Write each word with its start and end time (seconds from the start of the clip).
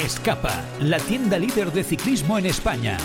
Escapa, 0.00 0.64
la 0.80 0.98
tienda 0.98 1.38
líder 1.38 1.72
de 1.72 1.84
ciclismo 1.84 2.38
en 2.38 2.46
España. 2.46 2.96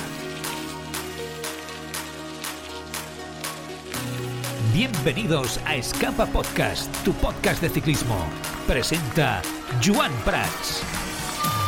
Bienvenidos 4.74 5.60
a 5.66 5.76
Escapa 5.76 6.26
Podcast, 6.26 6.89
tu 7.03 7.12
podcast 7.16 7.62
de 7.62 7.70
ciclismo. 7.70 8.16
Presenta 8.66 9.42
Joan 9.84 10.13
Prats. 10.24 10.95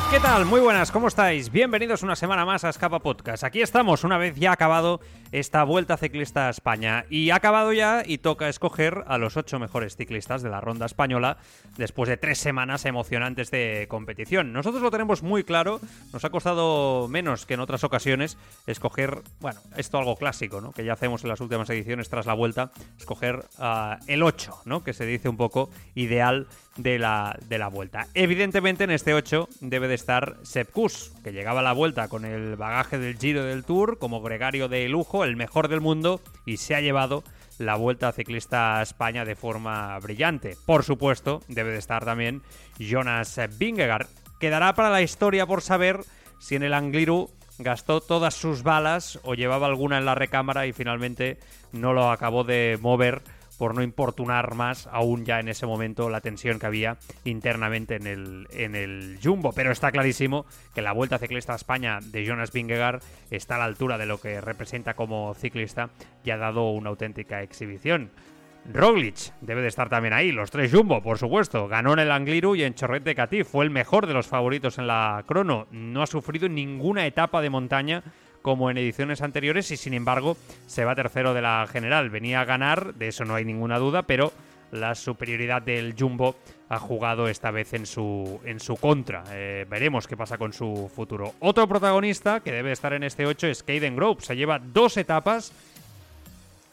¿Qué 0.09 0.21
tal? 0.21 0.45
Muy 0.45 0.61
buenas, 0.61 0.89
¿cómo 0.89 1.09
estáis? 1.09 1.51
Bienvenidos 1.51 2.01
una 2.01 2.15
semana 2.15 2.45
más 2.45 2.63
a 2.63 2.69
Escapa 2.69 2.99
Podcast. 2.99 3.43
Aquí 3.43 3.61
estamos, 3.61 4.05
una 4.05 4.17
vez 4.17 4.35
ya 4.35 4.53
acabado 4.53 5.01
esta 5.33 5.65
Vuelta 5.65 5.97
Ciclista 5.97 6.47
a 6.47 6.49
España. 6.49 7.05
Y 7.09 7.29
ha 7.31 7.35
acabado 7.35 7.73
ya 7.73 8.03
y 8.05 8.19
toca 8.19 8.47
escoger 8.47 9.03
a 9.07 9.17
los 9.17 9.35
ocho 9.35 9.59
mejores 9.59 9.97
ciclistas 9.97 10.41
de 10.41 10.49
la 10.49 10.61
ronda 10.61 10.85
española 10.85 11.37
después 11.77 12.07
de 12.07 12.15
tres 12.15 12.37
semanas 12.37 12.85
emocionantes 12.85 13.51
de 13.51 13.87
competición. 13.89 14.53
Nosotros 14.53 14.81
lo 14.81 14.91
tenemos 14.91 15.23
muy 15.23 15.43
claro, 15.43 15.81
nos 16.13 16.23
ha 16.23 16.29
costado 16.29 17.09
menos 17.09 17.45
que 17.45 17.55
en 17.55 17.59
otras 17.59 17.83
ocasiones 17.83 18.37
escoger, 18.65 19.21
bueno, 19.41 19.59
esto 19.75 19.97
algo 19.97 20.15
clásico, 20.15 20.61
¿no? 20.61 20.71
Que 20.71 20.85
ya 20.85 20.93
hacemos 20.93 21.23
en 21.23 21.29
las 21.29 21.41
últimas 21.41 21.69
ediciones 21.69 22.09
tras 22.09 22.25
la 22.25 22.33
Vuelta, 22.33 22.71
escoger 22.97 23.43
ah, 23.59 23.99
el 24.07 24.23
8, 24.23 24.61
¿no? 24.63 24.85
Que 24.85 24.93
se 24.93 25.05
dice 25.05 25.27
un 25.27 25.35
poco 25.35 25.69
ideal 25.95 26.47
de 26.77 26.97
la, 26.97 27.37
de 27.47 27.57
la 27.57 27.67
Vuelta. 27.67 28.07
Evidentemente 28.13 28.85
en 28.85 28.91
este 28.91 29.13
8 29.13 29.49
debe 29.59 29.87
de 29.87 29.96
estar 29.97 30.37
Sepp 30.43 30.71
Kuss, 30.71 31.11
que 31.23 31.33
llegaba 31.33 31.59
a 31.59 31.63
la 31.63 31.73
Vuelta 31.73 32.07
con 32.07 32.23
el 32.23 32.55
bagaje 32.55 32.97
del 32.97 33.17
Giro 33.17 33.43
del 33.43 33.65
Tour 33.65 33.99
como 33.99 34.21
gregario 34.21 34.69
de 34.69 34.87
lujo, 34.87 35.23
el 35.23 35.35
mejor 35.35 35.67
del 35.67 35.81
mundo, 35.81 36.21
y 36.45 36.57
se 36.57 36.75
ha 36.75 36.81
llevado 36.81 37.23
la 37.57 37.75
Vuelta 37.75 38.11
Ciclista 38.11 38.79
a 38.79 38.83
España 38.83 39.25
de 39.25 39.35
forma 39.35 39.97
brillante. 39.99 40.55
Por 40.65 40.83
supuesto, 40.83 41.41
debe 41.47 41.71
de 41.71 41.79
estar 41.79 42.05
también 42.05 42.41
Jonas 42.79 43.39
Vingegaard. 43.57 44.07
Quedará 44.39 44.73
para 44.73 44.89
la 44.89 45.01
historia 45.01 45.45
por 45.45 45.61
saber 45.61 46.01
si 46.39 46.55
en 46.55 46.63
el 46.63 46.73
Angliru 46.73 47.29
gastó 47.59 48.01
todas 48.01 48.35
sus 48.35 48.63
balas 48.63 49.19
o 49.23 49.33
llevaba 49.33 49.67
alguna 49.67 49.97
en 49.97 50.05
la 50.05 50.15
recámara 50.15 50.67
y 50.67 50.73
finalmente 50.73 51.39
no 51.71 51.93
lo 51.93 52.11
acabó 52.11 52.43
de 52.43 52.77
mover 52.81 53.21
por 53.57 53.75
no 53.75 53.81
importunar 53.81 54.55
más 54.55 54.87
aún 54.91 55.25
ya 55.25 55.39
en 55.39 55.49
ese 55.49 55.65
momento 55.65 56.09
la 56.09 56.21
tensión 56.21 56.59
que 56.59 56.65
había 56.65 56.97
internamente 57.23 57.95
en 57.95 58.07
el, 58.07 58.47
en 58.51 58.75
el 58.75 59.19
Jumbo. 59.23 59.51
Pero 59.53 59.71
está 59.71 59.91
clarísimo 59.91 60.45
que 60.73 60.81
la 60.81 60.91
Vuelta 60.91 61.17
Ciclista 61.17 61.53
a 61.53 61.57
España 61.57 61.99
de 62.01 62.25
Jonas 62.25 62.51
Vingegaard 62.51 63.01
está 63.31 63.55
a 63.55 63.59
la 63.59 63.65
altura 63.65 63.97
de 63.97 64.05
lo 64.05 64.19
que 64.19 64.41
representa 64.41 64.93
como 64.93 65.33
ciclista 65.33 65.89
y 66.23 66.31
ha 66.31 66.37
dado 66.37 66.71
una 66.71 66.89
auténtica 66.89 67.41
exhibición. 67.41 68.11
Roglic 68.73 69.33
debe 69.39 69.61
de 69.61 69.69
estar 69.69 69.87
también 69.87 70.13
ahí, 70.13 70.31
los 70.31 70.51
tres 70.51 70.73
Jumbo, 70.73 71.01
por 71.01 71.17
supuesto. 71.17 71.67
Ganó 71.67 71.93
en 71.93 71.99
el 71.99 72.11
Angliru 72.11 72.55
y 72.55 72.63
en 72.63 72.73
Chorret 72.73 73.03
de 73.03 73.15
Catí, 73.15 73.43
fue 73.43 73.63
el 73.63 73.71
mejor 73.71 74.07
de 74.07 74.13
los 74.13 74.27
favoritos 74.27 74.77
en 74.77 74.87
la 74.87 75.23
crono. 75.25 75.67
No 75.71 76.01
ha 76.01 76.07
sufrido 76.07 76.49
ninguna 76.49 77.05
etapa 77.05 77.41
de 77.41 77.49
montaña 77.49 78.03
como 78.41 78.69
en 78.69 78.77
ediciones 78.77 79.21
anteriores 79.21 79.71
y 79.71 79.77
sin 79.77 79.93
embargo 79.93 80.37
se 80.65 80.85
va 80.85 80.95
tercero 80.95 81.33
de 81.33 81.41
la 81.41 81.67
general. 81.71 82.09
Venía 82.09 82.41
a 82.41 82.45
ganar, 82.45 82.95
de 82.95 83.09
eso 83.09 83.25
no 83.25 83.35
hay 83.35 83.45
ninguna 83.45 83.79
duda, 83.79 84.03
pero 84.03 84.31
la 84.71 84.95
superioridad 84.95 85.61
del 85.61 85.95
Jumbo 85.97 86.35
ha 86.69 86.79
jugado 86.79 87.27
esta 87.27 87.51
vez 87.51 87.73
en 87.73 87.85
su, 87.85 88.39
en 88.43 88.59
su 88.59 88.75
contra. 88.75 89.23
Eh, 89.31 89.65
veremos 89.69 90.07
qué 90.07 90.17
pasa 90.17 90.37
con 90.37 90.53
su 90.53 90.91
futuro. 90.93 91.33
Otro 91.39 91.67
protagonista 91.67 92.41
que 92.41 92.51
debe 92.51 92.71
estar 92.71 92.93
en 92.93 93.03
este 93.03 93.25
8 93.25 93.47
es 93.47 93.63
Caden 93.63 93.95
Grove. 93.95 94.21
Se 94.21 94.35
lleva 94.35 94.59
dos 94.59 94.97
etapas 94.97 95.53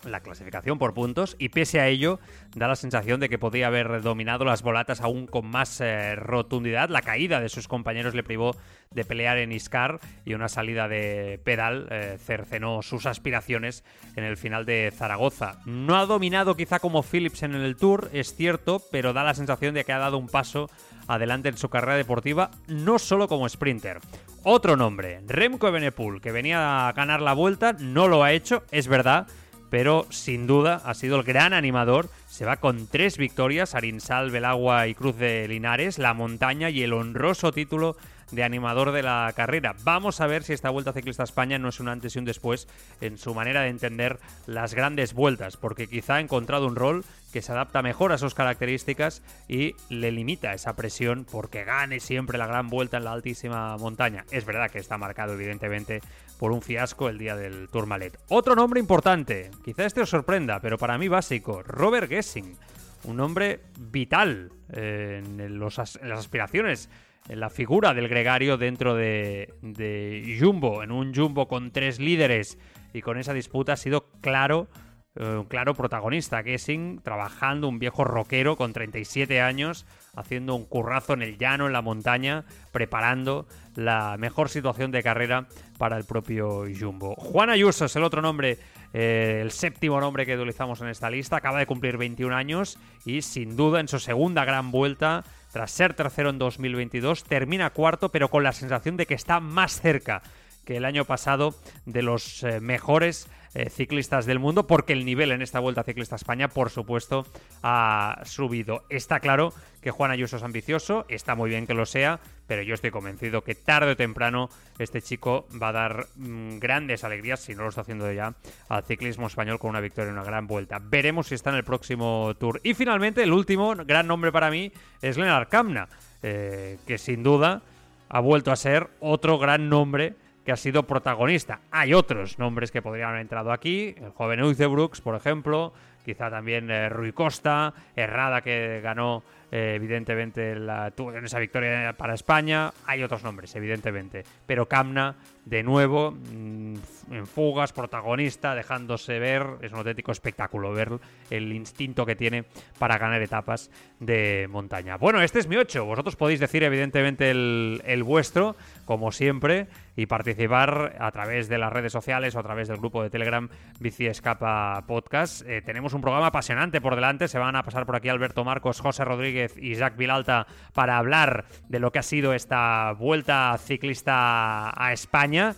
la 0.06 0.20
clasificación 0.20 0.78
por 0.78 0.94
puntos 0.94 1.36
y 1.38 1.48
pese 1.48 1.80
a 1.80 1.88
ello 1.88 2.20
da 2.54 2.68
la 2.68 2.76
sensación 2.76 3.20
de 3.20 3.28
que 3.28 3.38
podría 3.38 3.68
haber 3.68 4.02
dominado 4.02 4.44
las 4.44 4.62
volatas 4.62 5.00
aún 5.00 5.26
con 5.26 5.46
más 5.46 5.80
eh, 5.80 6.14
rotundidad. 6.16 6.88
La 6.88 7.02
caída 7.02 7.40
de 7.40 7.48
sus 7.48 7.68
compañeros 7.68 8.14
le 8.14 8.22
privó 8.22 8.56
de 8.90 9.04
pelear 9.04 9.38
en 9.38 9.52
Iscar 9.52 10.00
y 10.24 10.34
una 10.34 10.48
salida 10.48 10.88
de 10.88 11.40
pedal 11.44 11.88
eh, 11.90 12.18
cercenó 12.18 12.82
sus 12.82 13.06
aspiraciones 13.06 13.84
en 14.16 14.24
el 14.24 14.36
final 14.36 14.64
de 14.64 14.92
Zaragoza. 14.94 15.58
No 15.66 15.96
ha 15.96 16.06
dominado 16.06 16.56
quizá 16.56 16.78
como 16.78 17.02
Phillips 17.02 17.42
en 17.42 17.54
el 17.54 17.76
Tour, 17.76 18.10
es 18.12 18.34
cierto, 18.34 18.82
pero 18.90 19.12
da 19.12 19.24
la 19.24 19.34
sensación 19.34 19.74
de 19.74 19.84
que 19.84 19.92
ha 19.92 19.98
dado 19.98 20.18
un 20.18 20.28
paso 20.28 20.70
adelante 21.06 21.48
en 21.48 21.56
su 21.56 21.68
carrera 21.68 21.96
deportiva, 21.96 22.50
no 22.66 22.98
solo 22.98 23.28
como 23.28 23.48
sprinter. 23.48 23.98
Otro 24.42 24.76
nombre, 24.76 25.20
Remco 25.26 25.68
Evenepoel, 25.68 26.20
que 26.20 26.32
venía 26.32 26.88
a 26.88 26.92
ganar 26.92 27.22
la 27.22 27.32
vuelta, 27.32 27.74
no 27.78 28.08
lo 28.08 28.22
ha 28.22 28.32
hecho, 28.32 28.62
es 28.70 28.88
verdad, 28.88 29.26
pero 29.74 30.06
sin 30.08 30.46
duda 30.46 30.80
ha 30.84 30.94
sido 30.94 31.16
el 31.16 31.24
gran 31.24 31.52
animador. 31.52 32.08
Se 32.28 32.44
va 32.44 32.58
con 32.58 32.86
tres 32.86 33.18
victorias, 33.18 33.74
Arinsal, 33.74 34.30
Belagua 34.30 34.86
y 34.86 34.94
Cruz 34.94 35.16
de 35.16 35.48
Linares, 35.48 35.98
la 35.98 36.14
montaña 36.14 36.70
y 36.70 36.84
el 36.84 36.92
honroso 36.92 37.50
título 37.50 37.96
de 38.30 38.44
animador 38.44 38.92
de 38.92 39.02
la 39.02 39.32
carrera. 39.34 39.74
Vamos 39.82 40.20
a 40.20 40.28
ver 40.28 40.44
si 40.44 40.52
esta 40.52 40.70
Vuelta 40.70 40.92
Ciclista 40.92 41.24
a 41.24 41.24
España 41.24 41.58
no 41.58 41.70
es 41.70 41.80
un 41.80 41.88
antes 41.88 42.14
y 42.14 42.20
un 42.20 42.24
después 42.24 42.68
en 43.00 43.18
su 43.18 43.34
manera 43.34 43.62
de 43.62 43.70
entender 43.70 44.20
las 44.46 44.74
grandes 44.74 45.12
vueltas, 45.12 45.56
porque 45.56 45.88
quizá 45.88 46.14
ha 46.14 46.20
encontrado 46.20 46.68
un 46.68 46.76
rol 46.76 47.04
que 47.34 47.42
se 47.42 47.50
adapta 47.50 47.82
mejor 47.82 48.12
a 48.12 48.18
sus 48.18 48.32
características 48.32 49.20
y 49.48 49.74
le 49.88 50.12
limita 50.12 50.54
esa 50.54 50.76
presión 50.76 51.26
porque 51.28 51.64
gane 51.64 51.98
siempre 51.98 52.38
la 52.38 52.46
gran 52.46 52.68
vuelta 52.68 52.98
en 52.98 53.02
la 53.02 53.10
altísima 53.10 53.76
montaña. 53.76 54.24
Es 54.30 54.44
verdad 54.44 54.70
que 54.70 54.78
está 54.78 54.98
marcado 54.98 55.32
evidentemente 55.32 56.00
por 56.38 56.52
un 56.52 56.62
fiasco 56.62 57.08
el 57.08 57.18
día 57.18 57.34
del 57.34 57.68
Tourmalet. 57.70 58.20
Otro 58.28 58.54
nombre 58.54 58.78
importante, 58.78 59.50
quizá 59.64 59.84
este 59.84 60.00
os 60.00 60.10
sorprenda, 60.10 60.60
pero 60.60 60.78
para 60.78 60.96
mí 60.96 61.08
básico, 61.08 61.64
Robert 61.64 62.08
Gessing. 62.08 62.56
Un 63.02 63.16
nombre 63.16 63.62
vital 63.80 64.52
eh, 64.72 65.20
en, 65.20 65.58
las 65.58 65.78
aspiraciones 65.80 66.88
en 67.28 67.40
la 67.40 67.50
figura 67.50 67.94
del 67.94 68.06
gregario 68.06 68.58
dentro 68.58 68.94
de, 68.94 69.54
de, 69.60 70.38
Jumbo, 70.40 70.84
en 70.84 70.92
un 70.92 71.12
Jumbo 71.12 71.48
con 71.48 71.72
tres 71.72 71.98
líderes 71.98 72.58
y 72.92 73.02
con 73.02 73.18
esa 73.18 73.32
disputa 73.32 73.72
ha 73.72 73.76
sido 73.76 74.06
claro, 74.20 74.68
un 75.16 75.44
claro 75.44 75.74
protagonista. 75.74 76.42
Gessing 76.42 77.00
trabajando, 77.02 77.68
un 77.68 77.78
viejo 77.78 78.04
rockero 78.04 78.56
con 78.56 78.72
37 78.72 79.40
años, 79.40 79.86
haciendo 80.16 80.54
un 80.54 80.64
currazo 80.64 81.12
en 81.12 81.22
el 81.22 81.38
llano, 81.38 81.66
en 81.66 81.72
la 81.72 81.82
montaña, 81.82 82.44
preparando 82.72 83.46
la 83.76 84.16
mejor 84.18 84.48
situación 84.48 84.90
de 84.90 85.02
carrera 85.02 85.46
para 85.78 85.96
el 85.96 86.04
propio 86.04 86.64
Jumbo. 86.78 87.14
Juan 87.16 87.50
Ayuso 87.50 87.84
es 87.84 87.96
el 87.96 88.04
otro 88.04 88.22
nombre, 88.22 88.58
eh, 88.92 89.40
el 89.42 89.50
séptimo 89.50 90.00
nombre 90.00 90.26
que 90.26 90.36
utilizamos 90.36 90.80
en 90.80 90.88
esta 90.88 91.10
lista. 91.10 91.36
Acaba 91.36 91.58
de 91.58 91.66
cumplir 91.66 91.96
21 91.96 92.34
años 92.34 92.78
y 93.04 93.22
sin 93.22 93.56
duda 93.56 93.80
en 93.80 93.88
su 93.88 93.98
segunda 94.00 94.44
gran 94.44 94.70
vuelta 94.70 95.24
tras 95.52 95.70
ser 95.70 95.94
tercero 95.94 96.30
en 96.30 96.38
2022, 96.38 97.22
termina 97.22 97.70
cuarto, 97.70 98.08
pero 98.08 98.28
con 98.28 98.42
la 98.42 98.52
sensación 98.52 98.96
de 98.96 99.06
que 99.06 99.14
está 99.14 99.38
más 99.38 99.80
cerca 99.80 100.20
que 100.64 100.78
el 100.78 100.84
año 100.84 101.04
pasado 101.04 101.54
de 101.86 102.02
los 102.02 102.42
eh, 102.42 102.58
mejores 102.58 103.28
eh, 103.54 103.70
ciclistas 103.70 104.26
del 104.26 104.38
mundo, 104.38 104.66
porque 104.66 104.92
el 104.92 105.04
nivel 105.04 105.30
en 105.30 105.42
esta 105.42 105.60
Vuelta 105.60 105.84
Ciclista 105.84 106.16
España, 106.16 106.48
por 106.48 106.70
supuesto, 106.70 107.26
ha 107.62 108.20
subido. 108.24 108.84
Está 108.88 109.20
claro 109.20 109.52
que 109.80 109.90
Juan 109.90 110.10
Ayuso 110.10 110.36
es 110.36 110.42
ambicioso, 110.42 111.04
está 111.08 111.34
muy 111.34 111.50
bien 111.50 111.66
que 111.66 111.74
lo 111.74 111.86
sea, 111.86 112.18
pero 112.46 112.62
yo 112.62 112.74
estoy 112.74 112.90
convencido 112.90 113.44
que 113.44 113.54
tarde 113.54 113.92
o 113.92 113.96
temprano 113.96 114.48
este 114.78 115.02
chico 115.02 115.46
va 115.62 115.68
a 115.68 115.72
dar 115.72 116.06
mmm, 116.16 116.58
grandes 116.58 117.04
alegrías, 117.04 117.40
si 117.40 117.54
no 117.54 117.62
lo 117.62 117.68
está 117.68 117.82
haciendo 117.82 118.10
ya, 118.12 118.34
al 118.68 118.84
ciclismo 118.84 119.26
español 119.26 119.58
con 119.58 119.70
una 119.70 119.80
victoria 119.80 120.08
en 120.08 120.16
una 120.16 120.24
gran 120.24 120.46
vuelta. 120.46 120.80
Veremos 120.82 121.28
si 121.28 121.34
está 121.34 121.50
en 121.50 121.56
el 121.56 121.64
próximo 121.64 122.34
tour. 122.38 122.60
Y 122.64 122.74
finalmente, 122.74 123.22
el 123.22 123.32
último 123.32 123.74
gran 123.76 124.06
nombre 124.06 124.32
para 124.32 124.50
mí 124.50 124.72
es 125.00 125.16
Lennart 125.16 125.48
Kamna, 125.48 125.88
eh, 126.22 126.78
que 126.86 126.98
sin 126.98 127.22
duda 127.22 127.62
ha 128.08 128.20
vuelto 128.20 128.52
a 128.52 128.56
ser 128.56 128.88
otro 129.00 129.38
gran 129.38 129.68
nombre 129.68 130.14
que 130.44 130.52
ha 130.52 130.56
sido 130.56 130.84
protagonista. 130.84 131.60
Hay 131.70 131.94
otros 131.94 132.38
nombres 132.38 132.70
que 132.70 132.82
podrían 132.82 133.10
haber 133.10 133.22
entrado 133.22 133.52
aquí, 133.52 133.94
el 133.98 134.10
joven 134.10 134.40
Brooks, 134.56 135.00
por 135.00 135.16
ejemplo, 135.16 135.72
quizá 136.04 136.30
también 136.30 136.70
eh, 136.70 136.88
Rui 136.88 137.12
Costa, 137.12 137.72
Herrada 137.96 138.42
que 138.42 138.80
ganó 138.82 139.22
eh, 139.54 139.76
evidentemente 139.76 140.56
la, 140.56 140.92
en 140.98 141.24
esa 141.24 141.38
victoria 141.38 141.94
para 141.96 142.14
España. 142.14 142.72
Hay 142.86 143.04
otros 143.04 143.22
nombres, 143.22 143.54
evidentemente, 143.54 144.24
pero 144.46 144.66
Camna 144.66 145.14
de 145.44 145.62
nuevo 145.62 146.10
mmm, 146.10 146.74
en 147.12 147.26
fugas, 147.26 147.72
protagonista, 147.72 148.56
dejándose 148.56 149.20
ver, 149.20 149.46
es 149.60 149.70
un 149.70 149.78
auténtico 149.78 150.10
espectáculo 150.10 150.72
ver 150.72 150.98
el 151.30 151.52
instinto 151.52 152.04
que 152.04 152.16
tiene 152.16 152.46
para 152.80 152.98
ganar 152.98 153.22
etapas 153.22 153.70
de 154.00 154.48
montaña. 154.50 154.96
Bueno, 154.96 155.20
este 155.20 155.38
es 155.38 155.46
mi 155.46 155.56
8, 155.56 155.84
vosotros 155.84 156.16
podéis 156.16 156.40
decir 156.40 156.64
evidentemente 156.64 157.30
el, 157.30 157.80
el 157.84 158.02
vuestro, 158.02 158.56
como 158.86 159.12
siempre, 159.12 159.68
y 159.94 160.06
participar 160.06 160.96
a 160.98 161.12
través 161.12 161.48
de 161.48 161.58
las 161.58 161.72
redes 161.72 161.92
sociales 161.92 162.34
o 162.34 162.40
a 162.40 162.42
través 162.42 162.66
del 162.66 162.78
grupo 162.78 163.02
de 163.02 163.10
Telegram 163.10 163.48
Bici 163.78 164.06
Escapa 164.06 164.82
Podcast. 164.88 165.46
Eh, 165.46 165.62
tenemos 165.62 165.94
un 165.94 166.00
programa 166.00 166.28
apasionante 166.28 166.80
por 166.80 166.96
delante, 166.96 167.28
se 167.28 167.38
van 167.38 167.54
a 167.54 167.62
pasar 167.62 167.86
por 167.86 167.96
aquí 167.96 168.08
Alberto 168.08 168.44
Marcos, 168.44 168.80
José 168.80 169.04
Rodríguez 169.04 169.43
y 169.56 169.74
Jacques 169.74 169.98
Vilalta 169.98 170.46
para 170.72 170.98
hablar 170.98 171.46
de 171.68 171.78
lo 171.78 171.92
que 171.92 171.98
ha 171.98 172.02
sido 172.02 172.34
esta 172.34 172.92
vuelta 172.92 173.56
ciclista 173.58 174.72
a 174.76 174.92
España 174.92 175.54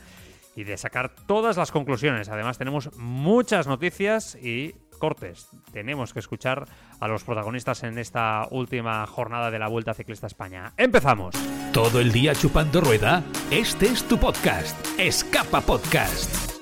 y 0.55 0.65
de 0.65 0.77
sacar 0.77 1.11
todas 1.27 1.56
las 1.56 1.71
conclusiones. 1.71 2.29
Además 2.29 2.59
tenemos 2.59 2.91
muchas 2.97 3.67
noticias 3.67 4.37
y 4.37 4.75
cortes. 4.99 5.49
Tenemos 5.73 6.12
que 6.12 6.21
escuchar 6.21 6.67
a 6.99 7.09
los 7.09 7.23
protagonistas 7.25 7.83
en 7.83 7.99
esta 7.99 8.49
última 8.50 9.06
jornada 9.06 9.50
de 9.50 9.59
la 9.59 9.69
Vuelta 9.69 9.94
Ciclista 9.94 10.27
a 10.27 10.29
España. 10.29 10.73
¡Empezamos! 10.77 11.35
¿Todo 11.73 12.00
el 12.00 12.11
día 12.11 12.35
chupando 12.35 12.81
rueda? 12.81 13.23
Este 13.50 13.87
es 13.87 14.03
tu 14.09 14.19
podcast, 14.19 14.75
Escapa 14.99 15.61
Podcast. 15.61 16.56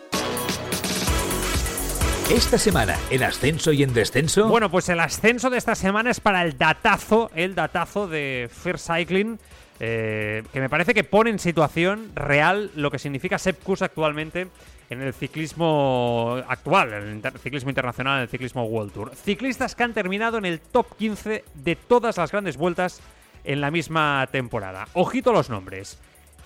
Esta 2.30 2.56
semana, 2.56 2.96
¿en 3.10 3.22
ascenso 3.22 3.70
y 3.70 3.82
en 3.82 3.92
descenso? 3.92 4.48
Bueno, 4.48 4.70
pues 4.70 4.88
el 4.88 4.98
ascenso 4.98 5.50
de 5.50 5.58
esta 5.58 5.74
semana 5.74 6.10
es 6.10 6.20
para 6.20 6.42
el 6.42 6.56
datazo, 6.56 7.30
el 7.34 7.54
datazo 7.54 8.08
de 8.08 8.48
Fair 8.50 8.78
Cycling, 8.78 9.38
eh, 9.78 10.42
que 10.50 10.60
me 10.60 10.70
parece 10.70 10.94
que 10.94 11.04
pone 11.04 11.28
en 11.28 11.38
situación 11.38 12.12
real 12.14 12.70
lo 12.76 12.90
que 12.90 12.98
significa 12.98 13.38
Sepkus 13.38 13.82
actualmente 13.82 14.48
en 14.88 15.02
el 15.02 15.12
ciclismo 15.12 16.42
actual, 16.48 16.94
en 16.94 17.20
el 17.22 17.38
ciclismo 17.40 17.70
internacional, 17.70 18.16
en 18.16 18.22
el 18.22 18.28
ciclismo 18.30 18.64
World 18.64 18.92
Tour. 18.92 19.14
Ciclistas 19.14 19.74
que 19.74 19.82
han 19.82 19.92
terminado 19.92 20.38
en 20.38 20.46
el 20.46 20.60
top 20.60 20.96
15 20.96 21.44
de 21.52 21.76
todas 21.76 22.16
las 22.16 22.32
grandes 22.32 22.56
vueltas 22.56 23.02
en 23.44 23.60
la 23.60 23.70
misma 23.70 24.26
temporada. 24.32 24.88
Ojito 24.94 25.30
los 25.30 25.50
nombres. 25.50 25.98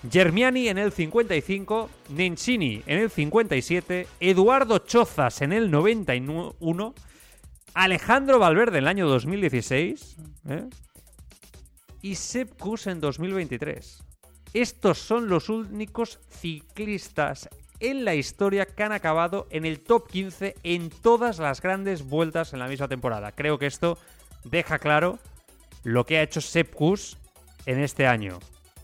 Germiani 0.07 0.69
en 0.69 0.77
el 0.77 0.91
55, 0.91 1.89
Nencini 2.09 2.81
en 2.85 2.99
el 2.99 3.09
57, 3.09 4.07
Eduardo 4.21 4.79
Chozas 4.79 5.41
en 5.41 5.51
el 5.51 5.69
91, 5.69 6.93
Alejandro 7.73 8.39
Valverde 8.39 8.77
en 8.77 8.83
el 8.83 8.87
año 8.87 9.07
2016 9.09 10.17
¿eh? 10.47 10.69
y 12.01 12.15
Sepp 12.15 12.61
en 12.85 13.01
2023. 13.01 14.03
Estos 14.53 14.97
son 14.99 15.27
los 15.27 15.49
únicos 15.49 16.19
ciclistas 16.29 17.49
en 17.81 18.05
la 18.05 18.15
historia 18.15 18.65
que 18.65 18.83
han 18.83 18.93
acabado 18.93 19.47
en 19.51 19.65
el 19.65 19.81
top 19.81 20.09
15 20.09 20.55
en 20.63 20.89
todas 20.89 21.39
las 21.39 21.61
grandes 21.61 22.03
vueltas 22.03 22.53
en 22.53 22.59
la 22.59 22.67
misma 22.67 22.87
temporada. 22.87 23.33
Creo 23.33 23.59
que 23.59 23.67
esto 23.67 23.97
deja 24.45 24.79
claro 24.79 25.19
lo 25.83 26.05
que 26.05 26.17
ha 26.17 26.23
hecho 26.23 26.41
Sepp 26.41 26.73
en 27.65 27.79
este 27.79 28.07
año. 28.07 28.39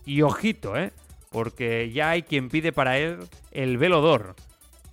Y 0.06 0.22
ojito, 0.22 0.78
¿eh? 0.78 0.92
Porque 1.36 1.92
ya 1.92 2.12
hay 2.12 2.24
quien 2.24 2.48
pide 2.48 2.72
para 2.72 2.98
él 2.98 3.20
el 3.52 3.78
velodor, 3.78 4.38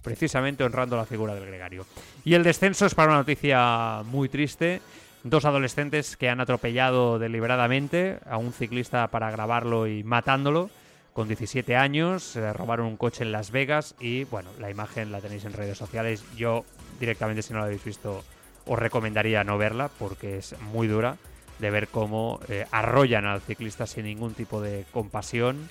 precisamente 0.02 0.64
honrando 0.64 0.96
la 0.96 1.06
figura 1.06 1.36
del 1.36 1.46
gregario. 1.46 1.86
Y 2.24 2.34
el 2.34 2.42
descenso 2.42 2.84
es 2.84 2.96
para 2.96 3.10
una 3.10 3.18
noticia 3.18 4.02
muy 4.06 4.28
triste. 4.28 4.82
Dos 5.22 5.44
adolescentes 5.44 6.16
que 6.16 6.28
han 6.28 6.40
atropellado 6.40 7.20
deliberadamente 7.20 8.18
a 8.28 8.38
un 8.38 8.52
ciclista 8.52 9.06
para 9.06 9.30
grabarlo 9.30 9.86
y 9.86 10.02
matándolo 10.02 10.68
con 11.12 11.28
17 11.28 11.76
años, 11.76 12.36
robaron 12.54 12.86
un 12.86 12.96
coche 12.96 13.22
en 13.22 13.30
Las 13.30 13.52
Vegas 13.52 13.94
y 14.00 14.24
bueno, 14.24 14.50
la 14.58 14.68
imagen 14.68 15.12
la 15.12 15.20
tenéis 15.20 15.44
en 15.44 15.52
redes 15.52 15.78
sociales. 15.78 16.24
Yo 16.36 16.64
directamente 16.98 17.42
si 17.42 17.52
no 17.52 17.60
la 17.60 17.66
habéis 17.66 17.84
visto 17.84 18.24
os 18.66 18.78
recomendaría 18.80 19.44
no 19.44 19.58
verla 19.58 19.90
porque 19.96 20.38
es 20.38 20.56
muy 20.60 20.88
dura 20.88 21.18
de 21.60 21.70
ver 21.70 21.86
cómo 21.86 22.40
eh, 22.48 22.66
arrollan 22.72 23.26
al 23.26 23.42
ciclista 23.42 23.86
sin 23.86 24.06
ningún 24.06 24.34
tipo 24.34 24.60
de 24.60 24.84
compasión 24.90 25.68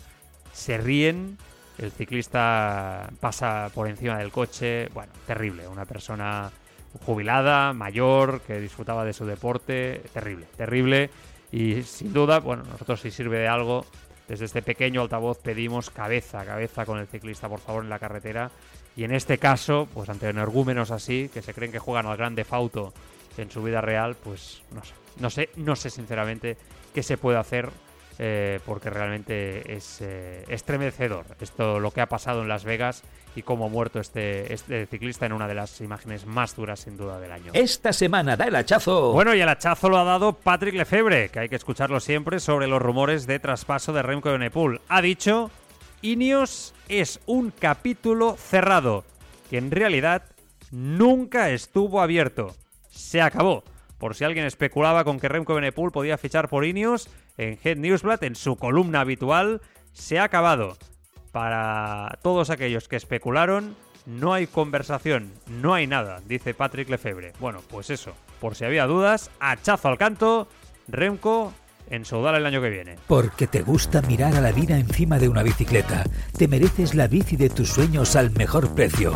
se 0.54 0.78
ríen, 0.78 1.38
el 1.78 1.92
ciclista 1.92 3.10
pasa 3.20 3.70
por 3.74 3.88
encima 3.88 4.18
del 4.18 4.32
coche, 4.32 4.90
bueno, 4.94 5.12
terrible, 5.26 5.68
una 5.68 5.86
persona 5.86 6.52
jubilada, 7.06 7.74
mayor, 7.74 8.42
que 8.42 8.60
disfrutaba 8.60 9.06
de 9.06 9.14
su 9.14 9.26
deporte, 9.26 10.04
terrible, 10.14 10.48
terrible. 10.58 11.10
Y 11.52 11.84
sin 11.84 12.14
duda, 12.14 12.40
bueno, 12.40 12.64
nosotros 12.64 13.02
si 13.02 13.12
sirve 13.12 13.40
de 13.40 13.48
algo, 13.48 13.86
desde 14.28 14.46
este 14.46 14.62
pequeño 14.62 15.02
altavoz 15.02 15.40
pedimos 15.40 15.90
cabeza, 15.90 16.46
cabeza 16.46 16.86
con 16.86 17.00
el 17.00 17.08
ciclista, 17.08 17.50
por 17.50 17.60
favor, 17.60 17.84
en 17.84 17.90
la 17.90 18.00
carretera. 18.00 18.52
Y 18.96 19.04
en 19.04 19.14
este 19.14 19.38
caso, 19.38 19.88
pues 19.94 20.10
ante 20.10 20.30
energúmenos 20.30 20.92
así, 20.92 21.30
que 21.34 21.42
se 21.42 21.54
creen 21.54 21.72
que 21.72 21.80
juegan 21.80 22.06
al 22.06 22.18
grande 22.18 22.44
fauto 22.44 22.94
en 23.38 23.50
su 23.50 23.64
vida 23.64 23.82
real, 23.82 24.16
pues 24.22 24.62
no 24.72 24.84
sé, 24.84 24.94
no 25.20 25.30
sé, 25.30 25.50
no 25.56 25.76
sé 25.76 25.90
sinceramente 25.90 26.58
qué 26.94 27.02
se 27.02 27.18
puede 27.18 27.38
hacer 27.38 27.70
eh, 28.24 28.60
porque 28.68 28.92
realmente 28.92 29.74
es 29.74 30.00
eh, 30.00 30.46
estremecedor 30.48 31.26
esto 31.40 31.80
lo 31.80 31.90
que 31.90 32.02
ha 32.02 32.06
pasado 32.06 32.44
en 32.44 32.48
Las 32.48 32.64
Vegas 32.64 33.02
y 33.36 33.42
cómo 33.42 33.66
ha 33.66 33.70
muerto 33.70 34.00
este, 34.00 34.54
este 34.54 34.86
ciclista 34.86 35.26
en 35.26 35.34
una 35.34 35.48
de 35.48 35.56
las 35.56 35.82
imágenes 35.82 36.28
más 36.28 36.56
duras 36.56 36.82
sin 36.82 36.98
duda 36.98 37.20
del 37.20 37.32
año. 37.32 37.52
Esta 37.54 37.92
semana 37.92 38.38
da 38.38 38.46
el 38.46 38.56
hachazo. 38.56 39.12
Bueno, 39.14 39.34
y 39.34 39.42
el 39.42 39.50
hachazo 39.50 39.90
lo 39.90 39.98
ha 39.98 40.04
dado 40.04 40.34
Patrick 40.34 40.76
Lefebvre, 40.76 41.30
que 41.30 41.40
hay 41.40 41.50
que 41.50 41.56
escucharlo 41.56 42.00
siempre 42.00 42.40
sobre 42.40 42.68
los 42.68 42.80
rumores 42.80 43.26
de 43.26 43.40
traspaso 43.40 43.92
de 43.92 44.04
Remco 44.04 44.30
Evenepoel. 44.30 44.82
Ha 44.88 45.02
dicho, 45.02 45.50
Ineos 46.04 46.76
es 46.90 47.22
un 47.26 47.50
capítulo 47.50 48.36
cerrado, 48.38 49.04
que 49.50 49.58
en 49.58 49.72
realidad 49.72 50.26
nunca 50.70 51.50
estuvo 51.50 52.02
abierto. 52.02 52.56
Se 52.92 53.20
acabó. 53.20 53.64
Por 54.02 54.16
si 54.16 54.24
alguien 54.24 54.48
especulaba 54.48 55.04
con 55.04 55.20
que 55.20 55.30
Remco 55.30 55.54
Evenepoel 55.54 55.92
podía 55.92 56.18
fichar 56.18 56.50
por 56.50 56.66
Ineos, 56.66 57.08
en 57.38 57.60
Head 57.64 57.78
Newsblad, 57.78 58.24
en 58.24 58.34
su 58.34 58.56
columna 58.56 59.02
habitual, 59.02 59.62
se 59.94 60.18
ha 60.18 60.24
acabado. 60.24 60.76
Para 61.32 62.18
todos 62.24 62.50
aquellos 62.50 62.88
que 62.88 62.96
especularon, 62.96 63.76
no 64.08 64.34
hay 64.34 64.48
conversación, 64.48 65.32
no 65.48 65.76
hay 65.76 65.86
nada, 65.86 66.20
dice 66.28 66.56
Patrick 66.56 66.90
Lefebvre. 66.90 67.34
Bueno, 67.40 67.60
pues 67.70 67.92
eso, 67.92 68.14
por 68.40 68.56
si 68.56 68.66
había 68.66 68.88
dudas, 68.88 69.30
hachazo 69.40 69.90
al 69.90 70.00
canto, 70.00 70.48
Remco 70.88 71.54
en 71.92 72.04
Soudal 72.04 72.38
el 72.38 72.48
año 72.48 72.60
que 72.60 72.72
viene. 72.72 72.96
Porque 73.06 73.46
te 73.46 73.62
gusta 73.62 74.02
mirar 74.02 74.36
a 74.36 74.42
la 74.42 74.52
vida 74.52 74.80
encima 74.80 75.20
de 75.20 75.30
una 75.30 75.44
bicicleta, 75.44 76.06
te 76.36 76.48
mereces 76.48 76.96
la 76.96 77.06
bici 77.06 77.36
de 77.36 77.52
tus 77.52 77.70
sueños 77.70 78.16
al 78.16 78.32
mejor 78.32 78.74
precio. 78.74 79.16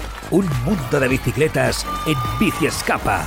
un 0.31 0.45
mundo 0.63 0.99
de 0.99 1.07
bicicletas 1.07 1.85
en 2.05 2.15
Bici 2.39 2.65
Escapa. 2.65 3.25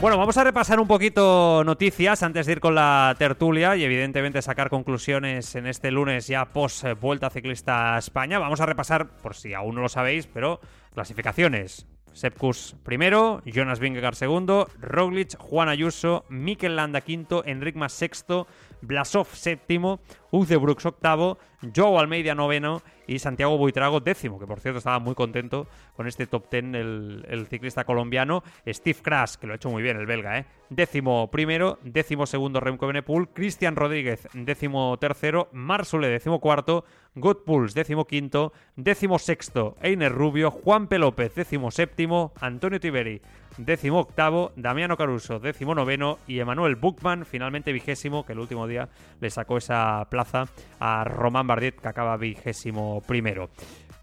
Bueno, 0.00 0.18
vamos 0.18 0.36
a 0.36 0.44
repasar 0.44 0.80
un 0.80 0.86
poquito 0.86 1.62
noticias 1.64 2.22
antes 2.22 2.44
de 2.44 2.52
ir 2.52 2.60
con 2.60 2.74
la 2.74 3.16
tertulia 3.18 3.74
y 3.74 3.84
evidentemente 3.84 4.42
sacar 4.42 4.68
conclusiones 4.68 5.54
en 5.54 5.66
este 5.66 5.90
lunes 5.90 6.26
ya 6.26 6.44
post 6.52 6.84
Vuelta 7.00 7.30
Ciclista 7.30 7.94
a 7.94 7.98
España. 7.98 8.38
Vamos 8.38 8.60
a 8.60 8.66
repasar, 8.66 9.16
por 9.22 9.34
si 9.34 9.54
aún 9.54 9.76
no 9.76 9.80
lo 9.80 9.88
sabéis, 9.88 10.26
pero 10.26 10.60
clasificaciones. 10.92 11.86
Sepkus 12.12 12.76
primero, 12.84 13.42
Jonas 13.46 13.80
Vingegaard 13.80 14.14
segundo, 14.14 14.68
Roglic, 14.78 15.36
Juan 15.38 15.68
Ayuso, 15.68 16.26
Mikel 16.28 16.76
Landa 16.76 17.00
quinto, 17.00 17.42
Enric 17.44 17.74
Mas 17.74 17.92
sexto, 17.92 18.46
Blasov 18.86 19.28
séptimo, 19.28 20.00
Brooks 20.30 20.86
octavo, 20.86 21.38
Joe 21.74 21.98
Almeida 21.98 22.34
noveno 22.34 22.82
y 23.06 23.18
Santiago 23.18 23.56
Buitrago 23.56 24.00
décimo, 24.00 24.38
que 24.38 24.46
por 24.46 24.60
cierto 24.60 24.78
estaba 24.78 24.98
muy 24.98 25.14
contento 25.14 25.66
con 25.96 26.06
este 26.06 26.26
top 26.26 26.48
ten 26.48 26.74
el, 26.74 27.46
ciclista 27.48 27.84
colombiano. 27.84 28.42
Steve 28.66 28.98
Crash, 29.00 29.36
que 29.36 29.46
lo 29.46 29.52
ha 29.52 29.56
hecho 29.56 29.70
muy 29.70 29.82
bien 29.82 29.96
el 29.96 30.06
belga, 30.06 30.38
¿eh? 30.38 30.46
décimo 30.70 31.30
primero, 31.30 31.78
décimo 31.82 32.26
segundo 32.26 32.60
Remco 32.60 32.86
Benepool, 32.86 33.28
Cristian 33.28 33.76
Rodríguez 33.76 34.28
décimo 34.32 34.96
tercero, 34.98 35.48
Marsule 35.52 36.08
décimo 36.08 36.40
cuarto, 36.40 36.84
Godpuls 37.14 37.74
décimo 37.74 38.06
quinto, 38.06 38.52
décimo 38.76 39.18
sexto 39.18 39.76
Einer 39.80 40.12
Rubio, 40.12 40.50
Juan 40.50 40.88
P. 40.88 40.98
López 40.98 41.34
décimo 41.34 41.70
séptimo, 41.70 42.32
Antonio 42.40 42.80
Tiberi 42.80 43.20
décimo 43.56 44.00
octavo, 44.00 44.52
Damiano 44.56 44.96
Caruso, 44.96 45.38
décimo 45.38 45.74
noveno 45.74 46.18
y 46.26 46.38
Emanuel 46.38 46.76
Buchmann, 46.76 47.24
finalmente 47.24 47.72
vigésimo, 47.72 48.24
que 48.24 48.32
el 48.32 48.38
último 48.38 48.66
día 48.66 48.88
le 49.20 49.30
sacó 49.30 49.58
esa 49.58 50.06
plaza 50.10 50.48
a 50.80 51.04
Román 51.04 51.46
Bardet, 51.46 51.80
que 51.80 51.88
acaba 51.88 52.16
vigésimo 52.16 53.02
primero. 53.06 53.50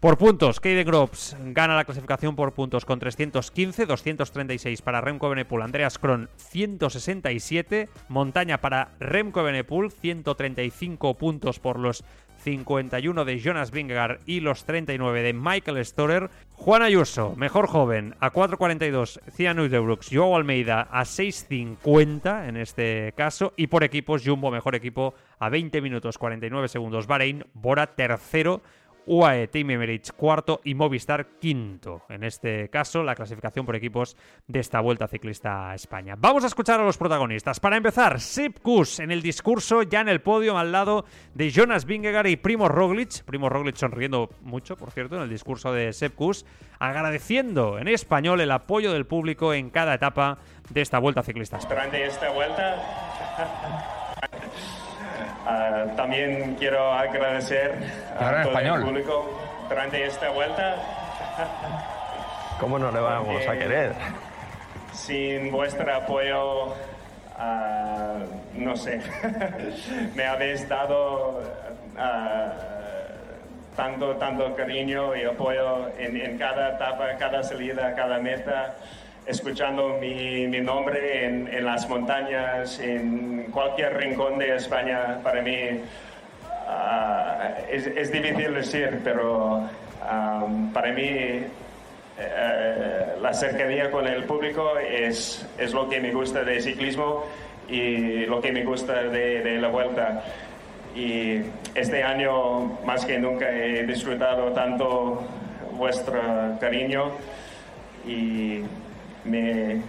Por 0.02 0.18
puntos, 0.18 0.58
Keiden 0.58 0.84
Groves 0.84 1.36
gana 1.40 1.76
la 1.76 1.84
clasificación 1.84 2.34
por 2.34 2.54
puntos 2.54 2.84
con 2.84 2.98
315, 2.98 3.86
236 3.86 4.82
para 4.82 5.00
Remco 5.00 5.28
Benepul, 5.28 5.62
Andreas 5.62 5.96
Kron 5.96 6.28
167, 6.38 7.88
montaña 8.08 8.60
para 8.60 8.90
Remco 8.98 9.44
Benepul, 9.44 9.92
135 9.92 11.14
puntos 11.14 11.60
por 11.60 11.78
los 11.78 12.02
51 12.42 13.24
de 13.24 13.38
Jonas 13.38 13.70
Vingegaard 13.70 14.18
y 14.26 14.40
los 14.40 14.64
39 14.64 15.22
de 15.22 15.34
Michael 15.34 15.86
Storer. 15.86 16.30
Juan 16.50 16.82
Ayuso, 16.82 17.36
mejor 17.36 17.68
joven, 17.68 18.16
a 18.18 18.32
4.42 18.32 19.20
Cian 19.30 19.60
Udebrooks, 19.60 20.08
Joao 20.12 20.34
Almeida 20.34 20.88
a 20.90 21.02
6.50 21.02 22.48
en 22.48 22.56
este 22.56 23.14
caso. 23.16 23.52
Y 23.56 23.68
por 23.68 23.84
equipos, 23.84 24.22
Jumbo, 24.24 24.50
mejor 24.50 24.74
equipo, 24.74 25.14
a 25.38 25.48
20 25.48 25.80
minutos 25.80 26.18
49 26.18 26.66
segundos 26.66 27.06
Bahrein, 27.06 27.44
Bora 27.54 27.94
tercero 27.94 28.62
UAE 29.06 29.48
Team 29.48 29.70
Emirates 29.70 30.12
cuarto 30.12 30.60
y 30.64 30.74
Movistar 30.74 31.38
quinto. 31.40 32.02
En 32.08 32.24
este 32.24 32.68
caso, 32.68 33.02
la 33.02 33.14
clasificación 33.14 33.66
por 33.66 33.76
equipos 33.76 34.16
de 34.46 34.60
esta 34.60 34.80
Vuelta 34.80 35.08
Ciclista 35.08 35.70
a 35.70 35.74
España. 35.74 36.14
Vamos 36.18 36.44
a 36.44 36.46
escuchar 36.46 36.80
a 36.80 36.84
los 36.84 36.98
protagonistas. 36.98 37.60
Para 37.60 37.76
empezar, 37.76 38.20
Sepp 38.20 38.60
Kuss 38.60 39.00
en 39.00 39.10
el 39.10 39.22
discurso, 39.22 39.82
ya 39.82 40.00
en 40.00 40.08
el 40.08 40.20
podio, 40.20 40.58
al 40.58 40.72
lado 40.72 41.04
de 41.34 41.50
Jonas 41.50 41.84
Vingegaard 41.84 42.26
y 42.26 42.36
Primo 42.36 42.68
Roglic. 42.68 43.24
Primo 43.24 43.48
Roglic 43.48 43.76
sonriendo 43.76 44.30
mucho, 44.40 44.76
por 44.76 44.90
cierto, 44.90 45.16
en 45.16 45.22
el 45.22 45.30
discurso 45.30 45.72
de 45.72 45.92
Sepp 45.92 46.14
Kuss, 46.14 46.46
agradeciendo 46.78 47.78
en 47.78 47.88
español 47.88 48.40
el 48.40 48.50
apoyo 48.50 48.92
del 48.92 49.06
público 49.06 49.54
en 49.54 49.70
cada 49.70 49.94
etapa 49.94 50.38
de 50.70 50.80
esta 50.80 50.98
Vuelta 50.98 51.22
Ciclista. 51.22 51.58
Durante 51.68 52.04
esta 52.04 52.30
vuelta 52.30 53.88
Ah, 55.46 55.86
también 55.96 56.54
quiero 56.58 56.92
agradecer 56.92 57.74
a 58.18 58.42
todo 58.42 58.58
el 58.58 58.82
público 58.82 59.40
durante 59.68 60.04
esta 60.04 60.30
vuelta. 60.30 60.76
¿Cómo 62.60 62.78
no 62.78 62.92
le 62.92 63.00
vamos 63.00 63.46
a 63.46 63.52
querer? 63.54 63.92
Sin 64.92 65.50
vuestro 65.50 65.92
apoyo, 65.94 66.74
ah, 67.36 68.18
no 68.54 68.76
sé, 68.76 69.00
me 70.14 70.26
habéis 70.26 70.68
dado 70.68 71.42
ah, 71.98 72.52
tanto, 73.76 74.14
tanto 74.16 74.54
cariño 74.54 75.16
y 75.16 75.24
apoyo 75.24 75.88
en, 75.98 76.20
en 76.20 76.38
cada 76.38 76.74
etapa, 76.74 77.16
cada 77.18 77.42
salida, 77.42 77.94
cada 77.96 78.18
meta 78.18 78.76
escuchando 79.26 79.98
mi, 80.00 80.46
mi 80.48 80.60
nombre 80.60 81.26
en, 81.26 81.48
en, 81.48 81.64
las 81.64 81.88
montañas, 81.88 82.78
en 82.80 83.44
cualquier 83.50 83.96
rincón 83.96 84.38
de 84.38 84.56
España, 84.56 85.20
para 85.22 85.42
mí 85.42 85.56
uh, 86.42 87.70
es, 87.70 87.86
es, 87.86 88.12
difícil 88.12 88.54
decir, 88.54 89.00
pero 89.04 89.68
um, 90.10 90.72
para 90.72 90.92
mí 90.92 91.44
uh, 92.18 93.20
la 93.20 93.32
cercanía 93.32 93.90
con 93.90 94.06
el 94.06 94.24
público 94.24 94.78
es, 94.78 95.46
es, 95.58 95.72
lo 95.72 95.88
que 95.88 96.00
me 96.00 96.12
gusta 96.12 96.42
del 96.42 96.60
ciclismo 96.60 97.24
y 97.68 98.26
lo 98.26 98.40
que 98.40 98.52
me 98.52 98.64
gusta 98.64 99.04
de, 99.04 99.40
de 99.42 99.58
la 99.58 99.68
vuelta. 99.68 100.22
Y 100.94 101.40
este 101.74 102.02
año, 102.02 102.78
más 102.84 103.06
que 103.06 103.18
nunca, 103.18 103.48
he 103.50 103.86
disfrutado 103.86 104.52
tanto 104.52 105.22
vuestro 105.72 106.20
cariño 106.60 107.12
y 108.06 108.62
me, 109.24 109.80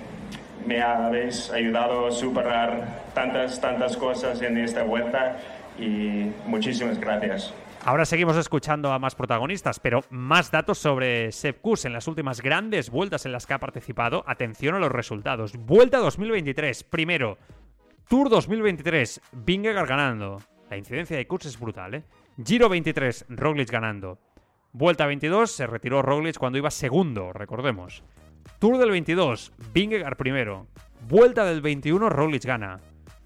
habéis 0.81 1.49
ayudado 1.51 2.07
a 2.07 2.11
superar 2.11 3.03
tantas, 3.13 3.59
tantas 3.59 3.97
cosas 3.97 4.41
en 4.41 4.57
esta 4.57 4.83
vuelta 4.83 5.37
y 5.77 6.31
muchísimas 6.45 6.99
gracias. 6.99 7.53
Ahora 7.85 8.05
seguimos 8.05 8.37
escuchando 8.37 8.93
a 8.93 8.99
más 8.99 9.13
protagonistas, 9.13 9.79
pero 9.79 10.05
más 10.09 10.51
datos 10.51 10.77
sobre 10.77 11.33
Sepp 11.33 11.59
Kuss 11.59 11.83
en 11.83 11.91
las 11.91 12.07
últimas 12.07 12.39
grandes 12.39 12.89
vueltas 12.89 13.25
en 13.25 13.33
las 13.33 13.45
que 13.45 13.53
ha 13.53 13.59
participado. 13.59 14.23
Atención 14.25 14.75
a 14.75 14.79
los 14.79 14.91
resultados. 14.91 15.57
Vuelta 15.57 15.97
2023, 15.97 16.85
primero. 16.85 17.37
Tour 18.07 18.29
2023, 18.29 19.19
Vingegaard 19.33 19.87
ganando. 19.87 20.41
La 20.69 20.77
incidencia 20.77 21.17
de 21.17 21.27
Kuss 21.27 21.45
es 21.45 21.59
brutal, 21.59 21.95
¿eh? 21.95 22.03
Giro 22.41 22.69
23, 22.69 23.25
Roglic 23.29 23.69
ganando. 23.69 24.17
Vuelta 24.71 25.05
22, 25.05 25.51
se 25.51 25.67
retiró 25.67 26.01
Roglic 26.01 26.37
cuando 26.37 26.57
iba 26.57 26.71
segundo, 26.71 27.33
recordemos. 27.33 28.01
Tour 28.59 28.77
del 28.77 28.91
22, 28.91 29.51
Vingegaard 29.73 30.15
primero. 30.17 30.67
Vuelta 31.07 31.43
del 31.45 31.61
21, 31.61 32.09
Roglic 32.09 32.45
gana. 32.45 32.79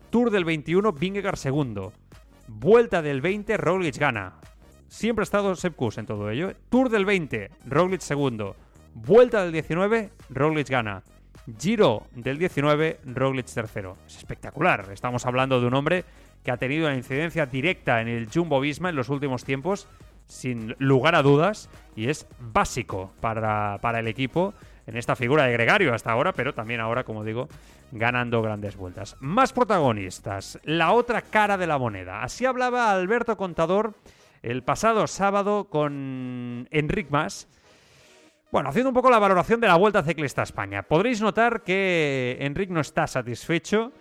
Tour 0.10 0.32
del 0.32 0.46
21, 0.46 0.94
Vingegaard 0.94 1.38
segundo. 1.38 1.94
Vuelta 2.48 3.02
del 3.02 3.22
20, 3.22 3.58
Roglic 3.58 3.98
gana. 3.98 4.34
Siempre 4.88 5.22
ha 5.22 5.26
estado 5.26 5.56
Sepp 5.56 5.80
en 5.98 6.06
todo 6.06 6.30
ello. 6.30 6.54
Tour 6.70 6.90
del 6.90 7.06
20, 7.06 7.52
Roglic 7.66 8.02
segundo. 8.02 8.56
Vuelta 8.94 9.44
del 9.44 9.52
19, 9.52 10.12
Roglic 10.30 10.70
gana. 10.70 11.04
Giro 11.60 12.08
del 12.16 12.40
19, 12.40 13.00
Roglic 13.06 13.46
tercero. 13.46 13.98
Es 14.08 14.18
espectacular. 14.18 14.90
Estamos 14.92 15.26
hablando 15.26 15.62
de 15.62 15.68
un 15.68 15.76
hombre 15.76 16.06
que 16.44 16.52
ha 16.52 16.58
tenido 16.58 16.88
una 16.88 16.96
incidencia 16.96 17.46
directa 17.46 18.02
en 18.02 18.08
el 18.08 18.30
Jumbo 18.34 18.60
Visma 18.60 18.90
en 18.90 18.96
los 18.96 19.10
últimos 19.10 19.44
tiempos, 19.44 19.88
sin 20.28 20.76
lugar 20.80 21.16
a 21.16 21.22
dudas, 21.22 21.70
y 21.96 22.10
es 22.10 22.28
básico 22.40 23.12
para, 23.22 23.80
para 23.82 24.00
el 24.00 24.08
equipo 24.08 24.54
en 24.88 24.96
esta 24.96 25.16
figura 25.16 25.44
de 25.44 25.52
gregario 25.52 25.94
hasta 25.94 26.12
ahora, 26.12 26.32
pero 26.32 26.54
también 26.54 26.80
ahora, 26.80 27.04
como 27.04 27.26
digo, 27.26 27.50
ganando 27.92 28.42
grandes 28.42 28.78
vueltas. 28.78 29.18
Más 29.20 29.52
protagonistas, 29.52 30.60
la 30.64 30.94
otra 30.94 31.22
cara 31.22 31.58
de 31.58 31.68
la 31.68 31.78
moneda. 31.78 32.24
Así 32.24 32.46
hablaba 32.46 32.92
Alberto 32.92 33.36
Contador 33.36 33.94
el 34.42 34.64
pasado 34.64 35.06
sábado 35.08 35.66
con 35.70 36.68
Enric 36.72 37.10
Mas. 37.10 37.50
Bueno, 38.50 38.70
haciendo 38.70 38.90
un 38.90 38.96
poco 38.96 39.10
la 39.10 39.20
valoración 39.20 39.60
de 39.60 39.68
la 39.68 39.76
Vuelta 39.76 40.04
Ciclista 40.04 40.42
a 40.42 40.46
España. 40.46 40.84
Podréis 40.84 41.22
notar 41.22 41.64
que 41.64 42.38
Enric 42.40 42.70
no 42.70 42.80
está 42.80 43.08
satisfecho. 43.08 43.92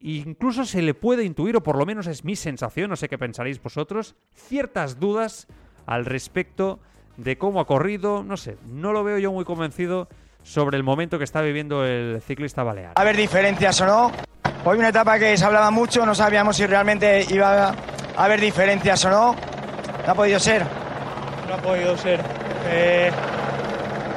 Incluso 0.00 0.66
se 0.66 0.82
le 0.82 0.92
puede 0.92 1.24
intuir, 1.24 1.56
o 1.56 1.62
por 1.62 1.78
lo 1.78 1.86
menos 1.86 2.06
es 2.06 2.24
mi 2.24 2.36
sensación, 2.36 2.90
no 2.90 2.96
sé 2.96 3.08
qué 3.08 3.16
pensaréis 3.16 3.62
vosotros, 3.62 4.14
ciertas 4.34 5.00
dudas 5.00 5.46
al 5.86 6.04
respecto 6.04 6.78
de 7.16 7.38
cómo 7.38 7.60
ha 7.60 7.66
corrido. 7.66 8.22
No 8.22 8.36
sé, 8.36 8.58
no 8.68 8.92
lo 8.92 9.02
veo 9.02 9.16
yo 9.16 9.32
muy 9.32 9.46
convencido 9.46 10.08
sobre 10.46 10.76
el 10.76 10.84
momento 10.84 11.18
que 11.18 11.24
está 11.24 11.42
viviendo 11.42 11.84
el 11.84 12.22
ciclista 12.22 12.62
balear. 12.62 12.92
A 12.94 13.04
ver 13.04 13.16
diferencias 13.16 13.80
o 13.80 13.86
no. 13.86 14.12
Hoy 14.64 14.78
una 14.78 14.88
etapa 14.88 15.18
que 15.18 15.36
se 15.36 15.44
hablaba 15.44 15.70
mucho, 15.70 16.06
no 16.06 16.14
sabíamos 16.14 16.56
si 16.56 16.66
realmente 16.66 17.26
iba 17.28 17.68
a 17.68 17.74
haber 18.16 18.40
diferencias 18.40 19.04
o 19.04 19.10
no. 19.10 19.36
No 20.06 20.12
ha 20.12 20.14
podido 20.14 20.38
ser. 20.38 20.64
No 21.48 21.54
ha 21.54 21.58
podido 21.58 21.96
ser. 21.98 22.20
Eh, 22.68 23.10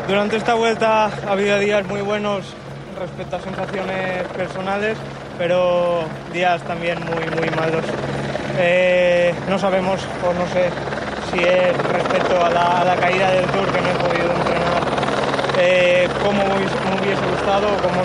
durante 0.08 0.38
esta 0.38 0.54
vuelta 0.54 1.06
ha 1.06 1.32
habido 1.32 1.58
días 1.58 1.86
muy 1.88 2.02
buenos 2.02 2.54
respecto 2.98 3.36
a 3.36 3.42
sensaciones 3.42 4.24
personales, 4.36 4.98
pero 5.38 6.04
días 6.32 6.62
también 6.64 7.00
muy, 7.06 7.26
muy 7.38 7.50
malos. 7.56 7.86
Eh, 8.58 9.34
no 9.50 9.58
sabemos, 9.58 10.06
o 10.24 10.34
no 10.34 10.48
sé 10.48 10.70
si 11.32 11.40
es 11.44 11.78
respecto 11.92 12.44
a 12.44 12.50
la, 12.50 12.82
a 12.82 12.86
la 12.86 12.96
caída 12.96 13.32
del 13.32 13.46
Tour 13.46 13.72
que 13.72 13.82
no 13.82 13.90
he 13.90 14.10
podido 14.10 14.49
eh, 15.60 16.08
cómo 16.24 16.46
me 16.46 16.56
hubiese 16.56 17.26
gustado 17.32 17.68
o 17.68 17.78
cómo 17.78 18.02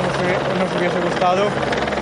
nos, 0.59 0.77
hubiese 0.77 1.01
gustado. 1.01 1.47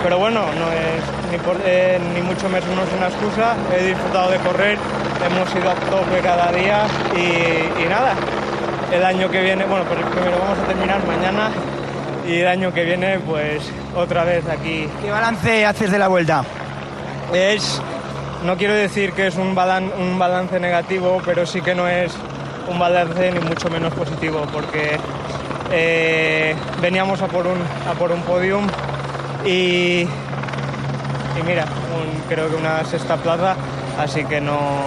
Pero 0.02 0.18
bueno, 0.18 0.40
no 0.40 0.72
es 0.72 1.02
ni, 1.30 1.38
eh, 1.64 2.00
ni 2.14 2.22
mucho 2.22 2.48
menos 2.48 2.68
una 2.96 3.08
excusa. 3.08 3.54
He 3.76 3.88
disfrutado 3.88 4.30
de 4.30 4.38
correr, 4.38 4.78
hemos 5.24 5.54
ido 5.54 5.70
a 5.70 5.74
tope 5.74 6.20
cada 6.22 6.50
día 6.52 6.86
y, 7.14 7.88
nada. 7.88 8.14
El 8.92 9.04
año 9.04 9.30
que 9.30 9.42
viene, 9.42 9.64
bueno, 9.64 9.84
pues 9.84 10.00
primero 10.06 10.38
vamos 10.38 10.58
a 10.58 10.66
terminar 10.66 11.06
mañana 11.06 11.50
y 12.26 12.40
el 12.40 12.46
año 12.46 12.72
que 12.72 12.84
viene, 12.84 13.18
pues 13.20 13.62
otra 13.96 14.24
vez 14.24 14.46
aquí. 14.48 14.88
¿Qué 15.02 15.10
balance 15.10 15.64
haces 15.64 15.90
de 15.90 15.98
la 15.98 16.08
vuelta? 16.08 16.44
Es, 17.32 17.80
no 18.44 18.56
quiero 18.56 18.74
decir 18.74 19.12
que 19.12 19.28
es 19.28 19.36
un, 19.36 19.56
un 19.98 20.18
balance 20.18 20.60
negativo, 20.60 21.22
pero 21.24 21.46
sí 21.46 21.62
que 21.62 21.74
no 21.74 21.88
es 21.88 22.12
un 22.68 22.78
balance 22.78 23.32
ni 23.32 23.40
mucho 23.40 23.68
menos 23.70 23.92
positivo, 23.94 24.46
porque 24.52 24.98
eh, 25.72 26.54
veníamos 26.80 27.20
a 27.22 27.28
por 27.28 27.46
un, 27.46 27.58
a 27.88 27.94
por 27.98 28.12
un 28.12 28.22
podium 28.22 28.66
y, 29.44 30.02
y 30.02 31.42
mira, 31.46 31.64
creo 32.28 32.48
que 32.48 32.56
una 32.56 32.84
sexta 32.84 33.16
plaza, 33.16 33.56
así 33.98 34.24
que 34.24 34.40
no, 34.40 34.84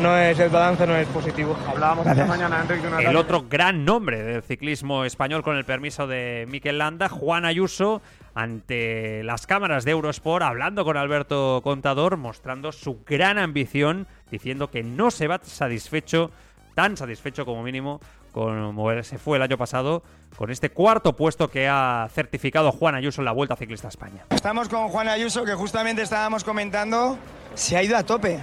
no 0.00 0.16
es 0.18 0.38
el 0.38 0.50
balance 0.50 0.86
no 0.86 0.96
es 0.96 1.06
positivo. 1.08 1.56
Hablábamos 1.68 2.06
esta 2.06 2.26
mañana, 2.26 2.60
Enrique, 2.60 2.88
de 2.88 3.04
El 3.04 3.16
otro 3.16 3.46
gran 3.48 3.84
nombre 3.84 4.22
del 4.22 4.42
ciclismo 4.42 5.04
español 5.04 5.42
con 5.42 5.56
el 5.56 5.64
permiso 5.64 6.06
de 6.06 6.46
Miquel 6.48 6.78
Landa, 6.78 7.08
Juan 7.08 7.44
Ayuso, 7.44 8.02
ante 8.34 9.22
las 9.24 9.46
cámaras 9.46 9.84
de 9.84 9.92
Eurosport, 9.92 10.44
hablando 10.44 10.84
con 10.84 10.98
Alberto 10.98 11.60
Contador, 11.64 12.18
mostrando 12.18 12.72
su 12.72 12.98
gran 13.06 13.38
ambición, 13.38 14.06
diciendo 14.30 14.70
que 14.70 14.82
no 14.82 15.10
se 15.10 15.26
va 15.26 15.40
satisfecho, 15.42 16.30
tan 16.74 16.98
satisfecho 16.98 17.46
como 17.46 17.62
mínimo, 17.62 18.00
como 18.36 19.02
se 19.02 19.16
fue 19.16 19.38
el 19.38 19.42
año 19.42 19.56
pasado, 19.56 20.02
con 20.36 20.50
este 20.50 20.68
cuarto 20.68 21.16
puesto 21.16 21.48
que 21.48 21.68
ha 21.68 22.06
certificado 22.12 22.70
Juan 22.70 22.94
Ayuso 22.94 23.22
en 23.22 23.24
la 23.24 23.32
Vuelta 23.32 23.56
Ciclista 23.56 23.88
a 23.88 23.90
España. 23.90 24.26
Estamos 24.28 24.68
con 24.68 24.88
Juan 24.88 25.08
Ayuso, 25.08 25.42
que 25.42 25.54
justamente 25.54 26.02
estábamos 26.02 26.44
comentando, 26.44 27.16
se 27.54 27.78
ha 27.78 27.82
ido 27.82 27.96
a 27.96 28.02
tope. 28.02 28.38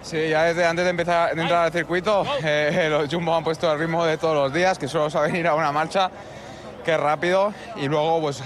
Sí, 0.00 0.30
ya 0.30 0.44
desde 0.44 0.64
antes 0.64 0.86
de 0.86 0.90
empezar 0.90 1.34
de 1.34 1.42
entrar 1.42 1.66
al 1.66 1.70
circuito, 1.70 2.24
eh, 2.42 2.88
los 2.90 3.12
Jumbo 3.12 3.36
han 3.36 3.44
puesto 3.44 3.70
el 3.70 3.78
ritmo 3.78 4.06
de 4.06 4.16
todos 4.16 4.34
los 4.34 4.54
días, 4.54 4.78
que 4.78 4.88
solo 4.88 5.10
saben 5.10 5.36
ir 5.36 5.46
a 5.46 5.54
una 5.54 5.70
marcha, 5.70 6.10
que 6.82 6.94
es 6.94 7.00
rápido, 7.00 7.52
y 7.76 7.88
luego 7.88 8.22
pues 8.22 8.42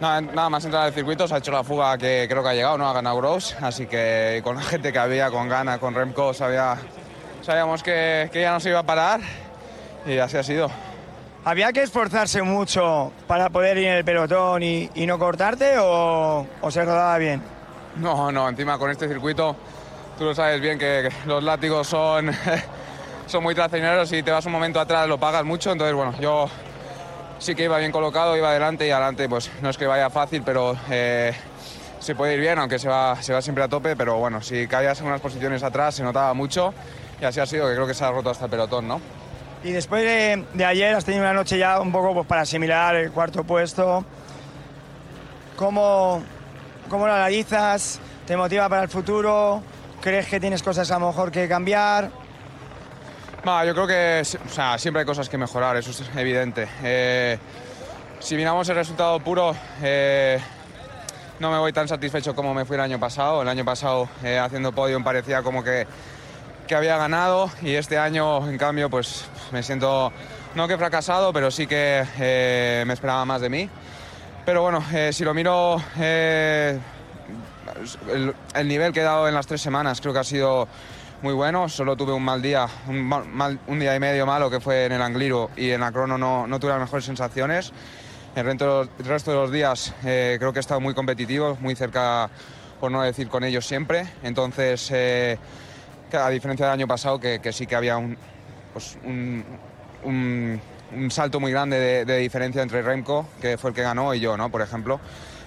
Nada, 0.00 0.48
más 0.48 0.64
entrar 0.64 0.86
al 0.86 0.94
circuito, 0.94 1.28
se 1.28 1.34
ha 1.34 1.38
hecho 1.38 1.52
la 1.52 1.62
fuga 1.62 1.96
que 1.96 2.26
creo 2.28 2.42
que 2.42 2.48
ha 2.48 2.54
llegado, 2.54 2.78
¿no? 2.78 2.88
Ha 2.88 2.92
ganado 2.94 3.18
Gross, 3.18 3.54
así 3.60 3.86
que 3.86 4.40
con 4.42 4.56
la 4.56 4.62
gente 4.62 4.92
que 4.92 4.98
había, 4.98 5.30
con 5.30 5.46
Gana, 5.46 5.78
con 5.78 5.94
Remco, 5.94 6.32
sabía, 6.32 6.78
sabíamos 7.42 7.82
que, 7.82 8.30
que 8.32 8.40
ya 8.40 8.50
no 8.52 8.60
se 8.60 8.70
iba 8.70 8.78
a 8.78 8.82
parar 8.82 9.20
y 10.06 10.18
así 10.18 10.36
ha 10.36 10.42
sido. 10.42 10.70
¿Había 11.44 11.72
que 11.72 11.82
esforzarse 11.82 12.42
mucho 12.42 13.12
para 13.26 13.48
poder 13.48 13.78
ir 13.78 13.86
en 13.86 13.94
el 13.94 14.04
pelotón 14.04 14.62
y, 14.62 14.90
no 15.06 15.18
cortarte 15.18 15.76
o, 15.78 16.46
se 16.68 16.84
rodaba 16.84 17.16
bien? 17.18 17.42
No, 17.96 18.30
no, 18.30 18.48
encima 18.48 18.78
con 18.78 18.90
este 18.90 19.08
circuito 19.08 19.56
tú 20.20 20.26
lo 20.26 20.34
sabes 20.34 20.60
bien 20.60 20.78
que 20.78 21.08
los 21.24 21.42
látigos 21.42 21.86
son, 21.86 22.30
son 23.26 23.42
muy 23.42 23.54
traicioneros 23.54 24.12
y 24.12 24.22
te 24.22 24.30
vas 24.30 24.44
un 24.44 24.52
momento 24.52 24.78
atrás, 24.78 25.08
lo 25.08 25.18
pagas 25.18 25.46
mucho. 25.46 25.72
Entonces, 25.72 25.94
bueno, 25.94 26.14
yo 26.20 26.46
sí 27.38 27.54
que 27.54 27.64
iba 27.64 27.78
bien 27.78 27.90
colocado, 27.90 28.36
iba 28.36 28.50
adelante 28.50 28.86
y 28.86 28.90
adelante, 28.90 29.30
pues 29.30 29.50
no 29.62 29.70
es 29.70 29.78
que 29.78 29.86
vaya 29.86 30.10
fácil, 30.10 30.42
pero 30.44 30.76
eh, 30.90 31.32
se 32.00 32.14
puede 32.14 32.34
ir 32.34 32.40
bien, 32.40 32.58
aunque 32.58 32.78
se 32.78 32.90
va, 32.90 33.16
se 33.22 33.32
va 33.32 33.40
siempre 33.40 33.64
a 33.64 33.68
tope. 33.68 33.96
Pero 33.96 34.18
bueno, 34.18 34.42
si 34.42 34.66
caías 34.66 35.00
en 35.00 35.06
unas 35.06 35.22
posiciones 35.22 35.62
atrás 35.62 35.94
se 35.94 36.02
notaba 36.02 36.34
mucho 36.34 36.74
y 37.18 37.24
así 37.24 37.40
ha 37.40 37.46
sido, 37.46 37.66
que 37.66 37.74
creo 37.74 37.86
que 37.86 37.94
se 37.94 38.04
ha 38.04 38.10
roto 38.10 38.28
hasta 38.28 38.44
el 38.44 38.50
pelotón, 38.50 38.88
¿no? 38.88 39.00
Y 39.62 39.72
después 39.72 40.02
de, 40.02 40.64
ayer 40.64 40.94
has 40.94 41.04
tenido 41.04 41.22
una 41.22 41.34
noche 41.34 41.58
ya 41.58 41.80
un 41.80 41.92
poco 41.92 42.14
pues, 42.14 42.26
para 42.26 42.42
asimilar 42.42 42.94
el 42.96 43.12
cuarto 43.12 43.44
puesto. 43.44 44.04
¿Cómo, 45.56 46.22
¿Cómo 46.88 47.06
lo 47.06 47.12
analizas? 47.12 48.00
¿Te 48.26 48.36
motiva 48.36 48.68
para 48.68 48.84
el 48.84 48.88
futuro? 48.88 49.62
¿Crees 50.00 50.26
que 50.28 50.40
tienes 50.40 50.62
cosas 50.62 50.90
a 50.90 50.98
lo 50.98 51.08
mejor 51.08 51.30
que 51.30 51.46
cambiar? 51.46 52.10
Yo 53.44 53.74
creo 53.74 53.86
que 53.86 54.22
o 54.22 54.48
sea, 54.48 54.78
siempre 54.78 55.00
hay 55.00 55.06
cosas 55.06 55.28
que 55.28 55.36
mejorar, 55.36 55.76
eso 55.76 55.90
es 55.90 56.02
evidente. 56.16 56.68
Eh, 56.82 57.38
si 58.18 58.36
miramos 58.36 58.68
el 58.68 58.76
resultado 58.76 59.18
puro, 59.20 59.54
eh, 59.82 60.38
no 61.38 61.50
me 61.50 61.58
voy 61.58 61.72
tan 61.72 61.88
satisfecho 61.88 62.34
como 62.34 62.54
me 62.54 62.64
fui 62.64 62.76
el 62.76 62.82
año 62.82 63.00
pasado. 63.00 63.42
El 63.42 63.48
año 63.48 63.64
pasado 63.64 64.08
eh, 64.22 64.38
haciendo 64.38 64.72
podium 64.72 65.02
parecía 65.02 65.42
como 65.42 65.64
que, 65.64 65.86
que 66.70 66.76
había 66.76 66.96
ganado 66.96 67.50
y 67.62 67.74
este 67.74 67.98
año, 67.98 68.48
en 68.48 68.56
cambio, 68.56 68.88
pues 68.88 69.24
me 69.50 69.60
siento, 69.60 70.12
no 70.54 70.68
que 70.68 70.78
fracasado, 70.78 71.32
pero 71.32 71.50
sí 71.50 71.66
que 71.66 72.04
eh, 72.16 72.84
me 72.86 72.94
esperaba 72.94 73.24
más 73.24 73.40
de 73.40 73.48
mí. 73.48 73.68
Pero 74.46 74.62
bueno, 74.62 74.80
eh, 74.94 75.10
si 75.12 75.24
lo 75.24 75.34
miro, 75.34 75.82
eh, 75.98 76.78
el, 78.12 78.32
el 78.54 78.68
nivel 78.68 78.92
que 78.92 79.00
he 79.00 79.02
dado 79.02 79.26
en 79.26 79.34
las 79.34 79.48
tres 79.48 79.60
semanas 79.60 80.00
creo 80.00 80.12
que 80.12 80.20
ha 80.20 80.24
sido 80.24 80.68
muy 81.22 81.34
bueno. 81.34 81.68
Solo 81.68 81.96
tuve 81.96 82.12
un 82.12 82.22
mal 82.22 82.40
día, 82.40 82.68
un, 82.86 83.02
mal- 83.02 83.58
un 83.66 83.80
día 83.80 83.96
y 83.96 83.98
medio 83.98 84.24
malo 84.24 84.48
que 84.48 84.60
fue 84.60 84.84
en 84.84 84.92
el 84.92 85.02
Angliru 85.02 85.50
y 85.56 85.70
en 85.70 85.80
la 85.80 85.90
crono 85.90 86.16
no, 86.16 86.46
no 86.46 86.60
tuve 86.60 86.70
las 86.70 86.78
mejores 86.78 87.04
sensaciones. 87.04 87.72
El 88.36 88.44
resto, 88.44 88.82
el 88.82 89.06
resto 89.06 89.32
de 89.32 89.36
los 89.38 89.50
días 89.50 89.92
eh, 90.04 90.36
creo 90.38 90.52
que 90.52 90.60
he 90.60 90.62
estado 90.62 90.78
muy 90.78 90.94
competitivo, 90.94 91.58
muy 91.60 91.74
cerca, 91.74 92.30
por 92.78 92.92
no 92.92 93.02
decir 93.02 93.26
con 93.28 93.42
ellos 93.42 93.66
siempre. 93.66 94.06
Entonces, 94.22 94.88
eh, 94.92 95.36
a 96.16 96.28
diferencia 96.30 96.66
del 96.66 96.72
año 96.74 96.86
pasado, 96.86 97.18
que, 97.20 97.40
sí 97.52 97.66
que 97.66 97.76
había 97.76 97.96
un, 97.96 98.16
pues, 98.72 98.96
un, 99.04 99.44
un- 100.04 100.60
salto 101.10 101.38
muy 101.40 101.52
grande 101.52 102.04
de, 102.04 102.18
diferencia 102.18 102.62
entre 102.62 102.82
Remco, 102.82 103.26
que 103.40 103.56
fue 103.58 103.70
el 103.70 103.76
que 103.76 103.82
ganó, 103.82 104.12
y 104.14 104.20
yo, 104.20 104.36
¿no? 104.36 104.50
por 104.50 104.62
ejemplo. 104.62 105.00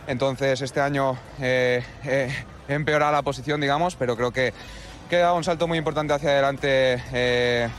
Entonces, 0.08 0.62
este 0.62 0.82
año 0.82 1.18
eh, 1.42 1.84
eh, 2.06 2.34
he 2.68 2.74
empeorado 2.74 3.12
la 3.12 3.22
posición, 3.22 3.62
digamos, 3.62 3.96
pero 3.96 4.16
creo 4.16 4.32
que, 4.32 4.54
que 5.10 5.18
he 5.18 5.20
dado 5.20 5.36
un 5.36 5.44
salto 5.44 5.68
muy 5.68 5.78
importante 5.78 6.14
hacia 6.14 6.30
adelante 6.30 7.02
eh, 7.14 7.70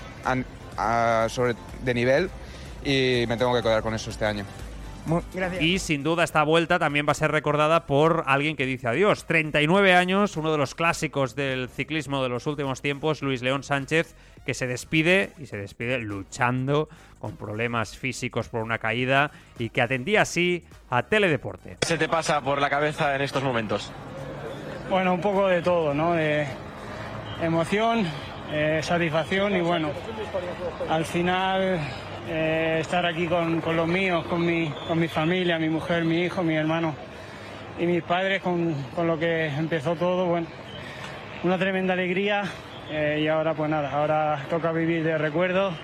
sobre, 1.28 1.54
de 1.82 1.94
nivel 1.94 2.30
y 2.84 3.24
me 3.28 3.36
tengo 3.36 3.54
que 3.54 3.62
quedar 3.62 3.82
con 3.82 3.94
eso 3.94 4.10
este 4.10 4.24
año. 4.26 4.44
Gracias. 5.34 5.62
Y 5.62 5.78
sin 5.78 6.02
duda 6.02 6.24
esta 6.24 6.42
vuelta 6.42 6.78
también 6.78 7.06
va 7.06 7.12
a 7.12 7.14
ser 7.14 7.30
recordada 7.30 7.86
por 7.86 8.24
alguien 8.26 8.56
que 8.56 8.66
dice 8.66 8.88
adiós. 8.88 9.24
39 9.26 9.94
años, 9.94 10.36
uno 10.36 10.50
de 10.52 10.58
los 10.58 10.74
clásicos 10.74 11.34
del 11.34 11.68
ciclismo 11.68 12.22
de 12.22 12.28
los 12.28 12.46
últimos 12.46 12.80
tiempos, 12.80 13.22
Luis 13.22 13.42
León 13.42 13.62
Sánchez, 13.62 14.14
que 14.44 14.54
se 14.54 14.66
despide 14.66 15.32
y 15.38 15.46
se 15.46 15.56
despide 15.56 15.98
luchando 15.98 16.88
con 17.18 17.36
problemas 17.36 17.96
físicos 17.96 18.48
por 18.48 18.62
una 18.62 18.78
caída 18.78 19.30
y 19.58 19.70
que 19.70 19.80
atendía 19.80 20.22
así 20.22 20.64
a 20.90 21.02
Teledeporte. 21.04 21.78
¿Qué 21.80 21.86
se 21.86 21.98
te 21.98 22.08
pasa 22.08 22.40
por 22.40 22.60
la 22.60 22.68
cabeza 22.68 23.14
en 23.14 23.22
estos 23.22 23.42
momentos? 23.42 23.90
Bueno, 24.90 25.14
un 25.14 25.20
poco 25.20 25.48
de 25.48 25.62
todo, 25.62 25.94
¿no? 25.94 26.12
De 26.12 26.46
emoción, 27.40 28.06
eh, 28.52 28.80
satisfacción 28.82 29.56
y 29.56 29.60
bueno, 29.60 29.90
al 30.88 31.04
final 31.06 31.80
eh, 32.28 32.78
estar 32.80 33.04
aquí 33.06 33.26
con, 33.26 33.60
con 33.60 33.76
los 33.76 33.86
míos, 33.88 34.24
con 34.26 34.44
mi, 34.44 34.72
con 34.88 34.98
mi 34.98 35.08
familia, 35.08 35.58
mi 35.58 35.68
mujer, 35.68 36.04
mi 36.04 36.22
hijo, 36.24 36.42
mi 36.42 36.54
hermano 36.56 36.94
y 37.78 37.86
mis 37.86 38.02
padres, 38.02 38.40
con, 38.42 38.74
con 38.94 39.06
lo 39.06 39.18
que 39.18 39.46
empezó 39.46 39.96
todo, 39.96 40.26
bueno, 40.26 40.46
una 41.42 41.58
tremenda 41.58 41.92
alegría 41.94 42.44
eh, 42.90 43.20
y 43.22 43.28
ahora 43.28 43.54
pues 43.54 43.70
nada, 43.70 43.90
ahora 43.90 44.44
toca 44.48 44.72
vivir 44.72 45.02
de 45.04 45.18
recuerdos, 45.18 45.74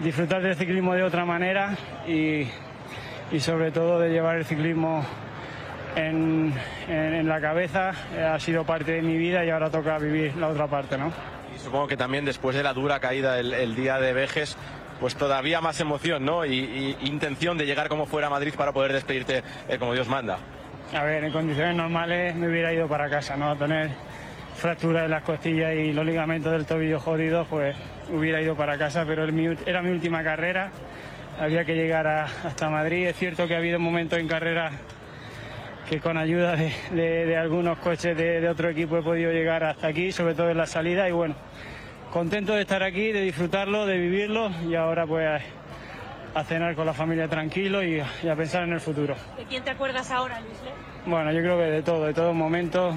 disfrutar 0.00 0.42
del 0.42 0.56
ciclismo 0.56 0.94
de 0.94 1.02
otra 1.04 1.24
manera 1.24 1.76
y, 2.06 2.46
y 3.30 3.40
sobre 3.40 3.70
todo 3.70 3.98
de 4.00 4.10
llevar 4.10 4.36
el 4.36 4.44
ciclismo 4.44 5.04
en, 5.96 6.52
en- 6.88 7.14
en 7.14 7.28
la 7.28 7.40
cabeza. 7.40 7.92
Eh, 8.16 8.22
ha 8.24 8.38
sido 8.40 8.64
parte 8.64 8.92
de 8.92 9.02
mi 9.02 9.16
vida 9.16 9.44
y 9.44 9.50
ahora 9.50 9.70
toca 9.70 9.98
vivir 9.98 10.34
la 10.36 10.48
otra 10.48 10.66
parte, 10.66 10.98
¿no? 10.98 11.12
Y 11.54 11.58
supongo 11.58 11.86
que 11.86 11.96
también 11.96 12.24
después 12.24 12.56
de 12.56 12.62
la 12.62 12.72
dura 12.72 12.98
caída 12.98 13.38
el, 13.38 13.52
el 13.52 13.74
día 13.76 13.98
de 14.00 14.12
Vejes, 14.14 14.56
pues 15.02 15.16
todavía 15.16 15.60
más 15.60 15.80
emoción, 15.80 16.24
¿no? 16.24 16.46
Y, 16.46 16.54
y 16.60 16.96
intención 17.08 17.58
de 17.58 17.66
llegar 17.66 17.88
como 17.88 18.06
fuera 18.06 18.28
a 18.28 18.30
Madrid 18.30 18.54
para 18.56 18.70
poder 18.70 18.92
despedirte 18.92 19.42
eh, 19.68 19.76
como 19.76 19.94
Dios 19.94 20.06
manda. 20.06 20.38
A 20.94 21.02
ver, 21.02 21.24
en 21.24 21.32
condiciones 21.32 21.74
normales 21.74 22.36
me 22.36 22.46
hubiera 22.48 22.72
ido 22.72 22.86
para 22.86 23.10
casa, 23.10 23.36
¿no? 23.36 23.56
Tener 23.56 23.90
fracturas 24.54 25.06
en 25.06 25.10
las 25.10 25.24
costillas 25.24 25.74
y 25.74 25.92
los 25.92 26.06
ligamentos 26.06 26.52
del 26.52 26.66
tobillo 26.66 27.00
jodidos, 27.00 27.48
pues 27.50 27.74
hubiera 28.12 28.40
ido 28.40 28.54
para 28.54 28.78
casa, 28.78 29.04
pero 29.04 29.24
era 29.24 29.82
mi 29.82 29.90
última 29.90 30.22
carrera. 30.22 30.70
Había 31.40 31.64
que 31.64 31.74
llegar 31.74 32.06
a- 32.06 32.26
hasta 32.44 32.70
Madrid. 32.70 33.08
Es 33.08 33.16
cierto 33.16 33.48
que 33.48 33.56
ha 33.56 33.58
habido 33.58 33.80
momentos 33.80 34.20
en 34.20 34.28
carrera 34.28 34.70
que 35.90 35.98
con 35.98 36.16
ayuda 36.16 36.54
de, 36.54 36.72
de- 36.92 37.26
de 37.26 37.36
algunos 37.36 37.76
coches 37.78 38.16
de, 38.16 38.40
de 38.40 38.48
otro 38.48 38.68
equipo 38.68 38.98
he 38.98 39.02
podido 39.02 39.32
llegar 39.32 39.64
hasta 39.64 39.88
aquí, 39.88 40.12
sobre 40.12 40.34
todo 40.36 40.48
en 40.50 40.58
la 40.58 40.66
salida. 40.66 41.08
Y 41.08 41.12
bueno, 41.12 41.34
contento 42.12 42.52
de 42.54 42.62
estar 42.62 42.82
aquí, 42.82 43.10
de 43.12 43.22
disfrutarlo, 43.22 43.86
de 43.86 43.96
vivirlo 43.98 44.50
y 44.68 44.74
ahora 44.74 45.06
pues 45.06 45.42
a 46.34 46.44
cenar 46.44 46.74
con 46.74 46.86
la 46.86 46.92
familia 46.94 47.28
tranquilo 47.28 47.82
y, 47.82 48.02
y 48.22 48.28
a 48.28 48.36
pensar 48.36 48.62
en 48.64 48.72
el 48.72 48.80
futuro. 48.80 49.14
¿De 49.36 49.44
quién 49.44 49.62
te 49.64 49.70
acuerdas 49.70 50.10
ahora, 50.10 50.40
Luis? 50.40 50.56
Bueno, 51.06 51.32
yo 51.32 51.40
creo 51.40 51.56
que 51.58 51.64
de 51.64 51.82
todo, 51.82 52.04
de 52.06 52.14
todo 52.14 52.32
momento. 52.32 52.96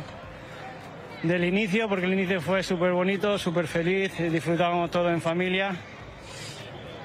Del 1.23 1.43
inicio, 1.43 1.89
porque 1.89 2.05
el 2.05 2.13
inicio 2.13 2.39
fue 2.39 2.61
súper 2.61 2.91
bonito, 2.91 3.37
súper 3.39 3.67
feliz, 3.67 4.13
disfrutábamos 4.31 4.91
todo 4.91 5.09
en 5.09 5.21
familia. 5.21 5.71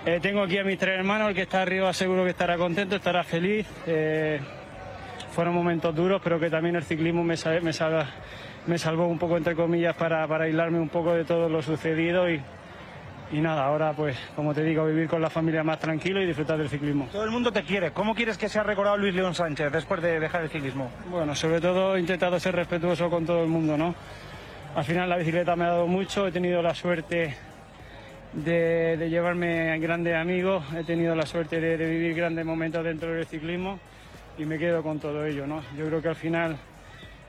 Eh, 0.04 0.18
tengo 0.20 0.42
aquí 0.42 0.58
a 0.58 0.64
mis 0.64 0.78
tres 0.78 0.98
hermanos, 0.98 1.28
el 1.30 1.34
que 1.34 1.42
está 1.42 1.62
arriba 1.62 1.92
seguro 1.92 2.24
que 2.24 2.30
estará 2.30 2.56
contento, 2.58 2.96
estará 2.96 3.24
feliz. 3.24 3.66
Eh, 3.86 4.38
fueron 5.32 5.54
momentos 5.54 5.94
duros, 5.94 6.20
pero 6.22 6.38
que 6.38 6.50
también 6.50 6.76
el 6.76 6.82
ciclismo 6.84 7.24
me, 7.24 7.36
sa- 7.36 7.60
me, 7.60 7.72
salva- 7.72 8.08
me 8.66 8.78
salvó 8.78 9.06
un 9.06 9.18
poco, 9.18 9.36
entre 9.36 9.54
comillas, 9.54 9.94
para, 9.96 10.26
para 10.28 10.44
aislarme 10.44 10.78
un 10.78 10.88
poco 10.88 11.14
de 11.14 11.24
todo 11.24 11.48
lo 11.48 11.62
sucedido. 11.62 12.30
Y, 12.30 12.40
y 13.32 13.40
nada, 13.40 13.64
ahora 13.64 13.92
pues, 13.92 14.18
como 14.34 14.52
te 14.52 14.62
digo, 14.62 14.84
vivir 14.86 15.08
con 15.08 15.22
la 15.22 15.30
familia 15.30 15.62
más 15.62 15.78
tranquilo 15.78 16.20
y 16.20 16.26
disfrutar 16.26 16.58
del 16.58 16.68
ciclismo. 16.68 17.08
Todo 17.12 17.24
el 17.24 17.30
mundo 17.30 17.52
te 17.52 17.62
quiere. 17.62 17.92
¿Cómo 17.92 18.14
quieres 18.14 18.36
que 18.36 18.48
sea 18.48 18.62
recordado 18.62 18.96
Luis 18.96 19.14
León 19.14 19.34
Sánchez 19.34 19.70
después 19.72 20.02
de 20.02 20.18
dejar 20.18 20.42
el 20.42 20.50
ciclismo? 20.50 20.90
Bueno, 21.08 21.34
sobre 21.34 21.60
todo 21.60 21.96
he 21.96 22.00
intentado 22.00 22.40
ser 22.40 22.56
respetuoso 22.56 23.08
con 23.08 23.24
todo 23.24 23.42
el 23.42 23.48
mundo, 23.48 23.76
¿no? 23.76 23.94
Al 24.74 24.84
final 24.84 25.08
la 25.08 25.16
bicicleta 25.16 25.56
me 25.56 25.64
ha 25.64 25.68
dado 25.68 25.86
mucho, 25.86 26.26
he 26.26 26.32
tenido 26.32 26.62
la 26.62 26.74
suerte 26.74 27.36
de, 28.32 28.96
de 28.96 29.10
llevarme 29.10 29.72
a 29.72 29.78
grandes 29.78 30.14
amigos, 30.14 30.64
he 30.76 30.84
tenido 30.84 31.14
la 31.16 31.26
suerte 31.26 31.60
de, 31.60 31.76
de 31.76 31.90
vivir 31.90 32.14
grandes 32.14 32.44
momentos 32.44 32.84
dentro 32.84 33.12
del 33.12 33.26
ciclismo 33.26 33.80
y 34.38 34.44
me 34.44 34.58
quedo 34.58 34.82
con 34.82 35.00
todo 35.00 35.24
ello, 35.24 35.46
¿no? 35.46 35.60
Yo 35.76 35.86
creo 35.86 36.00
que 36.00 36.08
al 36.08 36.14
final 36.16 36.56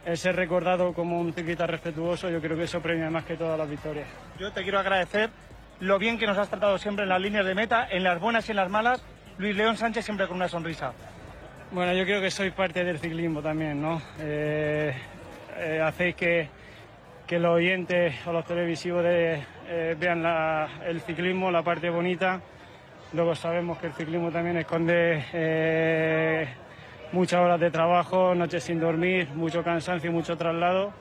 el 0.06 0.18
ser 0.18 0.36
recordado 0.36 0.94
como 0.94 1.20
un 1.20 1.34
ciclista 1.34 1.68
respetuoso, 1.68 2.30
yo 2.30 2.42
creo 2.42 2.58
que 2.58 2.64
eso 2.64 2.82
premia 2.82 3.10
más 3.10 3.24
que 3.26 3.36
todas 3.38 3.58
las 3.58 3.70
victorias. 3.70 4.08
Yo 4.40 4.52
te 4.52 4.64
quiero 4.64 4.80
agradecer 4.80 5.30
lo 5.80 5.98
bien 6.00 6.18
que 6.18 6.28
nos 6.28 6.38
has 6.38 6.50
tratado 6.50 6.78
siempre 6.78 7.04
en 7.04 7.10
las 7.10 7.22
líneas 7.22 7.46
de 7.46 7.56
meta, 7.56 7.88
en 7.90 8.04
las 8.04 8.20
buenas 8.20 8.48
y 8.48 8.52
en 8.52 8.58
las 8.58 8.70
malas. 8.70 9.04
Luis 9.38 9.56
León 9.56 9.78
Sánchez 9.78 10.06
siempre 10.06 10.28
con 10.28 10.38
una 10.38 10.48
sonrisa. 10.48 10.94
Bueno, 11.72 11.94
yo 11.94 12.04
creo 12.04 12.22
que 12.22 12.30
soy 12.32 12.52
parte 12.52 12.84
del 12.84 13.00
ciclismo 13.00 13.42
también, 13.42 13.82
¿no? 13.82 14.02
Eh, 14.20 14.94
eh, 15.58 15.82
hacéis 15.84 16.16
que, 16.16 16.50
que 17.26 17.40
los 17.40 17.56
oyentes 17.56 18.16
o 18.28 18.34
los 18.34 18.46
televisivos 18.46 19.04
de- 19.04 19.42
eh, 19.68 19.96
vean 19.98 20.22
la- 20.22 20.68
el 20.86 21.00
ciclismo, 21.02 21.50
la 21.50 21.64
parte 21.64 21.90
bonita. 21.90 22.42
Luego 23.14 23.36
sabemos 23.36 23.78
que 23.78 23.88
el 23.88 23.94
ciclismo 23.94 24.32
también 24.32 24.58
esconde 24.58 25.24
muchas 27.12 27.40
horas 27.40 27.60
de 27.60 27.72
trabajo, 27.72 28.36
noches 28.36 28.64
sin 28.64 28.80
dormir, 28.80 29.30
mucho 29.36 29.64
cansancio, 29.64 30.12
mucho 30.12 30.38
traslado. 30.38 30.92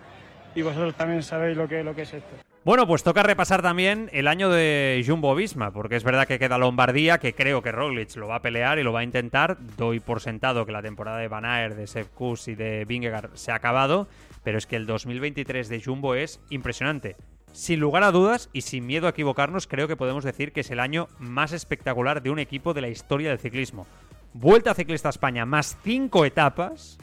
Y 0.55 0.62
vosotros 0.62 0.94
también 0.94 1.23
sabéis 1.23 1.57
lo 1.57 1.68
que, 1.68 1.85
lo 1.85 1.94
que 1.94 2.03
es 2.03 2.14
esto. 2.14 2.37
Bueno, 2.62 2.87
pues 2.87 3.03
toca 3.03 3.23
repasar 3.23 3.62
también 3.62 4.11
el 4.12 4.29
año 4.29 4.51
de 4.51 5.03
Jumbo 5.07 5.35
Visma, 5.35 5.70
porque 5.70 5.96
es 5.96 6.05
verdad 6.05 6.27
que 6.27 6.38
queda 6.38 6.59
Lombardía, 6.59 7.16
que 7.16 7.33
creo 7.33 7.62
que 7.62 7.73
Roglic 7.73 8.14
lo 8.16 8.29
va 8.29 8.37
a 8.37 8.42
pelear 8.42 8.79
y 8.79 8.83
lo 8.83 8.92
va 8.92 9.01
a 9.01 9.05
intentar. 9.05 9.57
Doy 9.79 9.99
por 9.99 10.20
sentado 10.20 10.66
que 10.66 10.73
la 10.73 10.83
temporada 10.83 11.16
de 11.16 11.29
Van 11.29 11.46
Aert, 11.46 11.75
de 11.75 11.87
Sepp 11.87 12.12
Kuss 12.12 12.49
y 12.49 12.55
de 12.55 12.85
Vingegaard 12.85 13.31
se 13.35 13.51
ha 13.51 13.55
acabado, 13.55 14.09
pero 14.44 14.59
es 14.59 14.66
que 14.66 14.77
el 14.77 14.85
2023 14.85 15.70
de 15.70 15.83
Jumbo 15.83 16.14
es 16.14 16.38
impresionante. 16.51 17.16
Sin 17.53 17.81
lugar 17.81 18.03
a 18.03 18.12
dudas 18.12 18.51
y 18.53 18.61
sin 18.61 18.87
miedo 18.87 19.07
a 19.07 19.11
equivocarnos, 19.11 19.66
creo 19.66 19.88
que 19.88 19.96
podemos 19.96 20.23
decir 20.23 20.53
que 20.53 20.61
es 20.61 20.70
el 20.70 20.81
año 20.81 21.09
más 21.18 21.53
espectacular 21.53 22.23
de 22.23 22.29
un 22.29 22.38
equipo 22.38 22.75
de 22.75 22.83
la 22.83 22.88
historia 22.88 23.31
del 23.31 23.38
ciclismo. 23.38 23.87
Vuelta 24.33 24.75
Ciclista 24.75 25.09
a 25.09 25.11
España 25.11 25.45
más 25.45 25.77
cinco 25.83 26.25
etapas, 26.25 26.99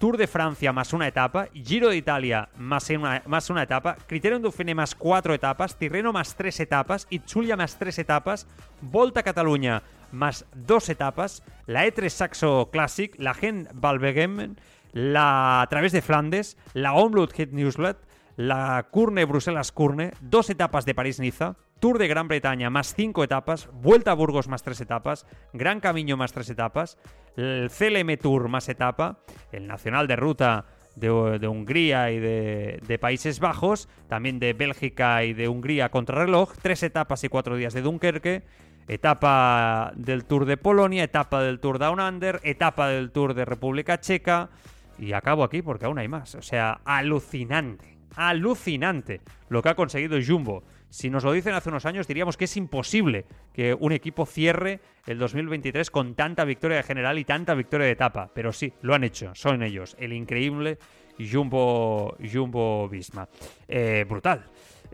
Tour 0.00 0.16
de 0.16 0.26
Francia 0.26 0.72
más 0.72 0.92
una 0.92 1.06
etapa, 1.06 1.46
Giro 1.54 1.90
de 1.90 1.96
Italia 1.96 2.48
más 2.56 2.90
una, 2.90 3.22
más 3.26 3.50
una 3.50 3.62
etapa, 3.62 3.96
Criterium 4.08 4.42
Dauphiné 4.42 4.74
más 4.74 4.96
cuatro 4.96 5.32
etapas, 5.32 5.76
Tirreno 5.76 6.12
más 6.12 6.34
tres 6.34 6.58
etapas, 6.58 7.06
Itzulia 7.08 7.56
más 7.56 7.78
tres 7.78 8.00
etapas, 8.00 8.48
Volta 8.80 9.20
a 9.20 9.22
Cataluña 9.22 9.82
más 10.10 10.44
dos 10.54 10.88
etapas, 10.88 11.44
la 11.66 11.86
E3 11.86 12.08
Saxo 12.08 12.68
Classic, 12.72 13.14
la 13.16 13.34
Gen 13.34 13.68
Valbegem, 13.72 14.56
la 14.92 15.62
a 15.62 15.66
través 15.68 15.92
de 15.92 16.02
Flandes, 16.02 16.56
la 16.74 16.94
Omloop 16.94 17.32
Hit 17.32 17.52
Newslet, 17.52 17.96
la 18.36 18.86
Curne 18.90 19.24
Bruselas-Curne, 19.24 20.12
dos 20.20 20.50
etapas 20.50 20.84
de 20.84 20.94
París-Niza, 20.94 21.56
Tour 21.80 21.98
de 21.98 22.08
Gran 22.08 22.28
Bretaña 22.28 22.70
más 22.70 22.94
cinco 22.94 23.24
etapas, 23.24 23.68
Vuelta 23.72 24.12
a 24.12 24.14
Burgos 24.14 24.48
más 24.48 24.62
tres 24.62 24.80
etapas, 24.80 25.26
Gran 25.52 25.80
Camino 25.80 26.16
más 26.16 26.32
tres 26.32 26.50
etapas, 26.50 26.98
el 27.36 27.70
CLM 27.70 28.16
Tour 28.18 28.48
más 28.48 28.68
etapa, 28.68 29.18
el 29.52 29.66
Nacional 29.66 30.06
de 30.06 30.16
Ruta 30.16 30.66
de, 30.96 31.10
Hungría 31.10 32.10
y 32.10 32.18
de, 32.18 32.80
de 32.86 32.98
Países 32.98 33.40
Bajos, 33.40 33.88
también 34.08 34.38
de 34.38 34.54
Bélgica 34.54 35.24
y 35.24 35.34
de 35.34 35.48
Hungría 35.48 35.90
contra 35.90 36.24
reloj, 36.24 36.52
tres 36.62 36.82
etapas 36.82 37.24
y 37.24 37.28
cuatro 37.28 37.56
días 37.56 37.74
de 37.74 37.82
Dunkerque, 37.82 38.44
etapa 38.88 39.92
del 39.96 40.24
Tour 40.24 40.46
de 40.46 40.56
Polonia, 40.56 41.04
etapa 41.04 41.42
del 41.42 41.60
Tour 41.60 41.78
Down 41.78 42.00
Under, 42.00 42.40
etapa 42.42 42.88
del 42.88 43.10
Tour 43.10 43.34
de 43.34 43.44
República 43.44 44.00
Checa, 44.00 44.50
y 44.98 45.12
acabo 45.12 45.44
aquí 45.44 45.62
porque 45.62 45.84
aún 45.84 45.98
hay 45.98 46.08
más. 46.08 46.34
O 46.34 46.42
sea, 46.42 46.80
alucinante, 46.84 47.95
alucinante 48.16 49.20
lo 49.48 49.62
que 49.62 49.68
ha 49.68 49.74
conseguido 49.76 50.18
Jumbo. 50.24 50.64
Si 50.90 51.10
nos 51.10 51.24
lo 51.24 51.32
dicen 51.32 51.54
hace 51.54 51.68
unos 51.68 51.86
años, 51.86 52.06
diríamos 52.06 52.36
que 52.36 52.46
es 52.46 52.56
imposible 52.56 53.26
que 53.52 53.74
un 53.74 53.92
equipo 53.92 54.24
cierre 54.26 54.80
el 55.06 55.18
2023 55.18 55.90
con 55.90 56.14
tanta 56.14 56.44
victoria 56.44 56.78
de 56.78 56.82
general 56.82 57.18
y 57.18 57.24
tanta 57.24 57.54
victoria 57.54 57.86
de 57.86 57.92
etapa. 57.92 58.30
Pero 58.32 58.52
sí, 58.52 58.72
lo 58.82 58.94
han 58.94 59.04
hecho, 59.04 59.34
son 59.34 59.62
ellos, 59.62 59.96
el 59.98 60.12
increíble 60.12 60.78
Jumbo, 61.18 62.16
Jumbo 62.20 62.88
Visma. 62.88 63.28
Eh, 63.68 64.04
brutal. 64.08 64.46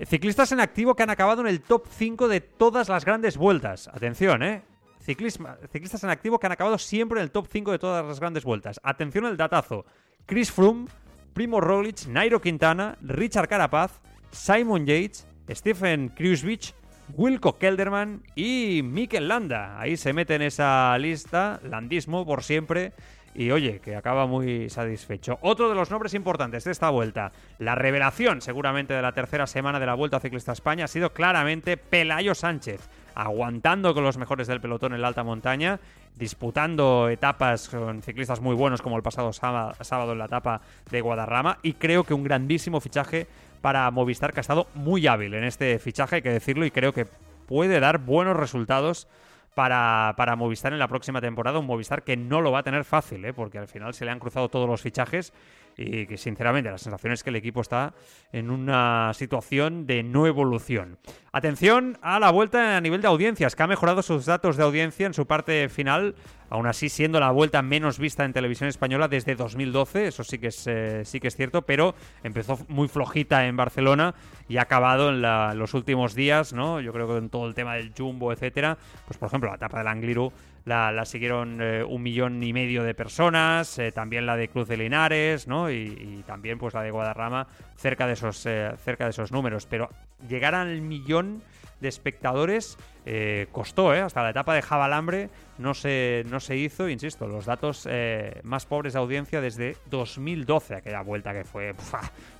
Ciclistas 0.06 0.50
en 0.52 0.60
activo 0.60 0.94
que 0.94 1.02
han 1.02 1.10
acabado 1.10 1.42
en 1.42 1.48
el 1.48 1.60
top 1.60 1.86
5 1.88 2.28
de 2.28 2.40
todas 2.40 2.88
las 2.88 3.04
grandes 3.04 3.36
vueltas. 3.36 3.88
Atención, 3.88 4.42
¿eh? 4.42 4.62
Ciclistas 5.00 6.04
en 6.04 6.10
activo 6.10 6.38
que 6.38 6.46
han 6.46 6.52
acabado 6.52 6.78
siempre 6.78 7.18
en 7.18 7.24
el 7.24 7.30
top 7.30 7.48
5 7.50 7.72
de 7.72 7.78
todas 7.78 8.04
las 8.06 8.20
grandes 8.20 8.44
vueltas. 8.44 8.80
Atención 8.82 9.26
al 9.26 9.36
datazo. 9.36 9.84
Chris 10.26 10.50
Froome, 10.52 10.86
Primo 11.32 11.60
Roglic, 11.60 12.06
Nairo 12.06 12.40
Quintana, 12.40 12.96
Richard 13.00 13.48
Carapaz, 13.48 14.00
Simon 14.30 14.86
Yates, 14.86 15.26
Stephen 15.50 16.08
Kruiswich, 16.10 16.74
Wilco 17.14 17.58
Kelderman 17.58 18.22
y 18.34 18.82
Mikel 18.84 19.28
Landa. 19.28 19.78
Ahí 19.80 19.96
se 19.96 20.12
mete 20.12 20.34
en 20.34 20.42
esa 20.42 20.96
lista, 20.98 21.60
landismo 21.62 22.24
por 22.24 22.42
siempre. 22.42 22.92
Y 23.34 23.50
oye, 23.50 23.80
que 23.80 23.96
acaba 23.96 24.26
muy 24.26 24.68
satisfecho. 24.68 25.38
Otro 25.40 25.70
de 25.70 25.74
los 25.74 25.90
nombres 25.90 26.12
importantes 26.12 26.64
de 26.64 26.70
esta 26.70 26.90
vuelta, 26.90 27.32
la 27.58 27.74
revelación 27.74 28.42
seguramente 28.42 28.92
de 28.92 29.00
la 29.00 29.12
tercera 29.12 29.46
semana 29.46 29.80
de 29.80 29.86
la 29.86 29.94
Vuelta 29.94 30.20
Ciclista 30.20 30.52
a 30.52 30.54
España, 30.54 30.84
ha 30.84 30.88
sido 30.88 31.14
claramente 31.14 31.78
Pelayo 31.78 32.34
Sánchez, 32.34 32.90
aguantando 33.14 33.94
con 33.94 34.04
los 34.04 34.18
mejores 34.18 34.48
del 34.48 34.60
pelotón 34.60 34.92
en 34.92 35.00
la 35.00 35.08
alta 35.08 35.24
montaña, 35.24 35.80
disputando 36.16 37.08
etapas 37.08 37.68
con 37.68 38.02
ciclistas 38.02 38.40
muy 38.40 38.54
buenos 38.54 38.82
como 38.82 38.96
el 38.96 39.02
pasado 39.02 39.32
sába- 39.32 39.74
sábado 39.80 40.12
en 40.12 40.18
la 40.18 40.26
etapa 40.26 40.60
de 40.90 41.00
Guadarrama. 41.00 41.58
Y 41.62 41.74
creo 41.74 42.04
que 42.04 42.14
un 42.14 42.24
grandísimo 42.24 42.80
fichaje 42.80 43.26
para 43.60 43.90
Movistar, 43.90 44.32
que 44.32 44.40
ha 44.40 44.42
estado 44.42 44.66
muy 44.74 45.06
hábil 45.06 45.34
en 45.34 45.44
este 45.44 45.78
fichaje, 45.78 46.16
hay 46.16 46.22
que 46.22 46.30
decirlo, 46.30 46.64
y 46.66 46.70
creo 46.70 46.92
que 46.92 47.06
puede 47.46 47.80
dar 47.80 47.98
buenos 47.98 48.36
resultados 48.36 49.08
para, 49.54 50.14
para 50.16 50.36
Movistar 50.36 50.72
en 50.72 50.78
la 50.78 50.88
próxima 50.88 51.20
temporada. 51.20 51.58
Un 51.58 51.66
Movistar 51.66 52.02
que 52.02 52.16
no 52.16 52.40
lo 52.40 52.52
va 52.52 52.60
a 52.60 52.62
tener 52.62 52.84
fácil, 52.84 53.24
¿eh? 53.24 53.32
porque 53.32 53.58
al 53.58 53.68
final 53.68 53.94
se 53.94 54.04
le 54.04 54.10
han 54.10 54.18
cruzado 54.18 54.48
todos 54.48 54.68
los 54.68 54.80
fichajes 54.80 55.32
y 55.76 56.06
que 56.06 56.16
sinceramente 56.16 56.70
la 56.70 56.78
sensación 56.78 57.12
es 57.12 57.22
que 57.22 57.30
el 57.30 57.36
equipo 57.36 57.60
está 57.60 57.94
en 58.32 58.50
una 58.50 59.12
situación 59.14 59.86
de 59.86 60.02
no 60.02 60.26
evolución. 60.26 60.98
Atención 61.32 61.98
a 62.02 62.18
la 62.18 62.30
vuelta 62.30 62.76
a 62.76 62.80
nivel 62.80 63.00
de 63.00 63.08
audiencias, 63.08 63.56
que 63.56 63.62
ha 63.62 63.66
mejorado 63.66 64.02
sus 64.02 64.26
datos 64.26 64.56
de 64.56 64.64
audiencia 64.64 65.06
en 65.06 65.14
su 65.14 65.26
parte 65.26 65.68
final, 65.68 66.14
aún 66.50 66.66
así 66.66 66.88
siendo 66.88 67.20
la 67.20 67.30
vuelta 67.30 67.62
menos 67.62 67.98
vista 67.98 68.24
en 68.24 68.32
televisión 68.32 68.68
española 68.68 69.08
desde 69.08 69.34
2012, 69.34 70.08
eso 70.08 70.24
sí 70.24 70.38
que 70.38 70.48
es, 70.48 70.66
eh, 70.66 71.02
sí 71.04 71.20
que 71.20 71.28
es 71.28 71.36
cierto, 71.36 71.62
pero 71.62 71.94
empezó 72.22 72.58
muy 72.68 72.88
flojita 72.88 73.46
en 73.46 73.56
Barcelona 73.56 74.14
y 74.48 74.58
ha 74.58 74.62
acabado 74.62 75.10
en 75.10 75.22
los 75.58 75.74
últimos 75.74 76.14
días, 76.14 76.52
¿no? 76.52 76.80
Yo 76.80 76.92
creo 76.92 77.08
que 77.08 77.16
en 77.16 77.30
todo 77.30 77.46
el 77.46 77.54
tema 77.54 77.74
del 77.74 77.92
Jumbo, 77.96 78.32
etcétera, 78.32 78.76
pues 79.06 79.18
por 79.18 79.28
ejemplo 79.28 79.48
la 79.48 79.56
etapa 79.56 79.78
del 79.78 79.88
Angliru 79.88 80.32
la, 80.64 80.92
la 80.92 81.04
siguieron 81.04 81.58
eh, 81.60 81.82
un 81.82 82.02
millón 82.02 82.42
y 82.42 82.52
medio 82.52 82.84
de 82.84 82.94
personas, 82.94 83.78
eh, 83.78 83.92
también 83.92 84.26
la 84.26 84.36
de 84.36 84.48
Cruz 84.48 84.68
de 84.68 84.76
Linares, 84.76 85.48
¿no? 85.48 85.70
Y, 85.70 86.22
también 86.26 86.58
pues 86.58 86.74
la 86.74 86.82
de 86.82 86.90
Guadarrama 86.90 87.48
cerca 87.76 88.06
de 88.06 88.12
esos 88.12 88.46
eh, 88.46 88.72
cerca 88.84 89.04
de 89.04 89.10
esos 89.10 89.32
números, 89.32 89.66
pero 89.66 89.90
llegar 90.28 90.54
al 90.54 90.80
millón 90.80 91.42
de 91.82 91.88
espectadores 91.88 92.78
eh, 93.04 93.48
costó, 93.52 93.94
¿eh? 93.94 94.00
Hasta 94.00 94.22
la 94.22 94.30
etapa 94.30 94.54
de 94.54 94.62
Jabalambre 94.62 95.28
no 95.58 95.74
se, 95.74 96.24
no 96.30 96.40
se 96.40 96.56
hizo, 96.56 96.88
insisto, 96.88 97.26
los 97.26 97.44
datos 97.44 97.86
eh, 97.90 98.40
más 98.44 98.64
pobres 98.64 98.94
de 98.94 99.00
audiencia 99.00 99.40
desde 99.40 99.76
2012, 99.90 100.76
aquella 100.76 101.02
vuelta 101.02 101.32
que 101.34 101.44
fue 101.44 101.74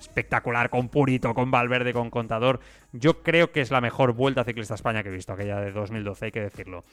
espectacular, 0.01 0.71
con 0.71 0.89
Purito, 0.89 1.35
con 1.35 1.51
Valverde, 1.51 1.93
con 1.93 2.11
Contador. 2.11 2.61
Yo 2.93 3.23
creo 3.23 3.53
que 3.53 3.61
es 3.61 3.71
la 3.71 3.81
mejor 3.81 4.13
vuelta 4.13 4.45
ciclista 4.45 4.75
a 4.75 4.77
España 4.77 5.03
que 5.03 5.09
he 5.09 5.13
visto, 5.13 5.33
aquella 5.33 5.61
de 5.61 5.73
2012, 5.73 6.27
hay 6.27 6.33
que 6.33 6.41
decirlo. 6.41 6.85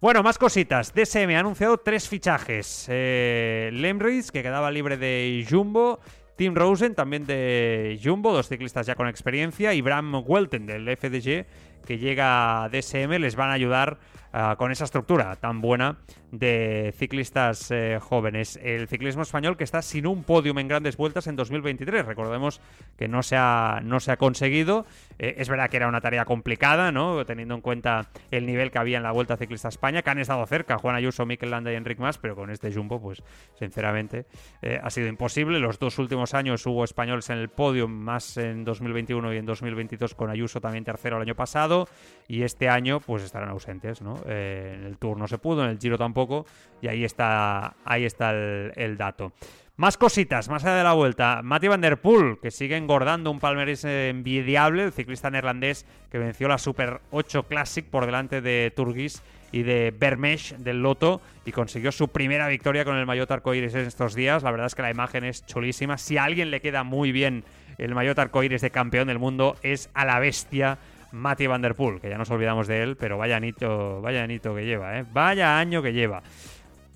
Bueno, 0.00 0.24
más 0.24 0.36
cositas. 0.36 0.92
DSM 0.92 1.30
ha 1.36 1.38
anunciado 1.38 1.78
tres 1.78 2.08
fichajes. 2.08 2.86
Eh, 2.88 3.70
Lemris, 3.72 4.32
que 4.32 4.42
quedaba 4.42 4.70
libre 4.72 4.96
de 4.96 5.46
Jumbo. 5.48 6.00
Tim 6.36 6.56
Rosen, 6.56 6.94
también 6.96 7.24
de 7.24 8.00
Jumbo, 8.02 8.32
dos 8.32 8.48
ciclistas 8.48 8.84
ya 8.84 8.96
con 8.96 9.06
experiencia. 9.06 9.74
Y 9.74 9.80
Bram 9.80 10.24
Welten, 10.26 10.66
del 10.66 10.88
FDG, 10.96 11.46
que 11.82 11.98
llega 11.98 12.68
DSM. 12.72 13.18
Les 13.18 13.36
van 13.36 13.50
a 13.50 13.54
ayudar 13.54 13.98
ah, 14.32 14.56
con 14.58 14.72
esa 14.72 14.84
estructura 14.84 15.36
tan 15.36 15.60
buena 15.60 15.98
de 16.32 16.94
ciclistas 16.96 17.70
eh, 17.70 17.98
jóvenes. 18.00 18.58
El 18.62 18.88
ciclismo 18.88 19.22
español 19.22 19.56
que 19.56 19.64
está 19.64 19.82
sin 19.82 20.06
un 20.06 20.24
podium 20.24 20.58
en 20.58 20.68
grandes 20.68 20.96
vueltas 20.96 21.26
en 21.26 21.36
2023. 21.36 22.06
Recordemos 22.06 22.60
que 22.96 23.06
no 23.06 23.22
se 23.22 23.36
ha, 23.36 23.80
no 23.84 24.00
se 24.00 24.12
ha 24.12 24.16
conseguido. 24.16 24.86
Eh, 25.18 25.34
es 25.38 25.48
verdad 25.48 25.68
que 25.68 25.76
era 25.76 25.88
una 25.88 26.00
tarea 26.00 26.24
complicada, 26.24 26.90
¿no? 26.90 27.24
Teniendo 27.26 27.54
en 27.54 27.60
cuenta 27.60 28.08
el 28.30 28.46
nivel 28.46 28.70
que 28.70 28.78
había 28.78 28.96
en 28.96 29.02
la 29.02 29.12
Vuelta 29.12 29.36
Ciclista 29.36 29.68
a 29.68 29.70
España, 29.70 30.02
que 30.02 30.10
han 30.10 30.18
estado 30.18 30.44
cerca, 30.46 30.78
Juan 30.78 30.96
Ayuso, 30.96 31.26
Mikel 31.26 31.50
Landa 31.50 31.70
y 31.70 31.76
Enric 31.76 31.98
Mas, 31.98 32.16
pero 32.16 32.34
con 32.34 32.50
este 32.50 32.72
Jumbo, 32.72 33.00
pues 33.00 33.22
sinceramente 33.58 34.24
eh, 34.62 34.80
ha 34.82 34.88
sido 34.88 35.08
imposible. 35.08 35.58
Los 35.58 35.78
dos 35.78 35.98
últimos 35.98 36.32
años 36.32 36.64
hubo 36.66 36.82
españoles 36.84 37.28
en 37.28 37.38
el 37.38 37.50
podium, 37.50 37.92
más 37.92 38.38
en 38.38 38.64
2021 38.64 39.34
y 39.34 39.36
en 39.36 39.44
2022 39.44 40.14
con 40.14 40.30
Ayuso 40.30 40.60
también 40.60 40.84
tercero 40.84 41.16
el 41.16 41.22
año 41.22 41.34
pasado, 41.34 41.88
y 42.26 42.42
este 42.42 42.70
año 42.70 43.00
pues 43.00 43.22
estarán 43.22 43.50
ausentes, 43.50 44.00
¿no? 44.00 44.21
Eh, 44.26 44.76
en 44.76 44.84
el 44.84 44.98
Tour 44.98 45.18
no 45.18 45.28
se 45.28 45.38
pudo, 45.38 45.64
en 45.64 45.70
el 45.70 45.78
Giro 45.78 45.98
tampoco, 45.98 46.46
y 46.80 46.88
ahí 46.88 47.04
está, 47.04 47.74
ahí 47.84 48.04
está 48.04 48.30
el, 48.30 48.96
dato. 48.96 49.32
Más 49.76 49.96
cositas, 49.96 50.48
más 50.48 50.64
allá 50.64 50.76
de 50.76 50.84
la 50.84 50.92
vuelta. 50.92 51.40
Matty 51.42 51.68
Van 51.68 51.80
Der 51.80 52.00
Poel, 52.00 52.38
que 52.40 52.50
sigue 52.50 52.76
engordando 52.76 53.30
un 53.30 53.40
palmarés 53.40 53.84
envidiable, 53.84 54.84
el 54.84 54.92
ciclista 54.92 55.30
neerlandés 55.30 55.86
que 56.10 56.18
venció 56.18 56.46
la 56.46 56.58
Super 56.58 57.00
8 57.10 57.44
Classic 57.44 57.84
por 57.84 58.06
delante 58.06 58.40
de 58.40 58.72
Turgis 58.76 59.22
y 59.50 59.62
de 59.62 59.94
Bermesh 59.96 60.56
del 60.56 60.82
Loto 60.82 61.20
y 61.44 61.52
consiguió 61.52 61.90
su 61.92 62.08
primera 62.08 62.48
victoria 62.48 62.84
con 62.84 62.96
el 62.96 63.06
maillot 63.06 63.30
arcoíris 63.30 63.74
en 63.74 63.86
estos 63.86 64.14
días. 64.14 64.42
La 64.42 64.50
verdad 64.50 64.66
es 64.66 64.74
que 64.74 64.82
la 64.82 64.90
imagen 64.90 65.24
es 65.24 65.44
chulísima. 65.46 65.98
Si 65.98 66.16
a 66.16 66.24
alguien 66.24 66.50
le 66.50 66.60
queda 66.60 66.84
muy 66.84 67.12
bien 67.12 67.44
el 67.78 67.94
maillot 67.94 68.18
arcoíris 68.18 68.60
de 68.62 68.70
campeón 68.70 69.08
del 69.08 69.18
mundo 69.18 69.56
es 69.62 69.90
a 69.94 70.04
la 70.04 70.18
bestia 70.18 70.78
Matty 71.12 71.46
Van 71.46 71.62
Der 71.62 71.74
Poel, 71.74 72.00
que 72.00 72.08
ya 72.08 72.18
nos 72.18 72.30
olvidamos 72.30 72.66
de 72.66 72.82
él, 72.82 72.96
pero 72.96 73.18
vaya 73.18 73.36
anito, 73.36 74.00
vaya 74.00 74.24
anito 74.24 74.54
que 74.54 74.64
lleva, 74.64 74.98
¿eh? 74.98 75.04
Vaya 75.12 75.58
año 75.58 75.82
que 75.82 75.92
lleva. 75.92 76.22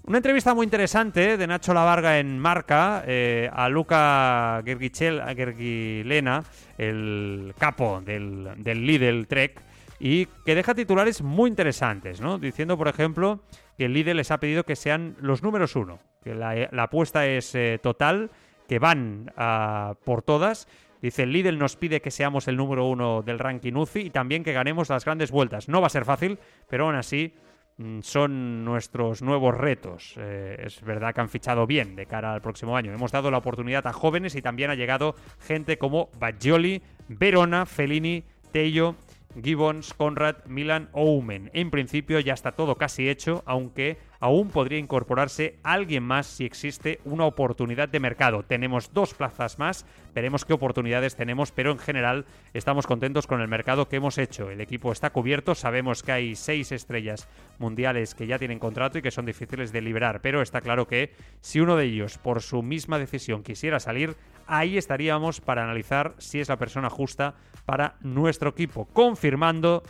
Una 0.05 0.19
entrevista 0.19 0.55
muy 0.55 0.65
interesante 0.65 1.37
de 1.37 1.47
Nacho 1.49 1.75
Lavarga 1.75 2.21
en 2.21 2.39
Marca 2.39 3.03
eh, 3.07 3.51
a 3.53 3.69
Luca 3.69 4.63
Gergilena, 4.65 6.45
el 6.79 7.53
capo 7.59 8.01
del, 8.01 8.51
del 8.59 8.87
Lidl 8.87 9.27
Trek, 9.27 9.61
y 9.99 10.27
que 10.45 10.55
deja 10.55 10.75
titulares 10.75 11.23
muy 11.23 11.51
interesantes, 11.51 12.21
¿no? 12.21 12.39
Diciendo, 12.39 12.79
por 12.79 12.87
ejemplo, 12.87 13.41
que 13.77 13.87
el 13.87 13.95
Lidl 13.95 14.17
les 14.17 14.31
ha 14.31 14.39
pedido 14.39 14.63
que 14.63 14.77
sean 14.77 15.17
los 15.21 15.43
números 15.43 15.75
uno, 15.75 15.99
que 16.23 16.37
la, 16.37 16.69
apuesta 16.83 17.27
es 17.27 17.53
eh, 17.57 17.81
total, 17.83 18.31
que 18.69 18.79
van 18.79 19.33
por 20.05 20.23
todas. 20.23 20.69
Dice, 21.07 21.23
el 21.23 21.31
Lidl 21.31 21.57
nos 21.57 21.77
pide 21.77 22.01
que 22.01 22.11
seamos 22.11 22.49
el 22.49 22.57
número 22.57 22.85
uno 22.87 23.23
del 23.23 23.39
ranking 23.39 23.75
UCI 23.75 24.07
y 24.07 24.11
también 24.11 24.43
que 24.43 24.53
ganemos 24.53 24.89
las 24.89 25.05
grandes 25.05 25.31
vueltas. 25.31 25.69
No 25.69 25.81
va 25.81 25.87
a 25.87 25.91
ser 25.91 26.05
fácil, 26.05 26.37
pero 26.69 26.87
aún 26.87 26.97
así 26.97 27.33
mm, 27.77 28.01
son 28.01 28.65
nuestros 28.65 29.23
nuevos 29.23 29.57
retos. 29.57 30.15
Eh, 30.17 30.61
es 30.67 30.83
verdad 30.83 31.15
que 31.15 31.21
han 31.21 31.29
fichado 31.29 31.65
bien 31.65 31.95
de 31.95 32.07
cara 32.07 32.35
al 32.35 32.43
próximo 32.43 32.77
año. 32.77 32.93
Hemos 32.93 33.13
dado 33.13 33.31
la 33.31 33.39
oportunidad 33.39 33.87
a 33.87 33.93
jóvenes 33.93 34.35
y 34.35 34.43
también 34.43 34.69
ha 34.71 34.75
llegado 34.75 35.15
gente 35.39 35.79
como 35.79 36.11
Baggioli, 36.19 36.83
Verona, 37.07 37.67
Fellini, 37.67 38.25
Tello, 38.51 38.97
Gibbons, 39.43 39.95
Conrad, 39.95 40.45
Milan 40.47 40.89
o 40.93 41.05
Umen. 41.13 41.51
En 41.53 41.71
principio 41.71 42.21
ya 42.21 42.35
está 42.35 42.53
todo 42.53 42.77
casi 42.77 43.09
hecho, 43.09 43.43
aunque 43.47 43.99
aún 44.21 44.49
podría 44.49 44.79
incorporarse 44.79 45.59
alguien 45.63 46.03
más 46.03 46.27
si 46.27 46.45
existe 46.45 47.01
una 47.05 47.27
oportunidad 47.27 47.89
de 47.89 48.01
mercado. 48.01 48.43
Tenemos 48.43 48.93
dos 48.93 49.15
plazas 49.15 49.59
más, 49.59 49.87
veremos 50.15 50.45
qué 50.45 50.53
oportunidades 50.53 51.17
tenemos, 51.17 51.53
pero 51.53 51.71
en 51.71 51.79
general 51.79 52.27
estamos 52.55 52.87
contentos 52.87 53.27
con 53.27 53.41
el 53.41 53.49
mercado 53.49 53.89
que 53.89 53.97
hemos 53.97 54.19
hecho. 54.19 54.51
El 54.51 54.61
equipo 54.61 54.93
está 54.93 55.11
cubierto, 55.11 55.55
sabemos 55.55 56.03
que 56.03 56.13
hay 56.13 56.37
seis 56.37 56.73
estrellas 56.73 57.29
mundiales 57.59 58.15
que 58.15 58.27
ya 58.27 58.39
tienen 58.39 58.59
contrato 58.59 58.99
y 58.99 59.03
que 59.03 59.11
son 59.11 59.27
difíciles 59.27 59.73
de 59.73 59.83
liberar, 59.83 60.21
pero 60.23 60.43
está 60.43 60.61
claro 60.61 60.87
que 60.87 61.13
si 61.41 61.61
uno 61.61 61.77
de 61.77 61.85
ellos, 61.85 62.19
por 62.19 62.43
su 62.43 62.63
misma 62.63 62.99
decisión, 62.99 63.43
quisiera 63.43 63.81
salir, 63.81 64.17
ahí 64.47 64.79
estaríamos 64.79 65.41
para 65.41 65.65
analizar 65.65 66.15
si 66.19 66.41
es 66.41 66.49
la 66.49 66.57
persona 66.57 66.91
justa 66.91 67.35
para 67.65 67.97
nuestro 68.01 68.51
equipo, 68.51 68.87
confirmando 68.87 69.83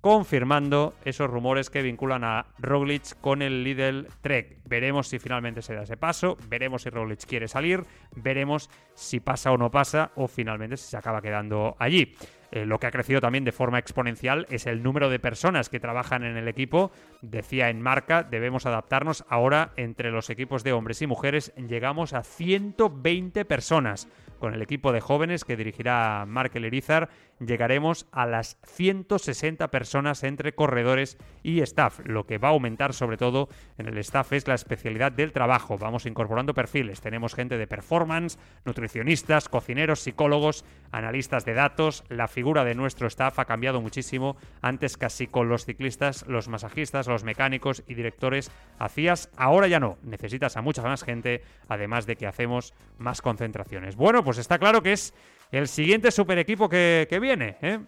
confirmando 0.00 0.94
esos 1.04 1.28
rumores 1.28 1.70
que 1.70 1.82
vinculan 1.82 2.22
a 2.22 2.46
Roglic 2.58 3.20
con 3.20 3.42
el 3.42 3.64
Lidl 3.64 4.06
Trek. 4.20 4.58
Veremos 4.64 5.08
si 5.08 5.18
finalmente 5.18 5.60
se 5.60 5.74
da 5.74 5.82
ese 5.82 5.96
paso, 5.96 6.36
veremos 6.48 6.82
si 6.82 6.90
Roglic 6.90 7.24
quiere 7.26 7.48
salir, 7.48 7.84
veremos 8.14 8.70
si 8.94 9.20
pasa 9.20 9.50
o 9.50 9.58
no 9.58 9.70
pasa 9.70 10.12
o 10.14 10.28
finalmente 10.28 10.76
si 10.76 10.88
se 10.88 10.96
acaba 10.96 11.20
quedando 11.20 11.76
allí. 11.78 12.14
Eh, 12.50 12.64
lo 12.64 12.78
que 12.78 12.86
ha 12.86 12.90
crecido 12.90 13.20
también 13.20 13.44
de 13.44 13.52
forma 13.52 13.78
exponencial 13.78 14.46
es 14.48 14.66
el 14.66 14.82
número 14.82 15.10
de 15.10 15.18
personas 15.18 15.68
que 15.68 15.80
trabajan 15.80 16.24
en 16.24 16.36
el 16.36 16.48
equipo. 16.48 16.90
Decía 17.20 17.68
en 17.68 17.82
marca, 17.82 18.22
debemos 18.22 18.64
adaptarnos. 18.64 19.24
Ahora, 19.28 19.72
entre 19.76 20.10
los 20.10 20.30
equipos 20.30 20.62
de 20.62 20.72
hombres 20.72 21.02
y 21.02 21.06
mujeres, 21.06 21.52
llegamos 21.56 22.12
a 22.12 22.22
120 22.22 23.44
personas. 23.44 24.08
Con 24.38 24.54
el 24.54 24.62
equipo 24.62 24.92
de 24.92 25.00
jóvenes 25.00 25.44
que 25.44 25.56
dirigirá 25.56 26.24
Mark 26.24 26.52
Lerizar, 26.54 27.08
llegaremos 27.40 28.06
a 28.12 28.24
las 28.24 28.56
160 28.64 29.68
personas 29.68 30.22
entre 30.22 30.54
corredores 30.54 31.18
y 31.42 31.60
staff. 31.60 31.98
Lo 32.04 32.24
que 32.24 32.38
va 32.38 32.48
a 32.48 32.52
aumentar 32.52 32.94
sobre 32.94 33.16
todo 33.16 33.48
en 33.78 33.88
el 33.88 33.98
staff 33.98 34.32
es 34.32 34.46
la 34.46 34.54
especialidad 34.54 35.10
del 35.10 35.32
trabajo. 35.32 35.76
Vamos 35.76 36.06
incorporando 36.06 36.54
perfiles. 36.54 37.00
Tenemos 37.00 37.34
gente 37.34 37.58
de 37.58 37.66
performance, 37.66 38.38
nutricionistas, 38.64 39.48
cocineros, 39.48 40.00
psicólogos, 40.00 40.64
analistas 40.92 41.44
de 41.44 41.54
datos. 41.54 42.04
La 42.08 42.28
figura 42.28 42.62
de 42.62 42.76
nuestro 42.76 43.08
staff 43.08 43.40
ha 43.40 43.44
cambiado 43.44 43.80
muchísimo. 43.80 44.36
Antes 44.62 44.96
casi 44.96 45.26
con 45.26 45.48
los 45.48 45.64
ciclistas, 45.64 46.24
los 46.28 46.46
masajistas, 46.46 47.07
los 47.08 47.24
mecánicos 47.24 47.82
y 47.86 47.94
directores 47.94 48.50
hacías. 48.78 49.30
Ahora 49.36 49.66
ya 49.68 49.80
no. 49.80 49.98
Necesitas 50.02 50.56
a 50.56 50.62
mucha 50.62 50.82
más 50.82 51.02
gente, 51.02 51.42
además 51.68 52.06
de 52.06 52.16
que 52.16 52.26
hacemos 52.26 52.74
más 52.98 53.22
concentraciones. 53.22 53.96
Bueno, 53.96 54.22
pues 54.24 54.38
está 54.38 54.58
claro 54.58 54.82
que 54.82 54.92
es 54.92 55.14
el 55.50 55.68
siguiente 55.68 56.10
super 56.10 56.38
equipo 56.38 56.68
que, 56.68 57.18
viene. 57.20 57.56
¿eh? 57.62 57.80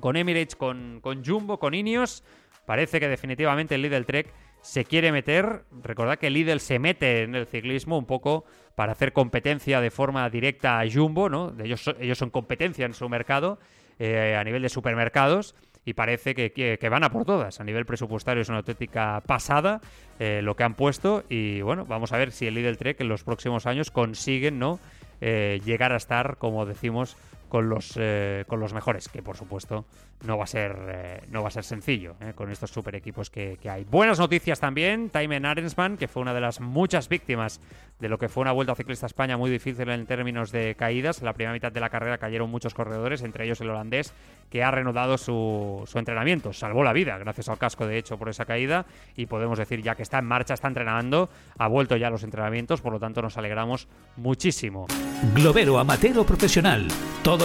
Con 0.00 0.16
Emirates, 0.16 0.56
con, 0.56 1.00
con 1.00 1.24
Jumbo, 1.24 1.58
con 1.58 1.74
Ineos. 1.74 2.24
Parece 2.66 3.00
que 3.00 3.08
definitivamente 3.08 3.74
el 3.74 3.82
Lidl 3.82 4.06
Trek 4.06 4.32
se 4.62 4.84
quiere 4.84 5.12
meter. 5.12 5.64
Recordad 5.82 6.18
que 6.18 6.30
Lidl 6.30 6.60
se 6.60 6.78
mete 6.78 7.22
en 7.22 7.34
el 7.34 7.46
ciclismo 7.46 7.98
un 7.98 8.06
poco 8.06 8.44
para 8.74 8.92
hacer 8.92 9.12
competencia 9.12 9.80
de 9.80 9.90
forma 9.90 10.28
directa 10.30 10.80
a 10.80 10.90
Jumbo, 10.90 11.28
¿no? 11.28 11.54
Ellos, 11.62 11.94
ellos 12.00 12.18
son 12.18 12.30
competencia 12.30 12.86
en 12.86 12.94
su 12.94 13.08
mercado 13.08 13.58
eh, 13.98 14.34
a 14.36 14.42
nivel 14.42 14.62
de 14.62 14.68
supermercados 14.68 15.54
y 15.84 15.94
parece 15.94 16.34
que, 16.34 16.88
van 16.88 17.04
a 17.04 17.10
por 17.10 17.24
todas. 17.24 17.60
A 17.60 17.64
nivel 17.64 17.86
presupuestario 17.86 18.42
es 18.42 18.48
una 18.48 18.58
auténtica 18.58 19.22
pasada 19.26 19.80
eh, 20.18 20.40
lo 20.42 20.56
que 20.56 20.64
han 20.64 20.74
puesto 20.74 21.24
y 21.28 21.60
bueno, 21.60 21.84
vamos 21.84 22.12
a 22.12 22.18
ver 22.18 22.32
si 22.32 22.46
el 22.46 22.54
Lidl 22.54 22.76
Trek 22.76 23.00
en 23.00 23.08
los 23.08 23.24
próximos 23.24 23.66
años 23.66 23.90
consiguen, 23.90 24.58
¿no? 24.58 24.80
Eh, 25.20 25.60
llegar 25.64 25.92
a 25.92 25.96
estar, 25.96 26.36
como 26.38 26.66
decimos, 26.66 27.16
con 27.54 27.68
los, 27.68 27.92
eh, 27.94 28.42
con 28.48 28.58
los 28.58 28.74
mejores, 28.74 29.08
que 29.08 29.22
por 29.22 29.36
supuesto 29.36 29.84
no 30.26 30.36
va 30.36 30.42
a 30.42 30.48
ser, 30.48 30.76
eh, 30.88 31.20
no 31.28 31.40
va 31.42 31.48
a 31.48 31.50
ser 31.52 31.62
sencillo 31.62 32.16
eh, 32.20 32.32
con 32.34 32.50
estos 32.50 32.72
super 32.72 32.96
equipos 32.96 33.30
que, 33.30 33.56
hay. 33.70 33.84
Buenas 33.84 34.18
noticias 34.18 34.58
también, 34.58 35.08
Taimen 35.08 35.46
Arensman, 35.46 35.96
que 35.96 36.08
fue 36.08 36.20
una 36.20 36.34
de 36.34 36.40
las 36.40 36.60
muchas 36.60 37.08
víctimas 37.08 37.60
de 38.00 38.08
lo 38.08 38.18
que 38.18 38.28
fue 38.28 38.40
una 38.40 38.50
vuelta 38.50 38.74
ciclista 38.74 39.06
a 39.06 39.08
España 39.08 39.36
muy 39.36 39.52
difícil 39.52 39.88
en 39.88 40.04
términos 40.04 40.50
de 40.50 40.74
caídas. 40.74 41.20
En 41.20 41.26
la 41.26 41.32
primera 41.32 41.52
mitad 41.52 41.70
de 41.70 41.78
la 41.78 41.90
carrera 41.90 42.18
cayeron 42.18 42.50
muchos 42.50 42.74
corredores, 42.74 43.22
entre 43.22 43.44
ellos 43.44 43.60
el 43.60 43.70
holandés, 43.70 44.12
que 44.50 44.64
ha 44.64 44.72
reanudado 44.72 45.16
su, 45.16 45.84
su 45.86 46.00
entrenamiento. 46.00 46.52
Salvó 46.52 46.82
la 46.82 46.92
vida 46.92 47.16
gracias 47.18 47.48
al 47.48 47.58
casco, 47.58 47.86
de 47.86 47.98
hecho, 47.98 48.18
por 48.18 48.28
esa 48.28 48.46
caída. 48.46 48.84
Y 49.14 49.26
podemos 49.26 49.58
decir 49.58 49.80
ya 49.80 49.94
que 49.94 50.02
está 50.02 50.18
en 50.18 50.24
marcha, 50.24 50.54
está 50.54 50.66
entrenando, 50.66 51.30
ha 51.56 51.68
vuelto 51.68 51.96
ya 51.96 52.08
a 52.08 52.10
los 52.10 52.24
entrenamientos, 52.24 52.80
por 52.80 52.92
lo 52.92 52.98
tanto 52.98 53.22
nos 53.22 53.38
alegramos 53.38 53.86
muchísimo. 54.16 54.86
Globero 55.34 55.78
amateur 55.78 56.18
o 56.18 56.24
profesional, 56.26 56.88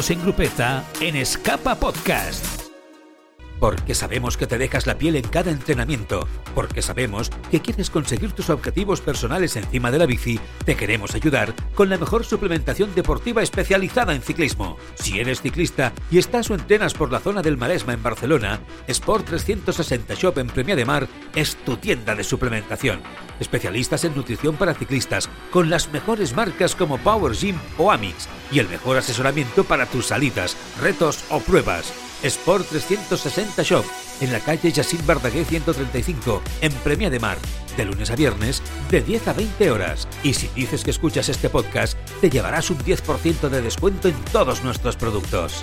en 0.07 0.21
grupeta 0.21 0.85
en 1.01 1.17
Escapa 1.17 1.75
Podcast. 1.75 2.68
Porque 3.59 3.93
sabemos 3.93 4.37
que 4.37 4.47
te 4.47 4.57
dejas 4.57 4.87
la 4.87 4.97
piel 4.97 5.15
en 5.15 5.27
cada 5.27 5.51
entrenamiento, 5.51 6.27
porque 6.55 6.81
sabemos 6.81 7.29
que 7.51 7.61
quieres 7.61 7.89
conseguir 7.89 8.31
tus 8.31 8.49
objetivos 8.49 9.01
personales 9.01 9.55
encima 9.55 9.91
de 9.91 9.97
la 9.97 10.05
bici, 10.05 10.39
te 10.65 10.75
queremos 10.75 11.15
ayudar 11.15 11.53
con 11.75 11.89
la 11.89 11.97
mejor 11.97 12.23
suplementación 12.23 12.95
deportiva 12.95 13.43
especializada 13.43 14.13
en 14.13 14.21
ciclismo. 14.21 14.77
Si 14.95 15.19
eres 15.19 15.41
ciclista 15.41 15.93
y 16.09 16.17
estás 16.17 16.49
o 16.49 16.55
entrenas 16.55 16.93
por 16.93 17.11
la 17.11 17.19
zona 17.19 17.41
del 17.41 17.57
Maresma 17.57 17.93
en 17.93 18.03
Barcelona, 18.03 18.61
Sport 18.87 19.25
360 19.27 20.13
Shop 20.13 20.37
en 20.37 20.47
Premia 20.47 20.75
de 20.75 20.85
Mar 20.85 21.07
es 21.35 21.55
tu 21.57 21.77
tienda 21.77 22.15
de 22.15 22.23
suplementación. 22.23 23.01
Especialistas 23.39 24.03
en 24.03 24.15
nutrición 24.15 24.55
para 24.55 24.73
ciclistas, 24.73 25.29
con 25.51 25.69
las 25.69 25.91
mejores 25.91 26.35
marcas 26.35 26.75
como 26.75 26.97
Power 26.97 27.33
Gym 27.33 27.57
o 27.77 27.91
Amix, 27.91 28.27
y 28.51 28.59
el 28.59 28.67
mejor 28.67 28.97
asesoramiento 28.97 29.63
para 29.63 29.85
tus 29.85 30.07
salidas, 30.07 30.57
retos 30.81 31.23
o 31.29 31.39
pruebas. 31.39 32.08
Sport 32.23 32.67
360 32.69 33.63
Shop, 33.63 33.85
en 34.21 34.31
la 34.31 34.39
calle 34.39 34.71
Yacine 34.71 35.03
Bardagué 35.05 35.45
135, 35.45 36.41
en 36.61 36.71
Premia 36.73 37.09
de 37.09 37.19
Mar, 37.19 37.37
de 37.77 37.85
lunes 37.85 38.11
a 38.11 38.15
viernes, 38.15 38.61
de 38.89 39.01
10 39.01 39.27
a 39.27 39.33
20 39.33 39.71
horas. 39.71 40.07
Y 40.23 40.33
si 40.33 40.47
dices 40.49 40.83
que 40.83 40.91
escuchas 40.91 41.29
este 41.29 41.49
podcast, 41.49 41.97
te 42.21 42.29
llevarás 42.29 42.69
un 42.69 42.79
10% 42.79 43.49
de 43.49 43.61
descuento 43.61 44.09
en 44.09 44.15
todos 44.31 44.63
nuestros 44.63 44.95
productos. 44.95 45.59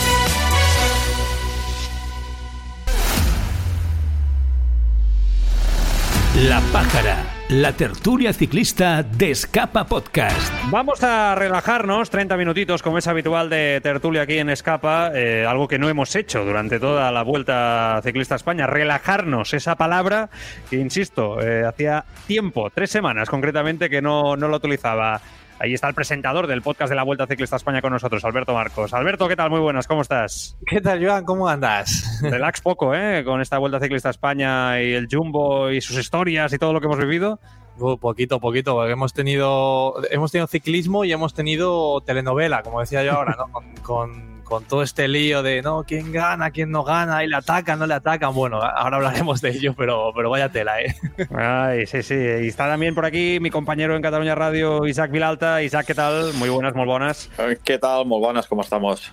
La 6.37 6.61
Pájara 6.70 7.37
la 7.49 7.75
tertulia 7.75 8.33
ciclista 8.33 9.05
de 9.05 9.31
Escapa 9.31 9.87
Podcast. 9.87 10.53
Vamos 10.68 11.01
a 11.05 11.37
relajarnos 11.37 12.11
30 12.11 12.37
minutitos, 12.37 12.83
como 12.83 12.99
es 12.99 13.07
habitual 13.07 13.49
de 13.49 13.81
tertulia 13.81 14.22
aquí 14.22 14.38
en 14.38 14.51
Escapa, 14.51 15.12
eh, 15.14 15.46
algo 15.46 15.68
que 15.68 15.79
no 15.79 15.88
hemos 15.88 16.16
hecho 16.16 16.44
durante 16.44 16.81
toda 16.81 17.12
la 17.12 17.22
vuelta 17.22 18.01
ciclista 18.03 18.35
a 18.35 18.37
España. 18.37 18.66
Relajarnos, 18.66 19.55
esa 19.55 19.77
palabra 19.77 20.29
que, 20.68 20.77
insisto, 20.77 21.40
eh, 21.40 21.64
hacía 21.64 22.05
tiempo, 22.27 22.68
tres 22.70 22.90
semanas 22.90 23.31
concretamente, 23.31 23.88
que 23.88 24.03
no, 24.03 24.37
no 24.37 24.49
lo 24.49 24.57
utilizaba. 24.57 25.20
Ahí 25.58 25.72
está 25.72 25.88
el 25.88 25.94
presentador 25.94 26.46
del 26.46 26.60
podcast 26.60 26.90
de 26.90 26.96
la 26.96 27.02
Vuelta 27.02 27.26
Ciclista 27.26 27.56
a 27.56 27.58
España 27.58 27.80
con 27.80 27.90
nosotros, 27.90 28.22
Alberto 28.26 28.52
Marcos. 28.52 28.92
Alberto, 28.92 29.26
¿qué 29.26 29.36
tal? 29.36 29.48
Muy 29.48 29.60
buenas, 29.60 29.86
¿cómo 29.86 30.02
estás? 30.02 30.58
¿Qué 30.66 30.82
tal, 30.82 31.02
Joan? 31.02 31.24
¿Cómo 31.24 31.48
andas? 31.48 32.20
Relax 32.20 32.60
poco, 32.60 32.94
¿eh? 32.94 33.24
Con 33.24 33.40
esta 33.40 33.56
Vuelta 33.56 33.80
Ciclista 33.80 34.10
España 34.10 34.82
y 34.82 34.92
el 34.92 35.08
Jumbo 35.10 35.70
y 35.70 35.80
sus 35.80 35.96
historias 35.96 36.52
y 36.52 36.58
todo 36.58 36.74
lo 36.74 36.80
que 36.80 36.86
hemos 36.86 36.98
vivido. 36.98 37.40
Uh, 37.78 37.96
poquito, 37.96 38.38
poquito, 38.38 38.74
porque 38.74 38.92
hemos 38.92 39.14
tenido, 39.14 39.94
hemos 40.10 40.30
tenido 40.30 40.46
ciclismo 40.46 41.04
y 41.04 41.12
hemos 41.12 41.32
tenido 41.32 42.02
telenovela, 42.02 42.62
como 42.62 42.80
decía 42.80 43.02
yo 43.02 43.12
ahora, 43.12 43.36
¿no? 43.38 43.50
con 43.50 43.74
con 43.82 44.36
todo 44.68 44.82
este 44.82 45.09
lío 45.09 45.42
de 45.42 45.62
no, 45.62 45.85
quién 45.85 46.12
gana, 46.12 46.50
quién 46.50 46.70
no 46.70 46.85
gana, 46.85 47.24
y 47.24 47.28
le 47.28 47.37
atacan, 47.37 47.78
no 47.78 47.87
le 47.87 47.94
atacan. 47.94 48.35
Bueno, 48.35 48.61
ahora 48.62 48.96
hablaremos 48.96 49.40
de 49.40 49.50
ello, 49.50 49.74
pero, 49.76 50.12
pero 50.14 50.30
vaya 50.30 50.48
tela, 50.48 50.80
¿eh? 50.80 50.94
Ay, 51.37 51.87
sí, 51.87 52.02
sí. 52.02 52.14
Y 52.14 52.48
está 52.48 52.68
también 52.68 52.94
por 52.94 53.04
aquí 53.04 53.38
mi 53.40 53.50
compañero 53.50 53.96
en 53.96 54.02
Cataluña 54.02 54.35
Radio, 54.35 54.87
Isaac 54.87 55.11
Vilalta. 55.11 55.62
Isaac, 55.62 55.87
¿qué 55.87 55.94
tal? 55.94 56.32
Muy 56.35 56.48
buenas, 56.48 56.74
muy 56.74 56.87
buenas. 56.87 57.30
¿Qué 57.64 57.78
tal? 57.78 58.06
Muy 58.06 58.20
buenas, 58.20 58.46
¿cómo 58.46 58.62
estamos? 58.62 59.12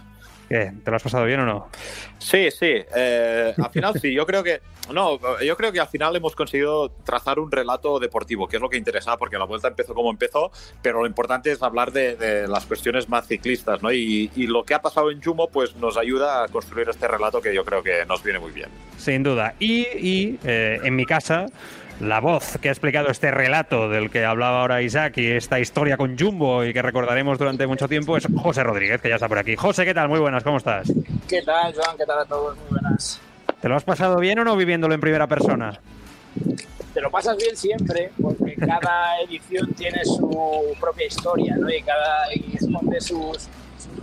¿Qué? 0.53 0.71
¿Te 0.83 0.91
lo 0.91 0.97
has 0.97 1.01
pasado 1.01 1.25
bien 1.25 1.39
o 1.39 1.47
no? 1.47 1.67
Sí, 2.19 2.51
sí. 2.51 2.75
Eh, 2.95 3.55
al 3.57 3.71
final 3.71 3.99
sí. 3.99 4.13
Yo 4.13 4.23
creo 4.23 4.43
que 4.43 4.61
no, 4.93 5.19
yo 5.41 5.57
creo 5.57 5.71
que 5.71 5.79
al 5.79 5.87
final 5.87 6.15
hemos 6.15 6.35
conseguido 6.35 6.89
trazar 7.03 7.39
un 7.39 7.51
relato 7.51 7.97
deportivo, 7.97 8.47
que 8.47 8.57
es 8.57 8.61
lo 8.61 8.69
que 8.69 8.77
interesa, 8.77 9.17
porque 9.17 9.39
la 9.39 9.45
vuelta 9.45 9.69
empezó 9.69 9.95
como 9.95 10.11
empezó, 10.11 10.51
pero 10.83 10.99
lo 10.99 11.07
importante 11.07 11.51
es 11.51 11.63
hablar 11.63 11.91
de, 11.91 12.47
las 12.47 12.67
cuestiones 12.67 13.09
más 13.09 13.25
ciclistas, 13.25 13.81
¿no? 13.81 13.91
Y, 13.91 14.29
lo 14.45 14.63
que 14.63 14.75
ha 14.75 14.81
pasado 14.83 15.09
en 15.09 15.23
Jumo, 15.23 15.49
pues 15.49 15.75
nos 15.77 15.97
ayuda 15.97 16.43
a 16.43 16.47
construir 16.49 16.87
este 16.87 17.07
relato 17.07 17.41
que 17.41 17.55
yo 17.55 17.65
creo 17.65 17.81
que 17.81 18.05
nos 18.05 18.21
viene 18.21 18.37
muy 18.37 18.51
bien. 18.51 18.69
Sin 18.99 19.23
duda. 19.23 19.55
Y, 19.57 20.37
eh, 20.43 20.81
en 20.83 20.95
mi 20.95 21.07
casa 21.07 21.47
la 22.03 22.19
voz 22.19 22.57
que 22.61 22.69
ha 22.69 22.71
explicado 22.71 23.09
este 23.09 23.31
relato 23.31 23.89
del 23.89 24.11
que 24.11 24.25
hablaba 24.25 24.61
ahora 24.61 24.81
Isaac 24.81 25.17
y 25.17 25.31
esta 25.31 25.59
historia 25.59 25.97
con 25.97 26.17
Jumbo 26.17 26.65
y 26.65 26.73
que 26.73 26.81
recordaremos 26.81 27.37
durante 27.37 27.65
mucho 27.65 27.87
tiempo 27.87 28.17
es 28.17 28.27
José 28.35 28.63
Rodríguez, 28.63 29.01
que 29.01 29.09
ya 29.09 29.15
está 29.15 29.29
por 29.29 29.37
aquí. 29.37 29.55
José, 29.55 29.85
¿qué 29.85 29.93
tal? 29.93 30.09
Muy 30.09 30.19
buenas, 30.19 30.43
¿cómo 30.43 30.57
estás? 30.57 30.91
¿Qué 31.27 31.41
tal, 31.41 31.73
Joan? 31.73 31.97
¿Qué 31.97 32.05
tal 32.05 32.19
a 32.19 32.25
todos? 32.25 32.57
Muy 32.57 32.67
buenas. 32.69 33.21
¿Te 33.61 33.69
lo 33.69 33.75
has 33.75 33.83
pasado 33.83 34.19
bien 34.19 34.39
o 34.39 34.43
no 34.43 34.55
viviéndolo 34.57 34.93
en 34.93 35.01
primera 35.01 35.27
persona? 35.27 35.79
Te 36.93 37.01
lo 37.01 37.09
pasas 37.09 37.37
bien 37.37 37.55
siempre, 37.55 38.11
porque 38.21 38.55
cada 38.55 39.19
edición 39.27 39.73
tiene 39.73 40.03
su 40.03 40.75
propia 40.79 41.07
historia, 41.07 41.55
¿no? 41.55 41.69
Y 41.69 41.81
cada 41.81 42.33
y 42.35 42.55
esconde 42.55 42.99
sus, 42.99 43.47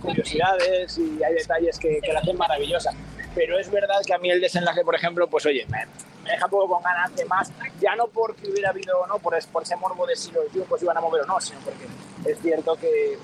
curiosidades 0.01 0.97
y 0.97 1.23
hay 1.23 1.33
detalles 1.35 1.77
que, 1.77 1.99
que 2.01 2.13
la 2.13 2.19
hacen 2.19 2.37
maravillosa. 2.37 2.91
Pero 3.33 3.57
es 3.57 3.71
verdad 3.71 4.01
que 4.05 4.13
a 4.13 4.17
mí 4.17 4.29
el 4.29 4.41
desenlace, 4.41 4.83
por 4.83 4.95
ejemplo, 4.95 5.27
pues 5.27 5.45
oye, 5.45 5.65
me 5.69 5.85
deja 6.29 6.45
un 6.45 6.51
poco 6.51 6.75
con 6.75 6.83
ganas 6.83 7.15
de 7.15 7.25
más, 7.25 7.51
ya 7.79 7.95
no 7.95 8.07
porque 8.07 8.49
hubiera 8.49 8.69
habido, 8.69 9.05
no 9.07 9.19
por, 9.19 9.35
ese 9.35 9.75
morbo 9.77 10.05
de 10.05 10.15
si 10.15 10.31
los 10.31 10.45
Jumbos 10.51 10.81
iban 10.83 10.97
a 10.97 11.01
mover 11.01 11.21
o 11.21 11.25
no, 11.25 11.39
sino 11.39 11.59
porque 11.61 11.85
es 12.25 12.39
cierto 12.41 12.75
que, 12.75 13.17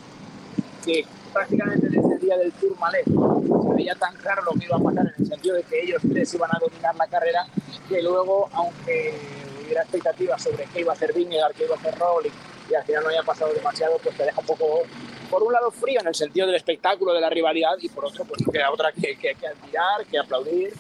que 0.86 1.06
prácticamente 1.34 1.88
desde 1.90 2.14
el 2.14 2.20
día 2.20 2.38
del 2.38 2.52
Tour 2.54 2.78
Malé 2.80 3.04
se 3.04 3.74
veía 3.76 3.96
tan 3.96 4.16
claro 4.16 4.44
lo 4.44 4.52
que 4.52 4.66
iba 4.66 4.78
a 4.78 4.80
pasar 4.80 5.08
en 5.08 5.24
el 5.24 5.28
sentido 5.28 5.56
de 5.56 5.64
que 5.64 5.82
ellos 5.82 6.02
tres 6.10 6.34
iban 6.34 6.50
a 6.54 6.60
dominar 6.60 6.96
la 6.96 7.08
carrera, 7.08 7.46
que 7.88 8.02
luego, 8.02 8.50
aunque 8.54 9.14
hubiera 9.64 9.82
expectativas 9.82 10.42
sobre 10.42 10.66
qué 10.66 10.82
iba 10.82 10.94
a 10.94 10.96
hacer 10.96 11.14
Vingegaard, 11.14 11.54
qué 11.54 11.66
iba 11.66 11.76
a 11.76 11.80
hacer 11.80 11.98
Rowling, 12.00 12.32
y 12.70 12.76
al 12.76 12.84
final 12.84 13.04
no 13.04 13.10
haya 13.10 13.24
pasado 13.24 13.54
demasiado, 13.54 13.98
pues 14.02 14.16
te 14.16 14.24
deja 14.24 14.40
un 14.40 14.46
poco, 14.46 14.84
por 15.30 15.44
un 15.44 15.54
lado 15.54 15.72
frío 15.72 16.00
en 16.02 16.08
el 16.08 16.16
sentido 16.16 16.48
del 16.48 16.56
espectáculo, 16.56 17.14
de 17.14 17.22
la 17.22 17.30
rivalidad, 17.30 17.76
y 17.80 17.90
por 17.90 18.06
otro, 18.06 18.26
pues 18.26 18.44
queda 18.52 18.72
otra 18.72 18.92
que, 18.92 19.16
que, 19.18 19.36
que 19.36 19.48
admirar, 19.48 20.06
que 20.10 20.20
aplaudir, 20.20 20.74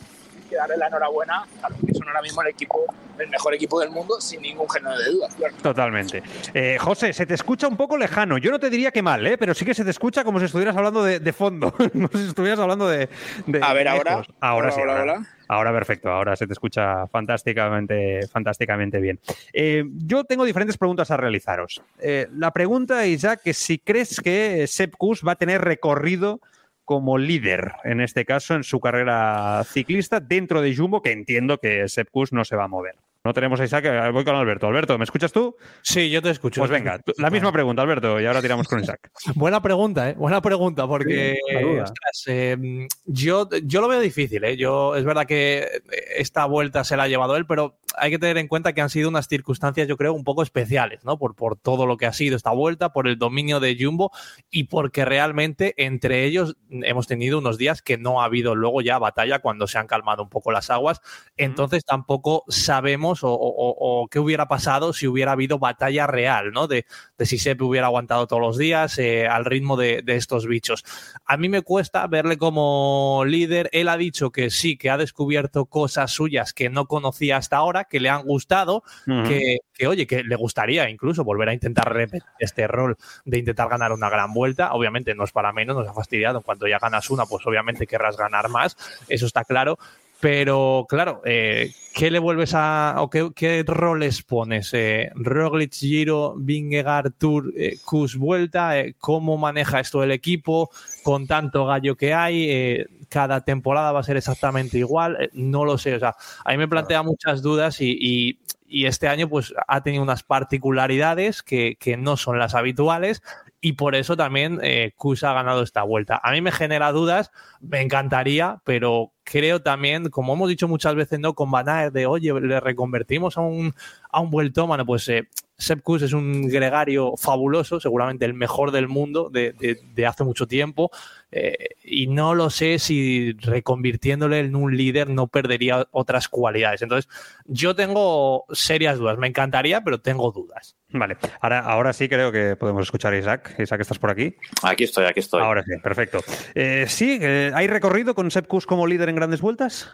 que 0.49 0.55
darle 0.55 0.77
la 0.77 0.87
enhorabuena 0.87 1.45
a 1.61 1.69
los 1.69 1.79
que 1.79 1.93
son 1.93 2.07
ahora 2.07 2.21
mismo 2.21 2.41
el 2.41 2.49
equipo, 2.49 2.85
el 3.17 3.29
mejor 3.29 3.53
equipo 3.53 3.79
del 3.79 3.89
mundo, 3.89 4.19
sin 4.19 4.41
ningún 4.41 4.69
género 4.69 4.97
de 4.97 5.11
dudas. 5.11 5.35
Claro. 5.35 5.55
Totalmente. 5.61 6.23
Eh, 6.53 6.77
José, 6.79 7.13
se 7.13 7.25
te 7.25 7.33
escucha 7.33 7.67
un 7.67 7.77
poco 7.77 7.97
lejano. 7.97 8.37
Yo 8.37 8.51
no 8.51 8.59
te 8.59 8.69
diría 8.69 8.91
que 8.91 9.01
mal, 9.01 9.25
¿eh? 9.27 9.37
pero 9.37 9.53
sí 9.53 9.65
que 9.65 9.73
se 9.73 9.83
te 9.83 9.91
escucha 9.91 10.23
como 10.23 10.39
si 10.39 10.45
estuvieras 10.45 10.75
hablando 10.75 11.03
de, 11.03 11.19
de 11.19 11.33
fondo, 11.33 11.71
como 11.91 12.09
si 12.13 12.27
estuvieras 12.27 12.59
hablando 12.59 12.87
de. 12.87 13.09
de 13.45 13.59
a 13.61 13.73
ver, 13.73 13.87
ahora. 13.87 14.13
Ahora, 14.13 14.27
ahora 14.39 14.71
sí. 14.71 14.81
Ahora, 14.81 15.36
ahora. 15.47 15.71
Perfecto, 15.71 16.09
ahora 16.09 16.35
se 16.35 16.47
te 16.47 16.53
escucha 16.53 17.07
fantásticamente, 17.07 18.27
fantásticamente 18.27 18.99
bien. 18.99 19.19
Eh, 19.53 19.83
yo 20.05 20.23
tengo 20.23 20.45
diferentes 20.45 20.77
preguntas 20.77 21.11
a 21.11 21.17
realizaros. 21.17 21.81
Eh, 21.99 22.27
la 22.33 22.51
pregunta, 22.51 23.05
es 23.05 23.25
si 23.53 23.79
crees 23.79 24.19
que 24.21 24.65
Sepp 24.67 24.95
Kuss 24.97 25.23
va 25.25 25.33
a 25.33 25.35
tener 25.35 25.61
recorrido 25.61 26.39
como 26.85 27.17
líder, 27.17 27.73
en 27.83 27.99
este 27.99 28.23
caso, 28.23 28.55
en 28.55 28.63
su 28.63 28.79
carrera 28.79 29.61
ciclista 29.65 30.21
dentro 30.21 30.61
de 30.61 30.75
Jumbo, 30.75 31.01
que 31.01 31.11
entiendo 31.11 31.57
que 31.57 31.87
Sepp 31.89 32.09
Kuss 32.11 32.31
no 32.31 32.45
se 32.45 32.55
va 32.55 32.63
a 32.63 32.69
mover. 32.69 32.95
No 33.27 33.33
tenemos 33.33 33.59
a 33.59 33.65
Isaac, 33.65 33.83
eh, 33.83 34.09
voy 34.09 34.23
con 34.23 34.35
Alberto. 34.35 34.67
Alberto, 34.67 34.97
¿me 34.97 35.03
escuchas 35.03 35.33
tú? 35.33 35.57
Sí, 35.81 36.09
yo 36.09 36.21
te 36.21 36.29
escucho. 36.29 36.61
Pues 36.61 36.71
venga, 36.71 37.01
la 37.17 37.29
misma 37.29 37.51
pregunta, 37.51 37.81
Alberto, 37.81 38.21
y 38.21 38.25
ahora 38.25 38.41
tiramos 38.41 38.69
con 38.69 38.79
Isaac. 38.79 39.11
Buena 39.35 39.61
pregunta, 39.61 40.09
¿eh? 40.09 40.13
Buena 40.13 40.41
pregunta, 40.41 40.87
porque 40.87 41.37
Sí, 41.45 41.65
ostras, 41.65 42.23
eh, 42.27 42.87
yo, 43.03 43.49
yo 43.65 43.81
lo 43.81 43.89
veo 43.89 43.99
difícil, 43.99 44.45
¿eh? 44.45 44.55
Yo, 44.55 44.95
es 44.95 45.03
verdad 45.03 45.25
que 45.25 45.67
esta 46.15 46.45
vuelta 46.45 46.85
se 46.85 46.95
la 46.95 47.03
ha 47.03 47.07
llevado 47.09 47.35
él, 47.35 47.45
pero 47.45 47.79
hay 47.97 48.11
que 48.11 48.19
tener 48.19 48.37
en 48.37 48.47
cuenta 48.47 48.71
que 48.71 48.79
han 48.79 48.89
sido 48.89 49.09
unas 49.09 49.27
circunstancias, 49.27 49.89
yo 49.89 49.97
creo, 49.97 50.13
un 50.13 50.23
poco 50.23 50.41
especiales, 50.41 51.03
¿no? 51.03 51.17
Por, 51.17 51.35
por 51.35 51.57
todo 51.57 51.85
lo 51.85 51.97
que 51.97 52.05
ha 52.05 52.13
sido 52.13 52.37
esta 52.37 52.51
vuelta, 52.51 52.93
por 52.93 53.09
el 53.09 53.17
dominio 53.17 53.59
de 53.59 53.75
Jumbo 53.77 54.11
y 54.49 54.65
porque 54.65 55.03
realmente 55.03 55.73
entre 55.77 56.23
ellos 56.23 56.55
hemos 56.69 57.07
tenido 57.07 57.39
unos 57.39 57.57
días 57.57 57.81
que 57.81 57.97
no 57.97 58.21
ha 58.21 58.25
habido 58.25 58.55
luego 58.55 58.81
ya 58.81 58.99
batalla 58.99 59.39
cuando 59.39 59.67
se 59.67 59.77
han 59.79 59.87
calmado 59.87 60.23
un 60.23 60.29
poco 60.29 60.51
las 60.51 60.69
aguas. 60.69 61.01
Entonces 61.35 61.83
tampoco 61.83 62.43
sabemos 62.47 63.16
o, 63.23 63.31
o- 63.31 64.01
o 64.03 64.07
qué 64.07 64.19
hubiera 64.19 64.47
pasado 64.47 64.93
si 64.93 65.07
hubiera 65.07 65.31
habido 65.33 65.59
batalla 65.59 66.07
real, 66.07 66.51
¿no? 66.51 66.67
De, 66.67 66.85
de 67.17 67.25
si 67.25 67.37
Sepp 67.37 67.61
hubiera 67.61 67.87
aguantado 67.87 68.27
todos 68.27 68.41
los 68.41 68.57
días 68.57 68.97
eh, 68.99 69.27
al 69.27 69.45
ritmo 69.45 69.77
de, 69.77 70.01
de 70.03 70.15
estos 70.15 70.47
bichos. 70.47 70.83
A 71.25 71.37
mí 71.37 71.49
me 71.49 71.61
cuesta 71.61 72.05
verle 72.07 72.37
como 72.37 73.23
líder. 73.25 73.69
Él 73.71 73.89
ha 73.89 73.97
dicho 73.97 74.31
que 74.31 74.49
sí, 74.49 74.77
que 74.77 74.89
ha 74.89 74.97
descubierto 74.97 75.65
cosas 75.65 76.11
suyas 76.11 76.53
que 76.53 76.69
no 76.69 76.85
conocía 76.85 77.37
hasta 77.37 77.57
ahora, 77.57 77.85
que 77.85 77.99
le 77.99 78.09
han 78.09 78.23
gustado, 78.23 78.83
que, 79.27 79.57
que, 79.73 79.87
oye, 79.87 80.07
que 80.07 80.23
le 80.23 80.35
gustaría 80.35 80.89
incluso 80.89 81.23
volver 81.23 81.49
a 81.49 81.53
intentar 81.53 81.93
repetir 81.93 82.23
este 82.39 82.67
rol 82.67 82.97
de 83.25 83.37
intentar 83.39 83.69
ganar 83.69 83.91
una 83.91 84.09
gran 84.09 84.33
vuelta. 84.33 84.73
Obviamente 84.73 85.13
no 85.15 85.23
es 85.23 85.31
para 85.31 85.51
menos, 85.53 85.75
nos 85.75 85.87
ha 85.87 85.93
fastidiado. 85.93 86.37
En 86.39 86.43
cuanto 86.43 86.67
ya 86.67 86.79
ganas 86.79 87.09
una, 87.09 87.25
pues 87.25 87.45
obviamente 87.45 87.87
querrás 87.87 88.17
ganar 88.17 88.49
más, 88.49 88.77
eso 89.07 89.25
está 89.25 89.43
claro. 89.43 89.77
Pero 90.19 90.87
claro, 90.89 91.21
eh, 91.25 91.73
¿qué 91.93 92.09
le 92.09 92.17
vuelves 92.17 92.53
a. 92.55 92.95
o 92.97 93.09
qué, 93.09 93.29
qué 93.35 93.63
roles 93.67 94.23
pones? 94.23 94.71
Eh, 94.73 95.11
Roglic, 95.13 95.73
Giro, 95.75 96.33
Vingegaard, 96.35 97.11
Tour, 97.19 97.53
eh, 97.55 97.77
Kus, 97.85 98.17
Vuelta. 98.17 98.79
eh, 98.79 98.95
¿Cómo 98.97 99.37
maneja 99.37 99.79
esto 99.79 100.01
el 100.03 100.09
equipo 100.11 100.71
con 101.03 101.27
tanto 101.27 101.67
gallo 101.67 101.95
que 101.95 102.15
hay? 102.15 102.49
Eh, 102.49 102.87
cada 103.09 103.41
temporada 103.41 103.91
va 103.91 103.99
a 103.99 104.03
ser 104.03 104.17
exactamente 104.17 104.79
igual. 104.79 105.17
eh, 105.21 105.29
no 105.33 105.65
lo 105.65 105.77
sé. 105.77 105.93
O 105.95 105.99
sea, 105.99 106.15
a 106.43 106.51
mí 106.51 106.57
me 106.57 106.67
plantea 106.67 107.03
muchas 107.03 107.43
dudas 107.43 107.79
y, 107.81 107.95
y- 107.99 108.39
y 108.69 108.85
este 108.85 109.07
año 109.07 109.29
pues 109.29 109.53
ha 109.67 109.81
tenido 109.81 110.03
unas 110.03 110.23
particularidades 110.23 111.41
que, 111.41 111.77
que 111.79 111.95
no 111.95 112.17
son 112.17 112.37
las 112.37 112.53
habituales 112.53 113.21
y 113.59 113.73
por 113.73 113.95
eso 113.95 114.15
también 114.15 114.59
eh, 114.61 114.93
Kus 114.95 115.23
ha 115.23 115.33
ganado 115.33 115.63
esta 115.63 115.83
vuelta. 115.83 116.19
A 116.23 116.31
mí 116.31 116.41
me 116.41 116.51
genera 116.51 116.91
dudas, 116.91 117.31
me 117.59 117.81
encantaría, 117.81 118.61
pero 118.63 119.13
creo 119.23 119.61
también, 119.61 120.09
como 120.09 120.33
hemos 120.33 120.47
dicho 120.49 120.67
muchas 120.67 120.95
veces, 120.95 121.19
¿no? 121.19 121.33
Con 121.33 121.51
Van 121.51 121.67
Aert, 121.67 121.93
de 121.93 122.05
oye, 122.05 122.33
le 122.39 122.59
reconvertimos 122.59 123.37
a 123.37 123.41
un, 123.41 123.73
a 124.11 124.21
un 124.21 124.29
vueltómano, 124.29 124.85
pues 124.85 125.09
eh, 125.09 125.27
Sepp 125.57 125.81
Kuss 125.81 126.03
es 126.03 126.13
un 126.13 126.47
gregario 126.47 127.17
fabuloso, 127.17 127.79
seguramente 127.79 128.25
el 128.25 128.35
mejor 128.35 128.71
del 128.71 128.87
mundo 128.87 129.29
de, 129.31 129.53
de- 129.53 129.79
de 129.93 130.05
hace 130.05 130.23
mucho 130.23 130.47
tiempo, 130.47 130.91
eh, 131.31 131.69
y 131.83 132.07
no 132.07 132.35
lo 132.35 132.49
sé 132.51 132.79
si 132.79 133.33
reconvirtiéndole 133.33 134.39
en 134.39 134.55
un 134.55 134.77
líder 134.77 135.09
no 135.09 135.27
perdería 135.27 135.87
otras 135.91 136.29
cualidades. 136.29 136.83
Entonces, 136.83 137.09
yo 137.45 137.75
tengo 137.75 138.45
serias 138.51 138.97
dudas, 138.99 139.17
me 139.17 139.27
encantaría, 139.27 139.83
pero 139.83 139.99
tengo 139.99 140.31
dudas. 140.31 140.76
Vale, 140.89 141.17
ahora, 141.41 141.59
ahora 141.59 141.93
sí 141.93 142.07
creo 142.07 142.31
que 142.31 142.55
podemos 142.55 142.83
escuchar 142.83 143.13
a 143.13 143.17
Isaac. 143.17 143.55
Isaac, 143.59 143.81
¿estás 143.81 143.99
por 143.99 144.09
aquí? 144.09 144.35
Aquí 144.63 144.85
estoy, 144.85 145.05
aquí 145.05 145.19
estoy. 145.19 145.41
Ahora 145.41 145.63
sí, 145.63 145.71
perfecto. 145.83 146.19
Eh, 146.55 146.85
sí, 146.87 147.19
eh, 147.21 147.51
¿hay 147.53 147.67
recorrido 147.67 148.15
con 148.15 148.31
Sepp 148.31 148.47
Kuss 148.47 148.65
como 148.65 148.87
líder 148.87 149.09
en 149.09 149.15
grandes 149.15 149.41
vueltas? 149.41 149.91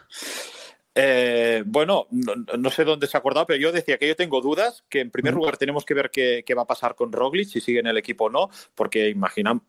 Eh, 0.96 1.64
bueno, 1.66 2.06
no, 2.12 2.34
no 2.36 2.70
sé 2.70 2.84
dónde 2.84 3.08
se 3.08 3.18
ha 3.18 3.20
acordado, 3.20 3.48
pero 3.48 3.60
yo 3.60 3.72
decía 3.72 3.98
que 3.98 4.08
yo 4.08 4.16
tengo 4.16 4.40
dudas, 4.42 4.86
que 4.88 5.00
en 5.00 5.10
primer 5.10 5.34
lugar 5.34 5.58
tenemos 5.58 5.84
que 5.84 5.96
ver 5.96 6.12
qué, 6.12 6.44
qué 6.46 6.54
va 6.54 6.62
a 6.62 6.68
pasar 6.68 6.94
con 6.94 7.12
Roglic, 7.12 7.48
si 7.48 7.62
sigue 7.62 7.80
en 7.80 7.88
el 7.88 7.98
equipo 7.98 8.26
o 8.26 8.30
no, 8.30 8.50
porque 8.76 9.10
imaginamos, 9.10 9.64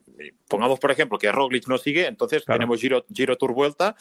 pongamos 0.47 0.79
por 0.79 0.91
ejemplo 0.91 1.17
que 1.17 1.31
Roglic 1.31 1.67
no 1.67 1.79
sigue, 1.79 2.05
entonces 2.05 2.45
tenemos 2.45 2.79
Giro, 2.79 3.05
Giro 3.11 3.35
Tour 3.37 3.53
Vuelta, 3.53 3.95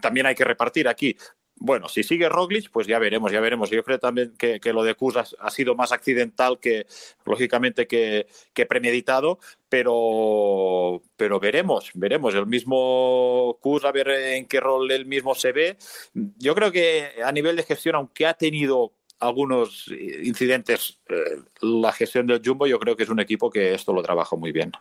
también 0.00 0.26
hay 0.26 0.36
que 0.36 0.44
repartir 0.44 0.86
aquí. 0.86 1.16
Bueno, 1.60 1.88
si 1.88 2.02
sigue 2.02 2.28
Roglic, 2.28 2.70
pues 2.70 2.86
ya 2.86 2.98
veremos, 2.98 3.32
ya 3.32 3.40
veremos. 3.40 3.70
Yo 3.70 3.82
creo 3.82 3.98
también 3.98 4.34
que, 4.38 4.60
lo 4.72 4.84
de 4.84 4.94
Kuz 4.94 5.16
ha, 5.16 5.50
sido 5.50 5.74
más 5.74 5.92
accidental 5.92 6.58
que, 6.60 6.86
lógicamente, 7.24 7.86
que, 7.86 8.26
que 8.52 8.66
premeditado, 8.66 9.38
pero, 9.68 11.02
pero 11.16 11.40
veremos, 11.40 11.90
veremos. 11.94 12.34
El 12.34 12.46
mismo 12.46 13.58
Kuz, 13.60 13.84
a 13.84 13.92
ver 13.92 14.08
en 14.08 14.46
qué 14.46 14.60
rol 14.60 14.90
él 14.90 15.06
mismo 15.06 15.34
se 15.34 15.52
ve. 15.52 15.76
Yo 16.14 16.54
creo 16.54 16.70
que 16.70 17.14
a 17.24 17.32
nivel 17.32 17.56
de 17.56 17.64
gestión, 17.64 17.96
aunque 17.96 18.26
ha 18.26 18.34
tenido 18.34 18.92
algunos 19.20 19.88
incidentes, 19.88 21.00
eh, 21.08 21.42
la 21.60 21.92
gestión 21.92 22.26
del 22.26 22.40
Jumbo, 22.44 22.66
yo 22.66 22.78
creo 22.78 22.96
que 22.96 23.02
es 23.02 23.08
un 23.08 23.20
equipo 23.20 23.50
que 23.50 23.74
esto 23.74 23.92
lo 23.92 24.02
trabaja 24.02 24.36
muy 24.36 24.52
bien. 24.52 24.72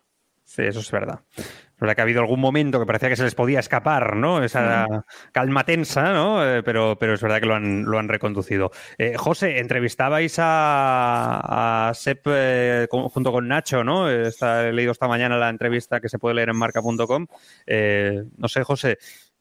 Sí, 0.46 0.62
eso 0.62 0.80
es 0.80 0.92
verdad. 0.92 1.22
Es 1.78 1.82
verdad 1.82 1.94
que 1.96 2.02
ha 2.02 2.06
habido 2.06 2.22
algún 2.22 2.40
momento 2.40 2.80
que 2.80 2.88
parecía 2.88 3.08
que 3.10 3.16
se 3.16 3.24
les 3.24 3.36
podía 3.36 3.60
escapar, 3.60 4.16
¿no? 4.16 4.44
Esa 4.44 4.88
calma 5.32 5.64
tensa, 5.64 6.12
¿no? 6.12 6.44
Eh, 6.44 6.64
pero, 6.64 6.98
pero 7.00 7.14
es 7.14 7.22
verdad 7.22 7.40
que 7.40 7.46
lo 7.46 7.54
han, 7.54 7.84
lo 7.84 8.00
han 8.00 8.10
reconducido. 8.10 8.72
Eh, 8.98 9.16
José, 9.16 9.60
entrevistabais 9.60 10.40
a, 10.40 11.90
a 11.90 11.94
Sepp 11.94 12.26
eh, 12.32 12.88
con- 12.90 13.10
junto 13.10 13.32
con 13.32 13.48
Nacho, 13.48 13.84
¿no? 13.84 14.10
Está, 14.10 14.68
he 14.68 14.74
leído 14.74 14.92
esta 14.92 15.08
mañana 15.08 15.38
la 15.38 15.50
entrevista 15.50 16.00
que 16.00 16.10
se 16.10 16.18
puede 16.18 16.34
leer 16.34 16.50
en 16.50 16.58
marca.com. 16.58 17.28
No 18.38 18.48
sé, 18.48 18.64
José, 18.64 18.98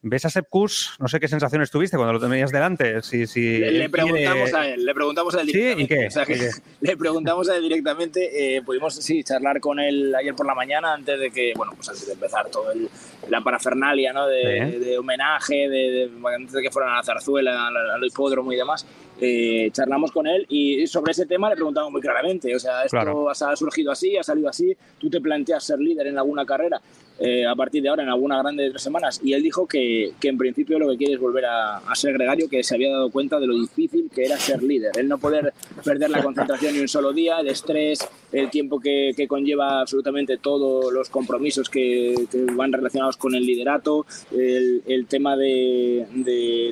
¿ves 0.09 0.25
a 0.25 0.29
Sepp 0.29 0.47
Kuss? 0.49 0.95
No 0.99 1.07
sé 1.07 1.19
qué 1.19 1.27
sensaciones 1.27 1.69
tuviste 1.71 1.97
cuando 1.97 2.13
lo 2.13 2.19
tenías 2.19 2.51
delante. 2.51 3.01
Si, 3.01 3.27
si 3.27 3.59
Le, 3.59 3.71
le 3.71 3.89
preguntamos 3.89 4.49
quiere- 4.49 4.57
a 4.57 4.73
él, 4.73 4.85
le 4.85 4.93
preguntamos 4.93 5.35
a 5.35 5.41
él 5.41 5.47
¿Sí? 5.47 5.53
directamente. 5.57 5.83
¿Y 5.95 5.97
qué? 5.99 6.07
O 6.07 6.11
sea, 6.11 6.25
que 6.25 6.33
¿Y 6.35 6.39
qué? 6.39 6.49
le 6.81 6.97
preguntamos 6.97 7.49
a 7.49 7.55
él 7.55 7.61
directamente. 7.63 8.55
eh, 8.57 8.61
pudimos 8.61 8.95
sí 8.95 9.23
charlar 9.23 9.59
con 9.59 9.79
él 9.79 10.13
ayer 10.15 10.33
por 10.35 10.45
la 10.45 10.55
mañana 10.55 10.93
antes 10.93 11.19
de 11.19 11.31
que, 11.31 11.53
bueno, 11.55 11.73
pues 11.75 11.89
antes 11.89 12.07
de 12.07 12.13
empezar 12.13 12.49
todo 12.49 12.71
el, 12.71 12.89
la 13.29 13.41
parafernalia, 13.41 14.13
¿no? 14.13 14.27
De, 14.27 14.71
Sí. 14.71 14.77
de 14.79 14.97
homenaje, 14.97 15.69
de, 15.69 16.09
antes 16.35 16.53
de 16.53 16.61
que 16.61 16.71
fueran 16.71 16.93
a 16.93 16.97
la 16.97 17.03
zarzuela, 17.03 17.67
al, 17.67 17.75
al 17.77 18.05
hipódromo 18.05 18.51
y 18.51 18.55
demás. 18.55 18.85
eh, 19.19 19.69
charlamos 19.71 20.11
con 20.11 20.27
él 20.27 20.45
y 20.47 20.85
sobre 20.85 21.11
ese 21.11 21.25
tema 21.25 21.49
le 21.49 21.55
preguntamos 21.55 21.91
muy 21.91 22.01
claramente. 22.01 22.55
O 22.55 22.59
sea, 22.59 22.83
esto 22.83 22.97
Claro. 22.97 23.29
ha 23.31 23.55
surgido 23.55 23.91
así, 23.91 24.15
ha 24.15 24.21
salido 24.23 24.47
así. 24.47 24.77
Tú 24.99 25.09
te 25.09 25.19
planteas 25.19 25.63
ser 25.63 25.79
líder 25.79 26.05
en 26.07 26.19
alguna 26.19 26.45
carrera 26.45 26.79
eh, 27.19 27.45
a 27.45 27.55
partir 27.55 27.81
de 27.81 27.89
ahora, 27.89 28.03
en 28.03 28.09
alguna 28.09 28.37
grande 28.39 28.63
de 28.63 28.69
tres 28.71 28.81
semanas. 28.81 29.19
Y 29.23 29.33
él 29.33 29.41
dijo 29.41 29.67
que, 29.67 30.13
que 30.19 30.29
en 30.29 30.37
principio 30.37 30.79
lo 30.79 30.89
que 30.89 30.97
quiere 30.97 31.13
es 31.13 31.19
volver 31.19 31.45
a, 31.45 31.81
ser 31.95 32.13
gregario, 32.13 32.49
que 32.49 32.63
se 32.63 32.75
había 32.75 32.91
dado 32.91 33.09
cuenta 33.09 33.39
de 33.39 33.47
lo 33.47 33.55
difícil 33.55 34.09
que 34.13 34.25
era 34.25 34.37
ser 34.37 34.61
líder. 34.61 34.91
El 34.97 35.07
no 35.07 35.17
poder 35.17 35.53
perder 35.83 36.09
la 36.09 36.23
concentración 36.23 36.75
ni 36.75 36.81
un 36.81 36.87
solo 36.87 37.11
día, 37.13 37.39
el 37.39 37.47
estrés, 37.47 37.99
el 38.31 38.49
tiempo 38.49 38.79
que, 38.79 39.13
conlleva 39.27 39.81
absolutamente 39.81 40.37
todos 40.37 40.93
los 40.93 41.09
compromisos 41.09 41.69
que, 41.69 42.15
van 42.53 42.71
relacionados 42.71 43.17
con 43.17 43.35
el 43.35 43.45
liderato, 43.45 44.05
el, 44.31 45.05
tema 45.07 45.35
de 45.37 46.05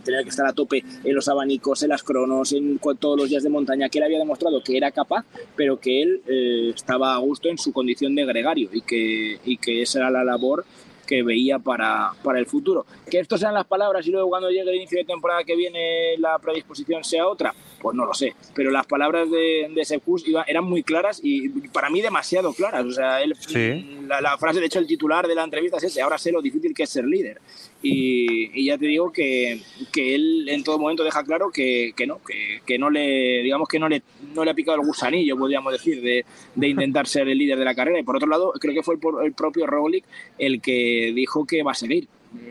tener 0.06 0.24
que 0.24 0.30
estar 0.30 0.46
a 0.48 0.54
tope 0.54 0.84
en 1.04 1.14
los 1.16 1.28
abanicos, 1.28 1.84
en 1.84 1.90
las 1.90 2.04
cronos, 2.04 2.54
en 2.54 2.80
todos 3.00 3.18
los 3.20 3.30
días 3.30 3.44
de 3.44 3.50
montaña, 3.50 3.90
que 3.90 3.98
él 3.98 4.06
había 4.06 4.20
demostrado 4.20 4.64
que 4.64 4.78
era 4.78 4.92
capaz, 4.92 5.26
pero 5.58 5.80
que 5.80 6.02
él 6.02 6.22
eh, 6.28 6.72
estaba 6.74 7.14
a 7.16 7.18
gusto 7.18 7.50
en 7.50 7.58
su 7.58 7.74
condición 7.74 8.16
de 8.16 8.24
gregario 8.26 8.70
y 8.72 8.82
que, 8.82 9.40
y 9.44 9.58
que 9.58 9.82
esa 9.82 10.00
era 10.00 10.10
la 10.12 10.24
labor 10.24 10.64
que 11.06 11.22
veía 11.22 11.60
para, 11.60 12.14
para 12.24 12.40
el 12.40 12.48
futuro. 12.48 12.88
Que 13.12 13.20
estos 13.20 13.40
sean 13.40 13.54
las 13.54 13.66
palabras 13.68 14.08
y 14.08 14.10
luego 14.10 14.28
cuando 14.28 14.50
llegue 14.50 14.72
el 14.72 14.78
inicio 14.78 14.98
de 14.98 15.04
temporada 15.06 15.44
que 15.44 15.56
viene 15.56 16.18
la 16.18 16.40
predisposición 16.40 17.04
sea 17.04 17.28
otra, 17.28 17.54
pues 17.80 17.96
no 17.96 18.06
lo 18.06 18.14
sé. 18.16 18.34
Pero 18.56 18.72
las 18.72 18.88
palabras 18.88 19.30
de, 19.30 19.68
de 19.70 20.02
iba- 20.26 20.46
eran 20.48 20.64
muy 20.64 20.82
claras 20.82 21.20
y 21.22 21.48
para 21.70 21.92
mí 21.92 22.02
demasiado 22.02 22.54
claras. 22.54 22.86
O 22.86 22.92
sea, 22.92 23.22
él, 23.22 23.36
Sí. 23.40 24.00
la, 24.08 24.20
la 24.20 24.36
frase, 24.40 24.60
de 24.60 24.66
hecho, 24.66 24.80
el 24.80 24.88
titular 24.88 25.28
de 25.28 25.36
la 25.36 25.44
entrevista 25.44 25.78
es 25.78 25.84
ese, 25.84 26.02
ahora 26.02 26.18
sé 26.18 26.32
lo 26.32 26.42
difícil 26.42 26.74
que 26.74 26.82
es 26.84 26.90
ser 26.90 27.06
líder. 27.06 27.40
Y, 27.82 28.50
y 28.60 28.66
ya 28.66 28.78
te 28.80 28.88
digo 28.88 29.12
que, 29.12 29.62
que 29.92 30.16
él 30.16 30.48
en 30.50 30.64
todo 30.64 30.80
momento 30.80 31.04
deja 31.04 31.24
claro 31.24 31.52
que, 31.52 31.94
que 31.96 32.08
no, 32.08 32.20
que, 32.24 32.62
que 32.66 32.80
no 32.80 32.90
le, 32.90 33.44
digamos 33.44 33.68
que 33.68 33.78
no 33.78 33.88
le, 33.88 34.02
no 34.34 34.44
le 34.44 34.50
ha 34.52 34.56
picado 34.56 34.80
el 34.80 34.86
gusanillo, 34.88 35.38
podríamos 35.38 35.72
decir, 35.72 36.02
de, 36.02 36.26
de 36.56 36.68
intentar 36.68 37.06
ser 37.06 37.28
el 37.28 37.38
líder 37.38 37.60
de 37.60 37.66
la 37.66 37.76
carrera. 37.76 38.00
Y 38.00 38.04
por 38.04 38.16
otro 38.16 38.28
lado, 38.28 38.54
creo 38.60 38.74
que 38.74 38.82
fue 38.82 38.96
el, 38.96 39.00
por- 39.00 39.24
el 39.24 39.34
propio 39.34 39.68
Roglic 39.68 40.04
el 40.40 40.62
que 40.62 41.12
dijo 41.14 41.46
que 41.46 41.62
va 41.62 41.72
a 41.74 41.76
seguir. 41.76 42.08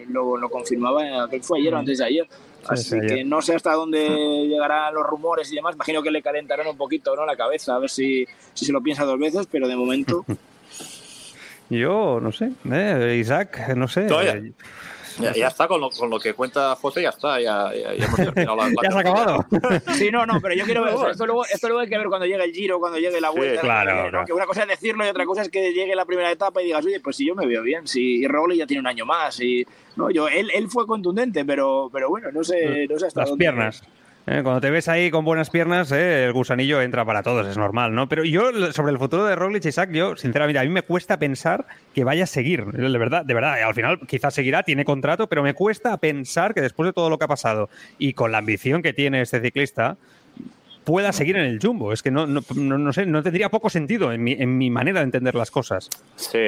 Lo, 0.09 0.37
lo 0.37 0.49
confirmaba, 0.49 1.29
que 1.29 1.41
fue 1.41 1.59
ayer 1.59 1.75
o 1.75 1.79
antes 1.79 1.99
de 1.99 2.05
ayer. 2.05 2.27
Así 2.67 2.99
sí, 2.99 3.07
que 3.07 3.25
no 3.25 3.43
sé 3.43 3.55
hasta 3.55 3.73
dónde 3.75 4.47
llegarán 4.49 4.95
los 4.95 5.05
rumores 5.07 5.53
y 5.53 5.57
demás. 5.57 5.75
Imagino 5.75 6.03
que 6.03 6.11
le 6.11 6.23
calentarán 6.23 6.67
un 6.69 6.77
poquito 6.79 7.15
¿no? 7.17 7.27
la 7.27 7.37
cabeza, 7.37 7.75
a 7.75 7.79
ver 7.81 7.91
si, 7.91 8.25
si 8.55 8.65
se 8.65 8.73
lo 8.73 8.81
piensa 8.83 9.05
dos 9.05 9.19
veces, 9.19 9.47
pero 9.51 9.67
de 9.69 9.77
momento 9.77 10.25
Yo 11.71 12.21
no 12.23 12.31
sé, 12.31 12.51
eh, 12.71 13.17
Isaac, 13.19 13.75
no 13.75 13.89
sé. 13.89 14.03
Todavía. 14.03 14.43
Ya, 15.21 15.33
ya 15.33 15.47
está, 15.49 15.69
con 15.69 15.81
lo, 15.81 15.91
con 15.91 16.11
lo 16.11 16.19
que 16.19 16.35
cuenta 16.35 16.75
José, 16.77 17.03
ya 17.03 17.11
está. 17.11 17.41
Ya, 17.41 17.71
ya- 17.75 17.95
ya 17.95 18.05
hemos 18.07 18.17
terminado 18.17 18.57
la, 18.57 18.65
la 18.69 18.75
¿Ya 18.83 18.89
has 18.89 18.97
acabado? 18.97 19.47
Sí, 19.95 20.11
no, 20.11 20.27
no, 20.27 20.41
pero 20.41 20.55
yo 20.55 20.65
quiero 20.65 20.83
ver, 20.85 20.95
o 20.95 21.01
sea, 21.01 21.11
esto, 21.11 21.27
luego, 21.27 21.45
esto 21.47 21.69
luego 21.69 21.81
hay 21.83 21.89
que 21.89 21.99
ver 21.99 22.09
cuando 22.09 22.27
llegue 22.27 22.43
el 22.45 22.53
giro, 22.53 22.79
cuando 22.81 22.99
llegue 22.99 23.21
la 23.21 23.31
Sí, 23.31 23.37
vuelta. 23.39 23.61
claro, 23.61 23.91
que, 23.91 24.03
¿no? 24.05 24.11
claro. 24.11 24.27
Que 24.27 24.33
una 24.33 24.47
cosa 24.47 24.63
es 24.63 24.69
decirlo 24.69 25.05
y 25.05 25.09
otra 25.09 25.25
cosa 25.27 25.43
es 25.43 25.49
que 25.49 25.73
llegue 25.73 25.95
la 25.95 26.05
primera 26.05 26.31
etapa 26.31 26.61
y 26.63 26.67
digas, 26.67 26.85
oye, 26.85 27.01
pues 27.01 27.17
si 27.17 27.27
yo 27.27 27.35
me 27.35 27.47
veo 27.47 27.63
bien, 27.63 27.87
si 27.87 28.17
y 28.23 28.27
Roglic 28.29 28.59
ya 28.59 28.67
tiene 28.67 28.81
un 28.81 28.87
año 28.87 29.05
más. 29.07 29.41
Y, 29.41 29.67
no, 29.97 30.11
yo, 30.11 30.29
él, 30.29 30.51
él 30.55 30.69
fue 30.69 30.87
contundente, 30.87 31.45
pero, 31.45 31.89
pero 31.93 32.09
bueno, 32.09 32.31
no 32.33 32.43
sé, 32.45 32.87
no 32.89 32.99
sé 32.99 33.07
hasta 33.07 33.21
Las 33.21 33.31
dónde. 33.31 33.43
piernas. 33.45 33.83
Eh, 34.27 34.41
cuando 34.43 34.59
te 34.63 34.71
ves 34.71 34.89
ahí 34.89 35.11
con 35.11 35.23
buenas 35.23 35.51
piernas, 35.51 35.93
eh, 35.93 36.25
el 36.25 36.33
gusanillo 36.33 36.81
entra 36.81 37.05
para 37.05 37.23
todos, 37.23 37.47
es 37.47 37.59
normal, 37.59 37.95
¿no? 37.95 38.09
Pero 38.09 38.25
yo, 38.25 38.73
sobre 38.73 38.93
el 38.93 38.99
futuro 38.99 39.27
de 39.27 39.37
Roglic, 39.37 39.67
Isaac, 39.67 39.91
yo, 39.93 40.17
sinceramente, 40.17 40.59
a 40.59 40.63
mí 40.63 40.71
me 40.71 40.81
cuesta 40.81 41.19
pensar 41.19 41.67
que 41.93 42.05
vaya 42.05 42.25
a 42.25 42.27
seguir. 42.27 42.65
De 42.65 42.99
verdad, 42.99 43.23
de 43.23 43.35
verdad. 43.35 43.63
Al 43.63 43.75
final, 43.75 44.01
quizás 44.07 44.33
seguirá, 44.33 44.63
tiene 44.63 44.87
contrato, 44.87 45.27
pero 45.29 45.43
me 45.43 45.53
cuesta 45.53 45.95
pensar 45.99 46.55
que 46.55 46.63
después 46.63 46.87
de 46.89 46.93
todo 46.95 47.11
lo 47.11 47.19
que 47.19 47.27
ha 47.27 47.29
pasado 47.29 47.69
y 47.99 48.15
con 48.15 48.33
la 48.33 48.39
ambición 48.39 48.81
que 48.81 48.95
tiene 48.95 49.21
este 49.21 49.43
ciclista, 49.43 49.99
pueda 50.85 51.13
seguir 51.13 51.37
en 51.37 51.45
el 51.45 51.59
Jumbo. 51.61 51.93
Es 51.93 52.03
que 52.03 52.11
no, 52.11 52.27
no, 52.27 52.41
no- 52.55 52.93
sé, 52.95 53.05
no 53.05 53.23
tendría 53.23 53.51
poco 53.51 53.69
sentido 53.69 54.11
en 54.11 54.25
mi, 54.25 54.33
en 54.33 54.57
mi 54.57 54.71
manera 54.71 55.01
de 55.01 55.05
entender 55.05 55.35
las 55.35 55.51
cosas. 55.51 55.91
Sí, 56.17 56.39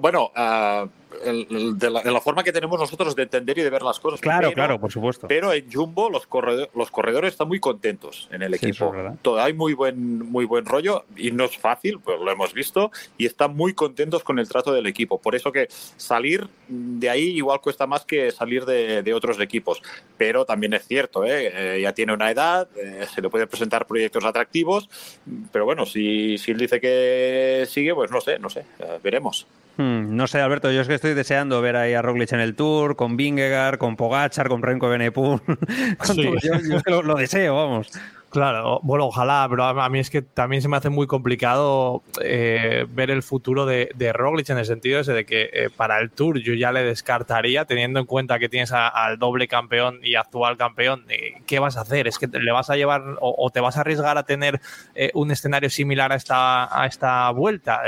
bueno, 0.00 0.32
ah, 0.34 0.86
el- 1.24 1.46
el- 1.50 1.78
de, 1.78 1.90
la, 1.90 2.02
de 2.02 2.10
la 2.10 2.20
forma 2.20 2.42
que 2.44 2.52
tenemos 2.52 2.78
nosotros 2.78 3.14
de 3.16 3.22
entender 3.24 3.58
y 3.58 3.62
de 3.62 3.70
ver 3.70 3.82
las 3.82 3.98
cosas. 4.00 4.20
Claro, 4.20 4.48
pero- 4.48 4.54
claro, 4.54 4.80
por 4.80 4.90
supuesto. 4.92 5.28
Pero 5.28 5.52
en 5.52 5.70
Jumbo 5.72 6.10
los, 6.10 6.26
corredor- 6.28 6.70
los 6.74 6.90
corredores 6.90 7.32
están 7.32 7.48
muy 7.48 7.60
contentos 7.60 8.28
en 8.30 8.42
el 8.42 8.58
Sí, 8.58 8.66
equipo. 8.68 8.94
es. 8.94 9.20
Todo, 9.22 9.40
hay 9.40 9.52
muy 9.52 9.74
buen, 9.74 10.18
muy 10.30 10.44
buen 10.44 10.64
rollo 10.64 11.04
y 11.16 11.30
no 11.32 11.44
es 11.44 11.56
fácil, 11.56 11.98
pues 12.00 12.18
lo 12.20 12.30
hemos 12.30 12.52
visto, 12.54 12.90
y 13.18 13.26
están 13.26 13.54
muy 13.56 13.74
contentos 13.74 14.22
con 14.24 14.38
el 14.38 14.48
trato 14.48 14.72
del 14.72 14.86
equipo. 14.86 15.18
Por 15.20 15.34
eso 15.34 15.52
que 15.52 15.68
salir 15.96 16.48
de 16.68 17.10
ahí 17.10 17.28
igual 17.36 17.60
cuesta 17.60 17.86
más 17.86 18.04
que 18.04 18.30
salir 18.30 18.64
de, 18.64 19.02
de 19.02 19.14
otros 19.14 19.38
equipos. 19.40 19.82
Pero 20.16 20.44
también 20.44 20.72
es 20.74 20.86
cierto, 20.86 21.24
¿eh? 21.24 21.76
Eh, 21.76 21.80
ya 21.82 21.92
tiene 21.92 22.12
una 22.12 22.30
edad, 22.30 22.68
eh, 22.76 23.06
se 23.12 23.20
le 23.22 23.28
pueden 23.28 23.48
presentar 23.48 23.86
proyectos 23.86 24.24
atractivos, 24.24 24.88
pero 25.52 25.64
bueno, 25.64 25.86
si, 25.86 26.38
si 26.38 26.50
él 26.50 26.58
dice 26.58 26.80
que 26.80 27.66
sigue, 27.68 27.94
pues 27.94 28.10
no 28.10 28.20
sé, 28.20 28.38
no 28.38 28.48
sé, 28.50 28.64
veremos. 29.02 29.46
Hmm, 29.80 30.14
no 30.14 30.26
sé, 30.26 30.40
Alberto, 30.40 30.70
yo 30.70 30.82
es 30.82 30.88
que 30.88 30.94
estoy 30.94 31.14
deseando 31.14 31.62
ver 31.62 31.74
ahí 31.76 31.94
a 31.94 32.02
Roglic 32.02 32.30
en 32.32 32.40
el 32.40 32.54
Tour, 32.54 32.96
con 32.96 33.16
Vingegaard, 33.16 33.78
con 33.78 33.96
Pogachar, 33.96 34.48
con 34.48 34.62
Renko 34.62 34.90
Benepul. 34.90 35.40
Sí. 36.04 36.22
yo, 36.22 36.34
yo 36.68 36.76
es 36.76 36.82
que 36.82 36.90
lo, 36.90 37.02
lo 37.02 37.14
deseo, 37.14 37.56
vamos. 37.56 37.90
Claro, 38.28 38.78
bueno, 38.84 39.06
ojalá, 39.06 39.44
pero 39.50 39.64
a 39.64 39.88
mí 39.88 39.98
es 39.98 40.08
que 40.08 40.22
también 40.22 40.62
se 40.62 40.68
me 40.68 40.76
hace 40.76 40.88
muy 40.88 41.08
complicado 41.08 42.02
eh, 42.22 42.86
ver 42.90 43.10
el 43.10 43.24
futuro 43.24 43.66
de, 43.66 43.90
de 43.96 44.12
Roglic 44.12 44.48
en 44.50 44.58
el 44.58 44.66
sentido 44.66 45.00
ese 45.00 45.12
de 45.14 45.24
que 45.24 45.50
eh, 45.52 45.68
para 45.76 45.98
el 45.98 46.10
Tour 46.12 46.38
yo 46.38 46.54
ya 46.54 46.70
le 46.70 46.84
descartaría, 46.84 47.64
teniendo 47.64 47.98
en 47.98 48.06
cuenta 48.06 48.38
que 48.38 48.48
tienes 48.48 48.70
a- 48.72 48.86
al 48.86 49.18
doble 49.18 49.48
campeón 49.48 49.98
y 50.04 50.14
actual 50.14 50.56
campeón, 50.56 51.06
eh, 51.08 51.40
¿qué 51.46 51.58
vas 51.58 51.76
a 51.76 51.80
hacer? 51.80 52.06
¿Es 52.06 52.18
que 52.18 52.28
le 52.28 52.52
vas 52.52 52.70
a 52.70 52.76
llevar 52.76 53.02
o, 53.20 53.34
o 53.36 53.50
te 53.50 53.58
vas 53.60 53.76
a 53.76 53.80
arriesgar 53.80 54.16
a 54.16 54.22
tener 54.22 54.60
un 55.14 55.30
escenario 55.32 55.68
similar 55.70 56.12
a 56.12 56.16
esta, 56.16 56.80
a 56.82 56.86
esta 56.86 57.30
vuelta? 57.30 57.82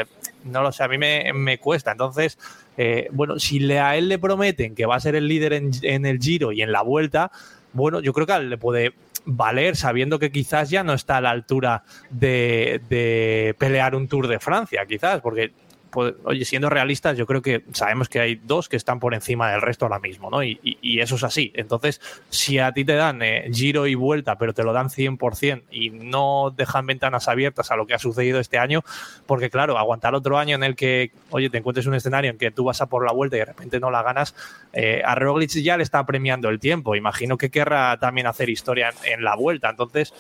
No 0.45 0.63
lo 0.63 0.73
sé, 0.73 0.83
a 0.83 0.89
mí 0.89 0.99
me, 0.99 1.33
me 1.33 1.59
cuesta. 1.59 1.93
Entonces, 1.93 2.39
eh, 2.77 3.09
bueno, 3.13 3.39
si 3.39 3.59
le, 3.59 3.81
a 3.81 3.97
él 3.97 4.09
le 4.09 4.19
prometen 4.19 4.75
que 4.75 4.87
va 4.87 4.97
a 4.97 5.01
ser 5.01 5.15
el 5.15 5.29
líder 5.29 5.53
en, 5.53 5.71
en 5.83 6.07
el 6.07 6.19
Giro 6.19 6.53
y 6.53 6.63
en 6.63 6.73
la 6.73 6.83
vuelta, 6.83 7.31
bueno, 7.73 8.01
yo 8.01 8.13
creo 8.13 8.27
que 8.27 8.33
a 8.33 8.37
él 8.37 8.51
le 8.51 8.59
puede 8.59 8.95
valer 9.25 9.77
sabiendo 9.77 10.19
que 10.19 10.33
quizás 10.33 10.71
ya 10.71 10.83
no 10.83 10.95
está 10.95 11.19
a 11.19 11.21
la 11.21 11.31
altura 11.31 11.85
de, 12.11 12.81
de 12.89 13.55
pelear 13.59 13.95
un 13.95 14.09
Tour 14.09 14.27
de 14.27 14.41
Francia, 14.41 14.85
quizás, 14.87 15.21
porque, 15.21 15.53
oye, 15.97 16.45
siendo 16.45 16.71
realistas, 16.71 17.17
yo 17.17 17.27
creo 17.27 17.43
que 17.43 17.65
sabemos 17.73 18.09
que 18.09 18.21
hay 18.21 18.37
dos 18.37 18.69
que 18.69 18.77
están 18.77 19.01
por 19.01 19.15
encima 19.15 19.51
del 19.51 19.61
resto 19.61 19.85
ahora 19.85 19.99
mismo, 19.99 20.31
¿no? 20.31 20.43
Y, 20.43 20.59
y- 20.63 21.01
eso 21.01 21.17
es 21.17 21.25
así. 21.25 21.53
Entonces, 21.55 22.01
si 22.31 22.59
a 22.59 22.73
ti 22.73 22.85
te 22.85 22.95
dan 22.95 23.23
eh, 23.23 23.49
giro 23.53 23.87
y 23.87 23.95
vuelta, 23.95 24.39
pero 24.39 24.55
te 24.55 24.63
lo 24.63 24.73
dan 24.73 24.89
100% 24.89 25.63
y 25.71 25.91
no 25.91 26.53
dejan 26.57 26.87
ventanas 26.87 27.29
abiertas 27.29 27.71
a 27.71 27.77
lo 27.77 27.87
que 27.87 27.95
ha 27.95 27.99
sucedido 27.99 28.39
este 28.41 28.59
año, 28.59 28.83
porque 29.27 29.51
claro, 29.51 29.79
aguantar 29.79 30.15
otro 30.15 30.39
año 30.39 30.55
en 30.57 30.63
el 30.65 30.77
que, 30.77 31.11
oye, 31.31 31.51
te 31.51 31.59
encuentres 31.59 31.87
un 31.87 31.95
escenario 31.95 32.31
en 32.31 32.39
que 32.39 32.51
tú 32.51 32.65
vas 32.65 32.81
a 32.81 32.87
por 32.87 33.05
la 33.05 33.13
vuelta 33.13 33.37
y 33.37 33.41
de 33.41 33.47
repente 33.47 33.81
no 33.81 33.91
la 33.91 34.03
ganas, 34.03 34.35
eh, 34.73 35.03
a 35.05 35.15
Roglic 35.15 35.51
ya 35.51 35.77
le 35.77 35.83
está 35.83 36.05
premiando 36.07 36.49
el 36.49 36.61
tiempo. 36.61 36.95
Imagino 36.97 37.37
que 37.37 37.51
querrá 37.51 37.99
también 37.99 38.27
hacer 38.27 38.49
historia 38.49 38.93
en 39.05 39.25
la 39.25 39.35
vuelta. 39.37 39.71
Entonces, 39.71 40.13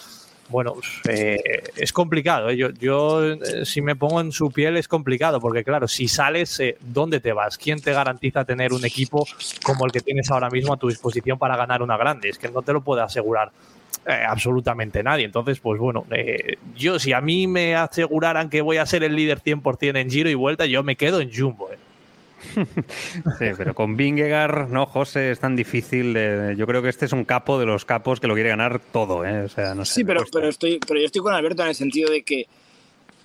bueno, 0.52 0.74
eh, 1.08 1.62
es 1.76 1.92
complicado. 1.92 2.50
¿eh? 2.50 2.56
Yo, 2.56 2.70
yo 2.70 3.32
eh, 3.32 3.64
si 3.64 3.80
me 3.80 3.96
pongo 3.96 4.20
en 4.20 4.30
su 4.30 4.50
piel, 4.52 4.76
es 4.76 4.86
complicado, 4.86 5.40
porque 5.40 5.64
claro, 5.64 5.88
si 5.88 6.06
sales, 6.06 6.60
eh, 6.60 6.76
¿dónde 6.80 7.18
te 7.18 7.32
vas? 7.32 7.58
¿Quién 7.58 7.80
te 7.80 7.92
garantiza 7.92 8.44
tener 8.44 8.72
un 8.72 8.84
equipo 8.84 9.26
como 9.64 9.86
el 9.86 9.90
que 9.92 10.00
tienes 10.00 10.30
ahora 10.30 10.50
mismo 10.50 10.74
a 10.74 10.76
tu 10.76 10.88
disposición 10.88 11.38
para 11.38 11.56
ganar 11.56 11.82
una 11.82 11.96
grande? 11.96 12.28
Es 12.28 12.38
que 12.38 12.48
no 12.48 12.62
te 12.62 12.72
lo 12.72 12.82
puede 12.82 13.02
asegurar 13.02 13.50
eh, 14.06 14.24
absolutamente 14.28 15.02
nadie. 15.02 15.24
Entonces, 15.24 15.58
pues 15.58 15.80
bueno, 15.80 16.04
yo 16.76 16.98
si 16.98 17.12
a 17.12 17.20
mí 17.20 17.46
me 17.46 17.74
aseguraran 17.74 18.50
que 18.50 18.60
voy 18.60 18.76
a 18.76 18.86
ser 18.86 19.02
el 19.02 19.16
líder 19.16 19.40
100% 19.40 19.98
en 19.98 20.10
giro 20.10 20.30
y 20.30 20.34
vuelta, 20.34 20.66
yo 20.66 20.82
me 20.82 20.94
quedo 20.94 21.20
en 21.20 21.30
Jumbo. 21.34 21.70
eh. 21.72 21.78
Sí, 23.38 23.46
pero 23.56 23.74
con 23.74 23.96
Vingegaard, 23.96 24.68
no, 24.68 24.86
José, 24.86 25.30
es 25.30 25.40
tan 25.40 25.56
difícil. 25.56 26.14
yo 26.56 26.66
creo 26.66 26.82
que 26.82 26.88
este 26.88 27.06
es 27.06 27.12
un 27.12 27.24
capo 27.24 27.58
de 27.58 27.66
los 27.66 27.84
capos 27.84 28.20
que 28.20 28.26
lo 28.26 28.34
quiere 28.34 28.50
ganar 28.50 28.80
todo, 28.80 29.24
¿eh? 29.24 29.42
O 29.42 29.48
sea, 29.48 29.74
no 29.74 29.84
sé. 29.84 29.94
Sí, 29.94 30.04
pero, 30.04 30.22
estoy, 30.48 30.78
pero 30.86 31.00
yo 31.00 31.06
estoy 31.06 31.22
con 31.22 31.34
Alberto 31.34 31.62
en 31.62 31.68
el 31.68 31.74
sentido 31.74 32.10
de 32.10 32.22
que 32.22 32.46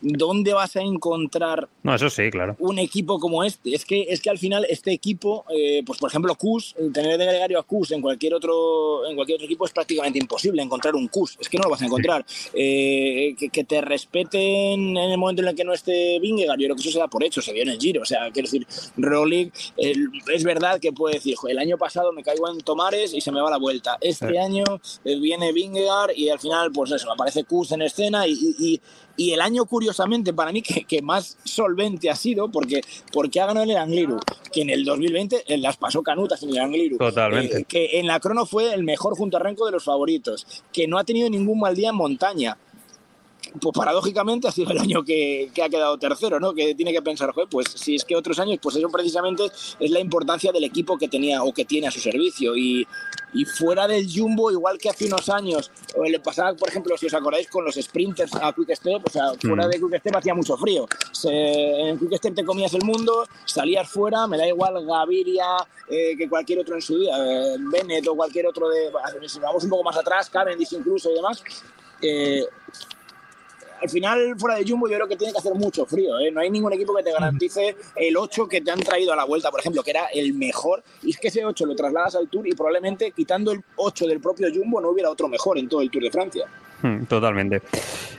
¿dónde 0.02 0.54
vas 0.54 0.76
a 0.76 0.82
encontrar 0.82 1.68
No, 1.84 1.96
eso 1.96 2.10
sí, 2.10 2.30
claro. 2.30 2.56
un 2.60 2.80
equipo 2.80 3.20
como 3.20 3.44
este. 3.44 3.74
Es 3.76 3.86
que, 3.86 4.06
es 4.10 4.22
que 4.22 4.30
al 4.30 4.38
final 4.38 4.66
este 4.70 4.92
equipo, 4.92 5.46
eh, 5.50 5.82
pues 5.86 6.00
por 6.00 6.10
ejemplo, 6.10 6.36
Kus, 6.36 6.76
el 6.78 6.92
tener 6.94 7.18
de 7.18 7.26
gregario 7.26 7.60
a 7.60 7.64
Kus 7.64 7.92
en 7.92 8.02
cualquier 8.02 8.34
otro 8.34 9.06
en 9.08 9.16
cualquier 9.16 9.36
otro 9.38 9.46
equipo 9.46 9.66
es 9.66 9.72
prácticamente 9.72 10.20
imposible 10.20 10.62
encontrar 10.62 10.96
un 10.96 11.08
Kus. 11.08 11.38
Es 11.40 11.50
que 11.50 11.58
no 11.58 11.64
lo 11.64 11.70
vas 11.72 11.82
a 11.82 11.86
encontrar. 11.86 12.26
Eh, 12.54 13.36
que, 13.38 13.50
que 13.50 13.64
te 13.64 13.82
respeten 13.82 14.98
en 14.98 15.12
el 15.12 15.18
momento 15.18 15.42
en 15.42 15.50
el 15.50 15.56
que 15.56 15.64
no 15.64 15.74
esté 15.74 16.20
Vingegaard, 16.20 16.60
yo 16.60 16.66
creo 16.68 16.76
que 16.76 16.82
eso 16.82 16.92
se 16.92 17.00
da 17.00 17.08
por 17.08 17.24
hecho, 17.24 17.42
se 17.42 17.54
vio 17.54 17.64
en 17.64 17.70
el 17.70 17.80
Giro. 17.80 18.02
O 18.02 18.06
sea, 18.06 18.30
quiero 18.32 18.48
decir, 18.50 18.66
Roglic, 18.98 19.54
el- 19.78 20.10
es 20.34 20.44
verdad 20.44 20.80
que 20.80 20.92
puede 20.92 21.16
decir, 21.16 21.36
"Jo, 21.36 21.48
el 21.48 21.58
año 21.60 21.78
pasado 21.78 22.12
me 22.12 22.24
caigo 22.24 22.50
en 22.50 22.60
Tomares 22.60 23.14
y 23.14 23.22
se 23.22 23.32
me 23.32 23.42
va 23.42 23.50
la 23.50 23.58
vuelta. 23.58 23.98
Este 24.02 24.38
año 24.40 24.64
eh, 25.06 25.20
viene 25.20 25.52
Vingegaard 25.54 26.12
y 26.16 26.30
al 26.30 26.40
final, 26.40 26.72
pues 26.72 26.92
eso, 26.92 27.12
aparece 27.12 27.44
Kus 27.44 27.72
en 27.72 27.82
escena 27.84 28.28
y, 28.28 28.34
y- 28.34 28.82
y- 29.18 29.32
el 29.32 29.42
año, 29.42 29.66
curiosamente, 29.88 30.34
para 30.34 30.52
mí, 30.52 30.62
que, 30.62 30.84
que 30.84 31.02
más 31.02 31.38
solvente 31.46 32.10
ha 32.10 32.16
sido, 32.16 32.52
porque, 32.52 32.82
porque 33.14 33.40
ha 33.40 33.46
ganado 33.46 33.72
el 33.72 33.78
Angliru, 33.78 34.20
que 34.52 34.62
en 34.62 34.70
el 34.70 34.84
2020 34.84 35.44
eh, 35.48 35.58
las 35.58 35.78
pasó 35.78 36.04
canutas 36.04 36.44
en 36.44 36.50
el 36.50 36.60
Angliru. 36.60 36.98
Totalmente. 36.98 37.60
Eh, 37.60 37.66
que 37.66 38.00
en 38.00 38.08
la 38.08 38.20
crono 38.20 38.46
fue 38.46 38.74
el 38.74 38.84
mejor 38.84 39.16
junto 39.16 39.38
a 39.38 39.40
Renko 39.40 39.66
de 39.66 39.72
los 39.72 39.86
favoritos, 39.86 40.46
que 40.74 40.88
no 40.88 40.98
ha 40.98 41.06
tenido 41.06 41.30
ningún 41.30 41.60
mal 41.60 41.74
día 41.74 41.90
en 41.90 41.96
montaña. 41.96 42.58
Pues 43.60 43.74
paradójicamente 43.74 44.48
ha 44.48 44.52
sido 44.52 44.72
el 44.72 44.78
año 44.80 45.04
que, 45.04 45.50
que 45.54 45.64
ha 45.64 45.70
quedado 45.70 45.98
tercero, 45.98 46.40
¿no? 46.40 46.54
Que 46.54 46.76
tiene 46.76 46.92
que 46.94 47.02
pensar, 47.02 47.32
"Joder, 47.32 47.48
pues 47.50 47.68
si 47.76 47.96
es 47.96 48.04
que 48.06 48.16
otros 48.16 48.40
años, 48.40 48.60
pues 48.62 48.76
eso 48.76 48.90
precisamente 48.90 49.46
es 49.80 49.92
la 49.92 50.00
importancia 50.00 50.52
del 50.52 50.64
equipo 50.64 50.98
que 50.98 51.08
tenía 51.08 51.44
o 51.44 51.54
que 51.54 51.66
tiene 51.66 51.88
a 51.88 51.92
su 51.92 52.00
servicio. 52.00 52.56
Y, 52.56 52.88
y 53.34 53.46
fuera 53.46 53.88
del 53.88 54.08
Jumbo, 54.12 54.52
igual 54.52 54.78
que 54.78 54.90
hace 54.90 55.06
unos 55.06 55.30
años, 55.30 55.70
o 55.96 56.04
le 56.04 56.20
pasaba, 56.20 56.54
por 56.56 56.70
ejemplo, 56.70 56.98
si 56.98 57.08
os 57.08 57.14
acordáis, 57.14 57.48
con 57.50 57.66
los 57.66 57.76
sprinters 57.76 58.34
a 58.36 58.54
Quick 58.54 58.76
Step, 58.76 59.02
o 59.06 59.10
sea, 59.10 59.32
fuera 59.40 59.68
Mm. 59.68 59.70
de 59.72 59.78
Quick 59.80 60.00
Step 60.00 60.16
hacía 60.16 60.34
mucho 60.36 60.58
frío. 60.58 60.88
Se- 61.12 61.30
en 61.90 62.00
Quick 62.00 62.16
Step 62.18 62.36
te 62.36 62.46
comías 62.46 62.74
el 62.74 62.84
mundo, 62.84 63.28
salías 63.46 63.88
fuera, 63.90 64.28
me 64.28 64.38
da 64.38 64.48
igual 64.48 64.86
Gaviria 64.86 65.46
eh, 65.90 66.16
que 66.18 66.28
cualquier 66.28 66.60
otro 66.60 66.76
en 66.76 66.82
su 66.82 66.98
día, 67.00 67.16
eh, 67.18 67.56
Bennett 67.60 68.08
o 68.08 68.16
cualquier 68.16 68.46
otro 68.48 68.68
de. 68.70 68.90
Si 69.28 69.40
vamos 69.40 69.64
un 69.64 69.70
poco 69.70 69.84
más 69.84 69.96
atrás, 69.98 70.30
Cavendish 70.30 70.74
incluso 70.74 71.10
y 71.12 71.14
demás. 71.16 71.42
eh, 72.02 72.44
al 73.82 73.90
final, 73.90 74.36
fuera 74.38 74.58
de 74.58 74.66
Jumbo, 74.68 74.88
yo 74.88 74.96
creo 74.96 75.08
que 75.08 75.16
tiene 75.16 75.34
que 75.34 75.40
hacer 75.40 75.54
mucho 75.54 75.86
frío. 75.86 76.20
¿eh? 76.20 76.32
No 76.32 76.42
hay 76.42 76.50
ningún 76.50 76.74
equipo 76.74 76.96
que 76.96 77.04
te 77.04 77.12
garantice 77.12 77.76
el 77.96 78.18
8 78.18 78.48
que 78.48 78.62
te 78.62 78.72
han 78.72 78.80
traído 78.80 79.14
a 79.14 79.16
la 79.16 79.26
vuelta, 79.26 79.52
por 79.52 79.60
ejemplo, 79.60 79.84
que 79.84 79.92
era 79.92 80.06
el 80.06 80.34
mejor. 80.34 80.84
Y 81.04 81.12
es 81.12 81.18
que 81.18 81.28
ese 81.28 81.46
8 81.46 81.66
lo 81.66 81.76
trasladas 81.76 82.16
al 82.16 82.28
Tour 82.30 82.48
y 82.48 82.54
probablemente 82.54 83.12
quitando 83.12 83.52
el 83.52 83.64
8 83.76 84.08
del 84.08 84.20
propio 84.20 84.48
Jumbo 84.54 84.82
no 84.82 84.90
hubiera 84.90 85.10
otro 85.10 85.28
mejor 85.28 85.58
en 85.58 85.68
todo 85.70 85.82
el 85.82 85.92
Tour 85.92 86.04
de 86.04 86.12
Francia. 86.12 86.46
Hmm, 86.82 87.06
totalmente. 87.06 87.62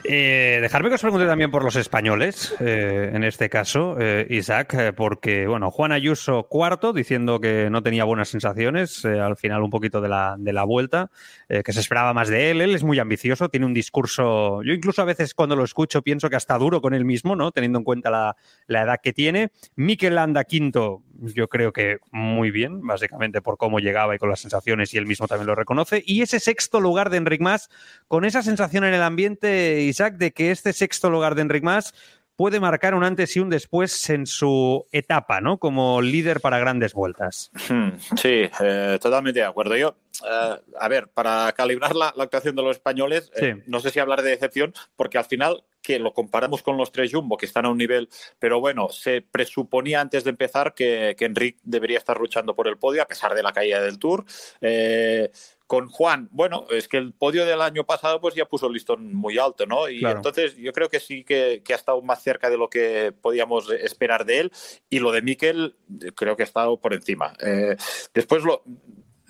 Eh, 0.03 0.59
dejarme 0.61 0.89
que 0.89 0.95
os 0.95 1.01
pregunte 1.01 1.25
también 1.25 1.51
por 1.51 1.63
los 1.63 1.75
españoles, 1.75 2.55
eh, 2.59 3.11
en 3.13 3.23
este 3.23 3.49
caso, 3.49 3.95
eh, 3.99 4.27
Isaac, 4.29 4.73
eh, 4.73 4.93
porque, 4.93 5.47
bueno, 5.47 5.71
Juan 5.71 5.91
Ayuso 5.91 6.43
cuarto, 6.43 6.91
diciendo 6.91 7.39
que 7.39 7.69
no 7.69 7.83
tenía 7.83 8.03
buenas 8.03 8.29
sensaciones, 8.29 9.05
al 9.05 9.37
final 9.37 9.61
un 9.61 9.69
poquito 9.69 10.01
de 10.01 10.09
la, 10.09 10.35
de 10.37 10.51
la 10.51 10.63
vuelta, 10.63 11.09
que 11.47 11.73
se 11.73 11.79
esperaba 11.79 12.13
más 12.13 12.29
de 12.29 12.51
él, 12.51 12.61
él 12.61 12.75
es 12.75 12.83
muy 12.83 12.99
ambicioso, 12.99 13.49
tiene 13.49 13.65
un 13.65 13.73
discurso, 13.73 14.61
yo 14.61 14.73
incluso 14.73 15.01
a 15.01 15.05
veces 15.05 15.33
cuando 15.33 15.55
lo 15.55 15.63
escucho 15.63 16.03
pienso 16.03 16.29
que 16.29 16.35
hasta 16.35 16.57
duro 16.57 16.81
con 16.81 16.93
él 16.93 17.05
mismo, 17.05 17.35
¿no? 17.35 17.51
Teniendo 17.51 17.79
en 17.79 17.83
cuenta 17.83 18.11
la, 18.11 18.35
la 18.67 18.83
edad 18.83 18.99
que 19.01 19.13
tiene. 19.13 19.51
Mikel 19.75 20.15
Landa 20.15 20.43
quinto, 20.43 21.01
yo 21.21 21.47
creo 21.47 21.73
que 21.73 21.97
muy 22.11 22.51
bien, 22.51 22.81
básicamente 22.81 23.41
por 23.41 23.57
cómo 23.57 23.79
llegaba 23.79 24.15
y 24.15 24.19
con 24.19 24.29
las 24.29 24.41
sensaciones, 24.41 24.93
y 24.93 24.97
él 24.97 25.07
mismo 25.07 25.27
también 25.27 25.47
lo 25.47 25.55
reconoce. 25.55 26.03
Y 26.05 26.21
ese 26.21 26.39
sexto 26.39 26.79
lugar 26.79 27.09
de 27.09 27.17
Enric 27.17 27.41
Mas, 27.41 27.69
con 28.07 28.25
esa 28.25 28.43
sensación 28.49 28.83
en 28.83 28.93
el 28.93 29.01
ambiente, 29.01 29.81
Isaac, 29.81 30.15
de 30.15 30.31
que 30.31 30.51
este 30.51 30.73
sexto 30.73 31.09
lugar 31.09 31.35
de 31.35 31.41
Enric 31.43 31.63
Mas 31.63 31.93
puede 32.35 32.61
marcar 32.61 32.95
un 32.95 33.03
antes 33.03 33.35
y 33.35 33.41
un 33.41 33.49
después 33.49 34.09
en 34.09 34.25
su 34.25 34.85
etapa, 34.93 35.41
¿no? 35.41 35.57
Como 35.57 36.01
líder 36.01 36.39
para 36.39 36.57
grandes 36.57 36.93
vueltas. 36.93 37.51
Hmm, 37.69 37.89
Sí, 38.15 38.49
eh, 38.61 38.97
totalmente 39.01 39.41
de 39.41 39.45
acuerdo. 39.45 39.75
Yo, 39.75 39.97
eh, 40.25 40.55
a 40.79 40.87
ver, 40.87 41.09
para 41.09 41.51
calibrar 41.51 41.93
la, 41.97 42.13
la 42.15 42.23
actuación 42.23 42.55
de 42.55 42.61
los 42.63 42.77
españoles, 42.77 43.29
eh, 43.35 43.55
Sí. 43.57 43.63
no 43.67 43.81
sé 43.81 43.89
si 43.89 43.99
hablar 43.99 44.21
de 44.21 44.29
decepción, 44.29 44.73
porque 44.95 45.17
al 45.17 45.25
final 45.25 45.65
que 45.81 45.99
lo 45.99 46.13
comparamos 46.13 46.61
con 46.63 46.77
los 46.77 46.91
tres 46.93 47.11
Jumbo, 47.11 47.35
que 47.35 47.45
están 47.45 47.65
a 47.65 47.69
un 47.69 47.77
nivel, 47.77 48.07
pero 48.37 48.59
bueno, 48.61 48.87
se 48.89 49.21
presuponía 49.21 49.99
antes 49.99 50.23
de 50.23 50.29
empezar 50.29 50.73
que, 50.73 51.15
que 51.17 51.25
Enric 51.25 51.57
debería 51.63 51.97
estar 51.97 52.19
luchando 52.19 52.55
por 52.55 52.67
el 52.69 52.77
podio, 52.77 53.01
a 53.01 53.05
pesar 53.07 53.33
de 53.35 53.43
la 53.43 53.51
caída 53.51 53.81
del 53.81 53.97
Tour. 53.99 54.23
Eh, 54.61 55.29
con 55.69 55.87
Juan, 55.87 56.29
bueno, 56.31 56.65
es 56.71 56.87
que 56.87 56.97
el 56.97 57.13
podio 57.13 57.45
del 57.45 57.61
año 57.61 57.85
pasado 57.85 58.19
pues 58.19 58.33
ya 58.33 58.45
puso 58.45 58.65
el 58.65 58.73
listón 58.73 59.13
muy 59.13 59.37
alto, 59.37 59.67
¿no? 59.67 59.87
Y 59.87 59.99
Claro. 59.99 60.17
entonces 60.17 60.57
yo 60.57 60.73
creo 60.73 60.89
que 60.89 60.99
sí 60.99 61.23
que, 61.23 61.61
que 61.63 61.73
ha 61.73 61.75
estado 61.75 62.01
más 62.01 62.23
cerca 62.23 62.49
de 62.49 62.57
lo 62.57 62.71
que 62.71 63.11
podíamos 63.21 63.69
esperar 63.69 64.25
de 64.25 64.39
él. 64.39 64.51
Y 64.89 64.97
lo 64.97 65.11
de 65.11 65.21
Mikel, 65.21 65.75
creo 66.15 66.35
que 66.35 66.41
ha 66.41 66.45
estado 66.45 66.81
por 66.81 66.95
encima. 66.95 67.33
Eh, 67.39 67.77
después, 68.15 68.43
lo, 68.43 68.63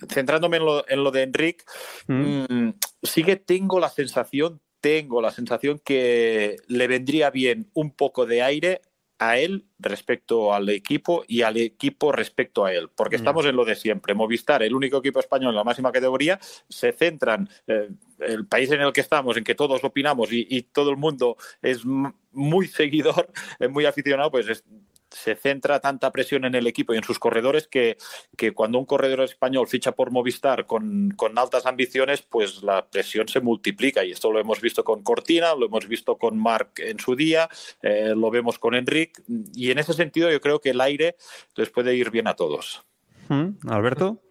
centrándome 0.07 0.55
en 0.57 0.65
lo, 0.65 0.89
en 0.89 1.03
lo 1.03 1.11
de 1.11 1.23
Enric, 1.23 1.65
mm, 2.07 2.69
sí 3.03 3.23
que 3.25 3.35
tengo 3.35 3.81
la 3.81 3.89
sensación, 3.89 4.61
tengo 4.79 5.21
la 5.21 5.31
sensación 5.31 5.81
que 5.83 6.55
le 6.67 6.87
vendría 6.87 7.31
bien 7.31 7.69
un 7.73 7.91
poco 7.91 8.25
de 8.25 8.43
aire 8.43 8.81
a 9.19 9.37
él 9.37 9.65
respecto 9.79 10.53
al 10.53 10.69
equipo 10.69 11.23
y 11.27 11.41
al 11.41 11.57
equipo 11.57 12.11
respecto 12.11 12.63
a 12.65 12.73
él, 12.73 12.89
porque 12.95 13.15
Ya. 13.15 13.19
estamos 13.19 13.45
en 13.45 13.55
lo 13.55 13.65
de 13.65 13.75
siempre. 13.75 14.13
Movistar, 14.13 14.63
el 14.63 14.73
único 14.73 14.97
equipo 14.97 15.19
español 15.19 15.49
en 15.51 15.55
la 15.57 15.63
máxima 15.65 15.91
categoría, 15.91 16.39
se 16.69 16.93
centran, 16.93 17.49
eh, 17.67 17.89
el 18.19 18.47
país 18.47 18.71
en 18.71 18.81
el 18.81 18.93
que 18.93 19.01
estamos, 19.01 19.35
en 19.37 19.43
que 19.43 19.55
todos 19.55 19.83
opinamos 19.83 20.31
y, 20.31 20.47
y 20.49 20.61
todo 20.63 20.89
el 20.89 20.97
mundo 20.97 21.35
es 21.61 21.83
muy 22.31 22.67
seguidor, 22.67 23.29
es 23.59 23.69
muy 23.69 23.85
aficionado, 23.85 24.31
pues 24.31 24.47
es- 24.47 24.63
se 25.11 25.35
centra 25.35 25.79
tanta 25.79 26.11
presión 26.11 26.45
en 26.45 26.55
el 26.55 26.67
equipo 26.67 26.93
y 26.93 26.97
en 26.97 27.03
sus 27.03 27.19
corredores 27.19 27.67
que, 27.67 27.97
que 28.37 28.51
cuando 28.53 28.79
un 28.79 28.85
corredor 28.85 29.21
español 29.21 29.67
ficha 29.67 29.93
por 29.93 30.11
Movistar 30.11 30.65
con, 30.65 31.11
con 31.11 31.37
altas 31.37 31.65
ambiciones, 31.65 32.21
pues 32.21 32.63
la 32.63 32.87
presión 32.87 33.27
se 33.27 33.41
multiplica. 33.41 34.03
Y 34.03 34.11
esto 34.11 34.31
lo 34.31 34.39
hemos 34.39 34.61
visto 34.61 34.83
con 34.83 35.03
Cortina, 35.03 35.55
lo 35.55 35.65
hemos 35.65 35.87
visto 35.87 36.17
con 36.17 36.37
Marc 36.37 36.79
en 36.79 36.99
su 36.99 37.15
día, 37.15 37.49
eh, 37.81 38.13
lo 38.15 38.29
vemos 38.29 38.59
con 38.59 38.75
Enric. 38.75 39.21
Y 39.53 39.71
en 39.71 39.79
ese 39.79 39.93
sentido 39.93 40.31
yo 40.31 40.41
creo 40.41 40.59
que 40.59 40.71
el 40.71 40.81
aire 40.81 41.15
les 41.55 41.69
puede 41.69 41.95
ir 41.95 42.11
bien 42.11 42.27
a 42.27 42.35
todos. 42.35 42.83
Hmm, 43.27 43.51
Alberto. 43.67 44.21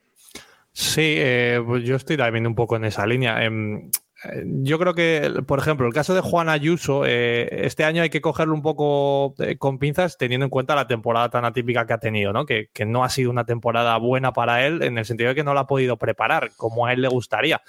Sí, 0.73 1.15
eh, 1.17 1.61
pues 1.67 1.83
yo 1.83 1.97
estoy 1.97 2.17
también 2.17 2.47
un 2.47 2.55
poco 2.55 2.77
en 2.77 2.85
esa 2.85 3.05
línea. 3.05 3.45
Em, 3.45 3.89
eh, 3.89 3.91
yo 4.45 4.79
creo 4.79 4.95
que, 4.95 5.43
por 5.47 5.61
ejemplo, 5.61 5.87
el 5.87 5.93
caso 5.93 6.13
de 6.13 6.21
Juan 6.21 6.49
Ayuso, 6.49 7.05
eh, 7.07 7.49
este 7.67 7.85
año 7.85 8.03
hay 8.03 8.11
que 8.11 8.21
cogerlo 8.21 8.53
un 8.53 8.63
poco 8.63 9.35
eh, 9.39 9.57
con 9.59 9.79
pinzas 9.79 10.19
teniendo 10.19 10.45
en 10.45 10.51
cuenta 10.51 10.75
la 10.75 10.89
temporada 10.89 11.31
tan 11.31 11.45
atípica 11.45 11.87
que 11.87 11.93
ha 11.93 11.99
tenido, 11.99 12.33
¿no? 12.33 12.45
Que, 12.45 12.69
que 12.73 12.85
no 12.85 13.05
ha 13.05 13.11
sido 13.11 13.31
una 13.31 13.45
temporada 13.45 13.97
buena 13.99 14.33
para 14.33 14.67
él 14.67 14.83
en 14.83 14.99
el 14.99 15.05
sentido 15.05 15.29
de 15.29 15.35
que 15.37 15.45
no 15.45 15.55
la 15.55 15.61
ha 15.61 15.67
podido 15.67 15.99
preparar 15.99 16.51
como 16.57 16.87
a 16.87 16.93
él 16.93 17.03
le 17.03 17.09
gustaría. 17.09 17.63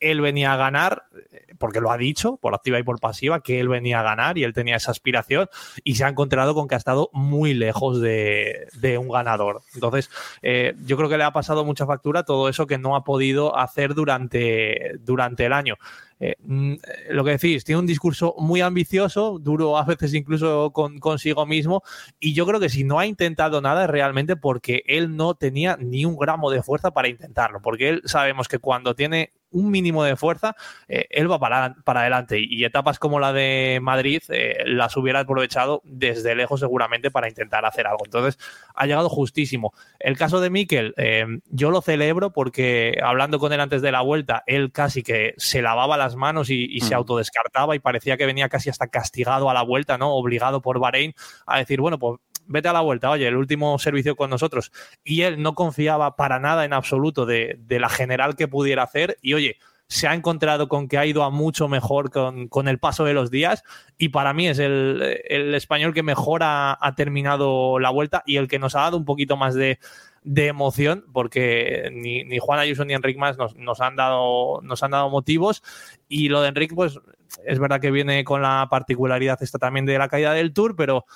Él 0.00 0.20
venía 0.20 0.52
a 0.52 0.56
ganar, 0.56 1.04
eh, 1.32 1.54
porque 1.58 1.80
lo 1.80 1.90
ha 1.90 1.96
dicho, 1.96 2.36
por 2.36 2.54
activa 2.54 2.78
y 2.78 2.82
por 2.82 3.00
pasiva, 3.00 3.40
que 3.40 3.60
él 3.60 3.68
venía 3.68 4.00
a 4.00 4.02
ganar 4.02 4.38
y 4.38 4.44
él 4.44 4.52
tenía 4.52 4.76
esa 4.76 4.90
aspiración 4.90 5.48
y 5.84 5.94
se 5.94 6.04
ha 6.04 6.08
encontrado 6.08 6.54
con 6.54 6.68
que 6.68 6.74
ha 6.74 6.78
estado 6.78 7.10
muy 7.12 7.54
lejos 7.54 8.00
de, 8.00 8.68
de 8.74 8.98
un 8.98 9.08
ganador. 9.08 9.62
Entonces, 9.74 10.10
eh, 10.42 10.74
yo 10.84 10.96
creo 10.96 11.08
que 11.08 11.18
le 11.18 11.24
ha 11.24 11.32
pasado 11.32 11.64
mucha 11.64 11.86
factura 11.86 12.24
todo 12.24 12.48
eso 12.48 12.66
que 12.66 12.78
no 12.78 12.96
ha 12.96 13.04
podido 13.04 13.56
hacer 13.56 13.94
durante, 13.94 14.98
durante 15.00 15.46
el 15.46 15.52
año. 15.52 15.76
Eh, 16.18 16.36
mm, 16.42 16.74
lo 17.10 17.24
que 17.24 17.32
decís, 17.32 17.64
tiene 17.64 17.80
un 17.80 17.86
discurso 17.86 18.34
muy 18.38 18.62
ambicioso, 18.62 19.38
duro 19.38 19.76
a 19.76 19.84
veces 19.84 20.14
incluso 20.14 20.70
con, 20.72 20.98
consigo 20.98 21.44
mismo, 21.44 21.82
y 22.18 22.32
yo 22.32 22.46
creo 22.46 22.58
que 22.58 22.70
si 22.70 22.84
no 22.84 22.98
ha 22.98 23.06
intentado 23.06 23.60
nada 23.60 23.84
es 23.84 23.90
realmente 23.90 24.36
porque 24.36 24.82
él 24.86 25.16
no 25.16 25.34
tenía 25.34 25.76
ni 25.78 26.04
un 26.04 26.16
gramo 26.16 26.50
de 26.50 26.62
fuerza 26.62 26.90
para 26.92 27.08
intentarlo, 27.08 27.60
porque 27.60 27.88
él 27.90 28.02
sabemos 28.06 28.48
que 28.48 28.58
cuando 28.58 28.94
tiene 28.94 29.32
un 29.56 29.70
mínimo 29.70 30.04
de 30.04 30.16
fuerza, 30.16 30.54
eh, 30.88 31.06
él 31.10 31.30
va 31.30 31.38
para, 31.38 31.74
para 31.84 32.00
adelante 32.00 32.38
y 32.40 32.64
etapas 32.64 32.98
como 32.98 33.18
la 33.20 33.32
de 33.32 33.78
Madrid 33.82 34.22
eh, 34.28 34.62
las 34.66 34.96
hubiera 34.96 35.20
aprovechado 35.20 35.80
desde 35.84 36.34
lejos 36.34 36.60
seguramente 36.60 37.10
para 37.10 37.28
intentar 37.28 37.64
hacer 37.64 37.86
algo. 37.86 38.04
Entonces, 38.04 38.38
ha 38.74 38.86
llegado 38.86 39.08
justísimo. 39.08 39.72
El 39.98 40.16
caso 40.16 40.40
de 40.40 40.50
Mikel, 40.50 40.94
eh, 40.96 41.26
yo 41.48 41.70
lo 41.70 41.80
celebro 41.80 42.32
porque 42.32 42.98
hablando 43.02 43.38
con 43.38 43.52
él 43.52 43.60
antes 43.60 43.82
de 43.82 43.92
la 43.92 44.02
vuelta, 44.02 44.42
él 44.46 44.72
casi 44.72 45.02
que 45.02 45.34
se 45.38 45.62
lavaba 45.62 45.96
las 45.96 46.16
manos 46.16 46.50
y, 46.50 46.66
y 46.70 46.80
se 46.80 46.94
Mm. 46.94 46.98
autodescartaba 46.98 47.74
y 47.74 47.78
parecía 47.78 48.16
que 48.16 48.26
venía 48.26 48.48
casi 48.48 48.70
hasta 48.70 48.88
castigado 48.88 49.48
a 49.50 49.54
la 49.54 49.62
vuelta, 49.62 49.98
¿no? 49.98 50.14
Obligado 50.14 50.60
por 50.60 50.78
Bahrein 50.78 51.14
a 51.46 51.58
decir, 51.58 51.80
bueno, 51.80 51.98
pues 51.98 52.20
vete 52.46 52.68
a 52.68 52.72
la 52.72 52.80
vuelta, 52.80 53.10
oye, 53.10 53.26
el 53.26 53.36
último 53.36 53.78
servicio 53.78 54.16
con 54.16 54.30
nosotros. 54.30 54.72
Y 55.04 55.22
él 55.22 55.42
no 55.42 55.54
confiaba 55.54 56.16
para 56.16 56.38
nada 56.38 56.64
en 56.64 56.72
absoluto 56.72 57.26
de, 57.26 57.58
de 57.60 57.80
la 57.80 57.88
general 57.88 58.36
que 58.36 58.48
pudiera 58.48 58.82
hacer. 58.82 59.18
Y, 59.22 59.34
oye, 59.34 59.56
se 59.88 60.08
ha 60.08 60.14
encontrado 60.14 60.68
con 60.68 60.88
que 60.88 60.98
ha 60.98 61.06
ido 61.06 61.22
a 61.22 61.30
mucho 61.30 61.68
mejor 61.68 62.10
con, 62.10 62.48
con 62.48 62.68
el 62.68 62.78
paso 62.78 63.04
de 63.04 63.14
los 63.14 63.30
días. 63.30 63.62
Y 63.98 64.08
para 64.08 64.32
mí 64.32 64.48
es 64.48 64.58
el, 64.58 65.20
el 65.28 65.54
español 65.54 65.94
que 65.94 66.02
mejor 66.02 66.42
ha, 66.42 66.76
ha 66.80 66.94
terminado 66.94 67.78
la 67.78 67.90
vuelta 67.90 68.22
y 68.26 68.36
el 68.36 68.48
que 68.48 68.58
nos 68.58 68.74
ha 68.74 68.80
dado 68.80 68.96
un 68.96 69.04
poquito 69.04 69.36
más 69.36 69.54
de, 69.54 69.78
de 70.22 70.48
emoción 70.48 71.04
porque 71.12 71.88
ni, 71.92 72.24
ni 72.24 72.38
Juan 72.38 72.58
Ayuso 72.58 72.84
ni 72.84 72.94
Enric 72.94 73.16
más 73.16 73.38
nos, 73.38 73.54
nos, 73.54 73.80
han 73.80 73.94
dado, 73.94 74.60
nos 74.62 74.82
han 74.82 74.90
dado 74.90 75.08
motivos. 75.08 75.62
Y 76.08 76.28
lo 76.28 76.42
de 76.42 76.48
Enric 76.48 76.74
pues 76.74 76.98
es 77.44 77.58
verdad 77.58 77.80
que 77.80 77.92
viene 77.92 78.24
con 78.24 78.42
la 78.42 78.66
particularidad 78.68 79.40
esta 79.42 79.58
también 79.58 79.86
de 79.86 79.98
la 79.98 80.08
caída 80.08 80.32
del 80.32 80.52
Tour 80.52 80.74
pero 80.76 81.06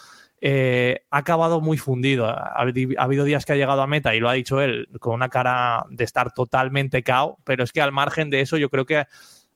eh, 0.41 1.05
ha 1.11 1.19
acabado 1.19 1.61
muy 1.61 1.77
fundido. 1.77 2.27
Ha, 2.27 2.53
ha, 2.55 2.63
habido 2.99 3.25
días 3.25 3.45
que 3.45 3.53
ha 3.53 3.57
llegado 3.57 3.83
a 3.83 3.87
meta 3.87 4.15
y 4.15 4.21
lo 4.21 4.29
ha 4.29 4.35
dicho 4.35 4.61
él 4.61 4.89
con 5.01 5.15
una 5.15 5.29
cara 5.29 5.85
de 5.91 6.05
estar 6.05 6.33
totalmente 6.33 7.03
cao, 7.03 7.39
pero 7.45 7.65
es 7.65 7.73
que 7.73 7.83
al 7.83 7.93
margen 7.93 8.31
de 8.31 8.41
eso 8.41 8.57
yo 8.57 8.71
creo 8.71 8.87
que 8.87 9.07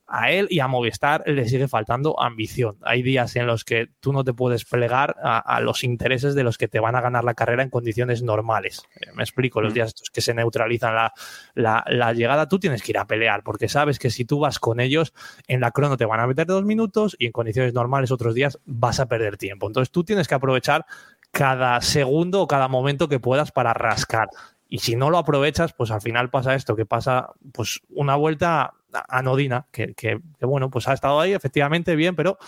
a 0.06 0.30
él 0.30 0.46
y 0.50 0.60
a 0.60 0.68
Movistar 0.68 1.22
le 1.26 1.48
sigue 1.48 1.68
faltando 1.68 2.20
ambición. 2.20 2.76
Hay 2.82 3.02
días 3.02 3.36
en 3.36 3.46
los 3.46 3.64
que 3.64 3.88
tú 4.00 4.12
no 4.12 4.24
te 4.24 4.34
puedes 4.34 4.64
plegar 4.64 5.16
a, 5.22 5.38
a 5.38 5.60
los 5.60 5.82
intereses 5.82 6.34
de 6.34 6.44
los 6.44 6.58
que 6.58 6.68
te 6.68 6.80
van 6.80 6.94
a 6.94 7.00
ganar 7.00 7.24
la 7.24 7.34
carrera 7.34 7.62
en 7.62 7.70
condiciones 7.70 8.22
normales. 8.22 8.82
Eh, 9.00 9.06
me 9.14 9.22
explico, 9.22 9.60
los 9.60 9.72
días 9.72 9.88
estos 9.88 10.10
que 10.10 10.20
se 10.20 10.34
neutralizan 10.34 10.94
la, 10.94 11.12
la, 11.54 11.84
la, 11.88 12.12
llegada, 12.12 12.48
tú 12.48 12.58
tienes 12.58 12.82
que 12.82 12.92
ir 12.92 12.98
a 12.98 13.06
pelear 13.06 13.42
porque 13.42 13.68
sabes 13.68 13.98
que 13.98 14.10
si 14.10 14.24
tú 14.24 14.40
vas 14.40 14.58
con 14.58 14.80
ellos, 14.80 15.14
en 15.48 15.60
la 15.60 15.70
crono 15.70 15.96
te 15.96 16.04
van 16.04 16.20
a 16.20 16.26
meter 16.26 16.46
dos 16.46 16.64
minutos 16.64 17.16
y 17.18 17.26
en 17.26 17.32
condiciones 17.32 17.72
normales 17.72 18.10
otros 18.10 18.34
días 18.34 18.58
vas 18.66 19.00
a 19.00 19.06
perder 19.06 19.36
tiempo. 19.38 19.66
Entonces 19.66 19.90
tú 19.90 20.04
tienes 20.04 20.28
que 20.28 20.34
aprovechar 20.34 20.84
cada 21.30 21.80
segundo 21.80 22.42
o 22.42 22.46
cada 22.46 22.68
momento 22.68 23.08
que 23.08 23.20
puedas 23.20 23.52
para 23.52 23.74
rascar. 23.74 24.28
Y 24.68 24.78
si 24.78 24.96
no 24.96 25.10
lo 25.10 25.18
aprovechas, 25.18 25.72
pues 25.72 25.90
al 25.90 26.00
final 26.00 26.30
pasa 26.30 26.54
esto, 26.54 26.74
que 26.74 26.86
pasa 26.86 27.30
pues 27.52 27.80
una 27.90 28.16
vuelta 28.16 28.74
anodina, 29.08 29.66
que, 29.72 29.94
que, 29.94 30.20
que, 30.38 30.46
bueno, 30.46 30.70
pues 30.70 30.88
ha 30.88 30.92
estado 30.92 31.20
ahí 31.20 31.32
efectivamente 31.32 31.96
bien, 31.96 32.14
pero 32.14 32.38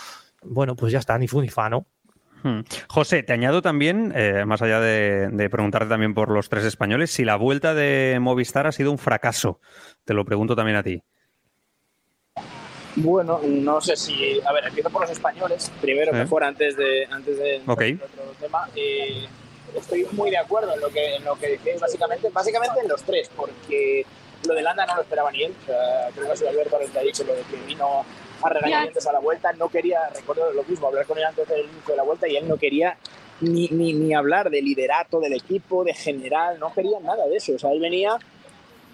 bueno, 0.42 0.76
pues 0.76 0.92
ya 0.92 0.98
está, 0.98 1.18
ni 1.18 1.28
fu 1.28 1.40
ni 1.40 1.48
fa, 1.48 1.68
¿no? 1.70 1.86
Hmm. 2.42 2.60
José, 2.88 3.22
te 3.22 3.32
añado 3.32 3.62
también, 3.62 4.12
eh, 4.14 4.44
más 4.46 4.62
allá 4.62 4.80
de, 4.80 5.28
de, 5.30 5.50
preguntarte 5.50 5.88
también 5.88 6.14
por 6.14 6.30
los 6.30 6.48
tres 6.48 6.64
españoles, 6.64 7.10
si 7.10 7.24
la 7.24 7.36
vuelta 7.36 7.74
de 7.74 8.18
Movistar 8.20 8.66
ha 8.66 8.72
sido 8.72 8.92
un 8.92 8.98
fracaso. 8.98 9.60
Te 10.04 10.14
lo 10.14 10.24
pregunto 10.24 10.54
también 10.54 10.76
a 10.76 10.82
ti. 10.82 11.02
Bueno, 12.96 13.40
no 13.44 13.80
sé 13.80 13.94
si. 13.96 14.40
A 14.40 14.52
ver, 14.52 14.66
empiezo 14.66 14.90
por 14.90 15.02
los 15.02 15.10
españoles. 15.10 15.70
Primero, 15.80 16.12
¿Eh? 16.12 16.18
mejor 16.18 16.42
antes 16.44 16.76
de 16.76 17.06
antes 17.10 17.38
de 17.38 17.60
okay. 17.66 17.94
otro 17.94 18.32
tema. 18.40 18.68
Eh, 18.74 19.26
estoy 19.74 20.06
muy 20.12 20.30
de 20.30 20.38
acuerdo 20.38 20.74
en 20.74 20.80
lo 20.80 20.88
que 20.88 21.16
en 21.16 21.24
lo 21.24 21.36
que 21.36 21.48
decís 21.48 21.80
básicamente, 21.80 22.30
básicamente 22.30 22.80
en 22.80 22.88
los 22.88 23.02
tres, 23.02 23.30
porque 23.36 24.06
Lo 24.46 24.54
de 24.54 24.62
Landa 24.62 24.86
no 24.86 24.96
lo 24.96 25.02
esperaba 25.02 25.30
ni 25.32 25.42
él. 25.44 25.54
Sea, 25.66 26.08
creo 26.14 26.26
que 26.26 26.32
ha 26.32 26.36
sido 26.36 26.50
Alberto 26.50 26.78
el 26.80 26.90
que 26.90 26.98
ha 26.98 27.02
dicho 27.02 27.24
lo 27.24 27.34
de 27.34 27.42
que 27.42 27.56
vino 27.56 28.04
a 28.42 28.48
regañamientos 28.48 29.06
a 29.06 29.12
la 29.12 29.18
vuelta. 29.18 29.52
No 29.54 29.68
quería, 29.68 30.08
recuerdo 30.14 30.52
lo 30.52 30.62
mismo, 30.64 30.86
hablar 30.88 31.06
con 31.06 31.18
él 31.18 31.24
antes 31.24 31.48
del 31.48 31.60
inicio 31.64 31.92
de 31.92 31.96
la 31.96 32.02
vuelta 32.02 32.28
y 32.28 32.36
él 32.36 32.46
no 32.48 32.56
quería 32.56 32.96
ni, 33.40 33.68
ni, 33.68 33.92
ni 33.92 34.14
hablar 34.14 34.50
de 34.50 34.62
liderato 34.62 35.20
del 35.20 35.32
equipo, 35.34 35.84
de 35.84 35.94
general, 35.94 36.58
no 36.58 36.72
quería 36.72 37.00
nada 37.00 37.26
de 37.26 37.36
eso. 37.36 37.54
O 37.54 37.58
sea, 37.58 37.70
él 37.72 37.80
venía 37.80 38.16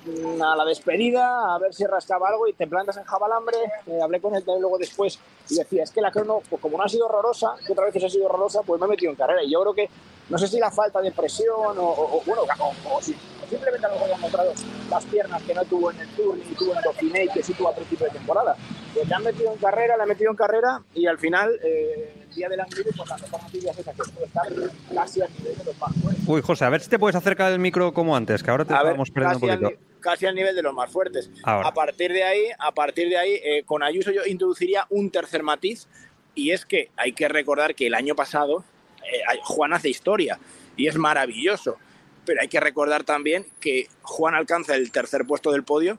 mm, 0.04 0.42
a 0.42 0.56
la 0.56 0.64
despedida, 0.64 1.54
a 1.54 1.58
ver 1.58 1.74
si 1.74 1.84
rascaba 1.86 2.28
algo 2.28 2.46
y 2.48 2.52
te 2.52 2.66
plantas 2.66 2.96
en 2.96 3.04
Jabalambre. 3.04 3.56
Eh, 3.86 4.00
hablé 4.02 4.20
con 4.20 4.34
él 4.34 4.42
también 4.44 4.62
luego 4.62 4.78
después 4.78 5.18
y 5.50 5.56
decía, 5.56 5.82
es 5.82 5.90
que 5.90 6.00
la 6.00 6.10
crono, 6.10 6.40
pues 6.48 6.60
como 6.62 6.78
no 6.78 6.84
ha 6.84 6.88
sido 6.88 7.06
horrorosa, 7.06 7.54
que 7.66 7.72
otra 7.72 7.84
vez 7.86 8.02
ha 8.04 8.08
sido 8.08 8.26
horrorosa, 8.26 8.62
pues 8.62 8.80
me 8.80 8.86
he 8.86 8.90
metido 8.90 9.10
en 9.10 9.16
carrera. 9.16 9.42
Y 9.42 9.50
yo 9.50 9.60
creo 9.60 9.74
que, 9.74 9.88
no 10.28 10.38
sé 10.38 10.46
si 10.48 10.58
la 10.58 10.70
falta 10.70 11.00
de 11.00 11.12
presión 11.12 11.78
o, 11.78 11.82
o- 11.84 12.16
o, 12.18 12.22
bueno, 12.24 12.42
o, 12.42 12.96
o 12.96 13.02
si- 13.02 13.12
o 13.14 13.31
simplemente 13.52 13.86
a 13.86 13.88
lo 13.90 13.94
mejor 13.94 14.08
le 14.08 14.14
han 14.14 14.20
mostrado 14.20 14.52
las 14.90 15.04
piernas 15.06 15.42
que 15.42 15.54
no 15.54 15.64
tuvo 15.64 15.90
en 15.90 16.00
el 16.00 16.08
Tour 16.08 16.36
ni 16.36 16.54
tuvo 16.54 16.74
en 16.74 16.80
Dauphiné 16.82 17.24
y 17.24 17.28
que 17.28 17.42
sí 17.42 17.54
tuvo 17.54 17.68
a 17.68 17.74
principio 17.74 18.06
de 18.06 18.12
temporada. 18.12 18.56
Pues 18.94 19.08
le 19.08 19.14
han 19.14 19.22
metido 19.22 19.52
en 19.52 19.58
carrera, 19.58 19.96
le 19.96 20.02
han 20.02 20.08
metido 20.08 20.30
en 20.30 20.36
carrera 20.36 20.82
y 20.94 21.06
al 21.06 21.18
final, 21.18 21.50
eh, 21.62 22.14
el 22.28 22.34
día 22.34 22.48
del 22.48 22.60
Angrilu, 22.60 22.90
pues 22.96 23.08
la 23.08 23.16
mejor 23.18 23.42
noticia 23.42 23.70
es 23.70 23.78
esa, 23.78 23.92
que 23.92 24.02
puede 24.12 24.26
estar 24.26 24.46
casi 24.94 25.20
al 25.22 25.30
nivel 25.38 25.56
de 25.58 25.64
los 25.64 25.78
más 25.78 25.92
fuertes. 26.02 26.22
Uy, 26.28 26.42
José, 26.42 26.64
a 26.64 26.68
ver 26.70 26.80
si 26.80 26.90
te 26.90 26.98
puedes 26.98 27.16
acercar 27.16 27.50
del 27.50 27.60
micro 27.60 27.92
como 27.94 28.16
antes, 28.16 28.42
que 28.42 28.50
ahora 28.50 28.64
te 28.64 28.74
A 28.74 28.78
ver, 28.82 28.92
estamos 28.92 29.10
perdiendo 29.10 29.38
un 29.46 29.50
al, 29.50 29.60
poquito. 29.60 29.80
ni- 29.80 30.00
casi 30.00 30.26
al 30.26 30.34
nivel 30.34 30.54
de 30.56 30.62
los 30.62 30.74
más 30.74 30.90
fuertes. 30.90 31.30
Ahora. 31.44 31.68
A 31.68 31.74
partir 31.74 32.12
de 32.12 32.24
ahí, 32.24 32.44
a 32.58 32.72
partir 32.72 33.08
de 33.08 33.16
ahí, 33.16 33.40
eh, 33.44 33.62
con 33.64 33.82
Ayuso 33.82 34.10
yo 34.10 34.22
introduciría 34.26 34.86
un 34.90 35.10
tercer 35.10 35.42
matiz 35.42 35.86
y 36.34 36.50
es 36.50 36.64
que 36.66 36.90
hay 36.96 37.12
que 37.12 37.28
recordar 37.28 37.74
que 37.74 37.86
el 37.86 37.94
año 37.94 38.14
pasado 38.14 38.64
eh, 39.04 39.20
Juan 39.44 39.72
hace 39.72 39.88
historia 39.90 40.38
y 40.76 40.86
es 40.88 40.96
maravilloso, 40.96 41.76
pero 42.24 42.40
hay 42.40 42.48
que 42.48 42.60
recordar 42.60 43.04
también 43.04 43.46
que 43.60 43.88
Juan 44.02 44.34
alcanza 44.34 44.74
el 44.74 44.90
tercer 44.92 45.24
puesto 45.26 45.50
del 45.52 45.64
podio. 45.64 45.98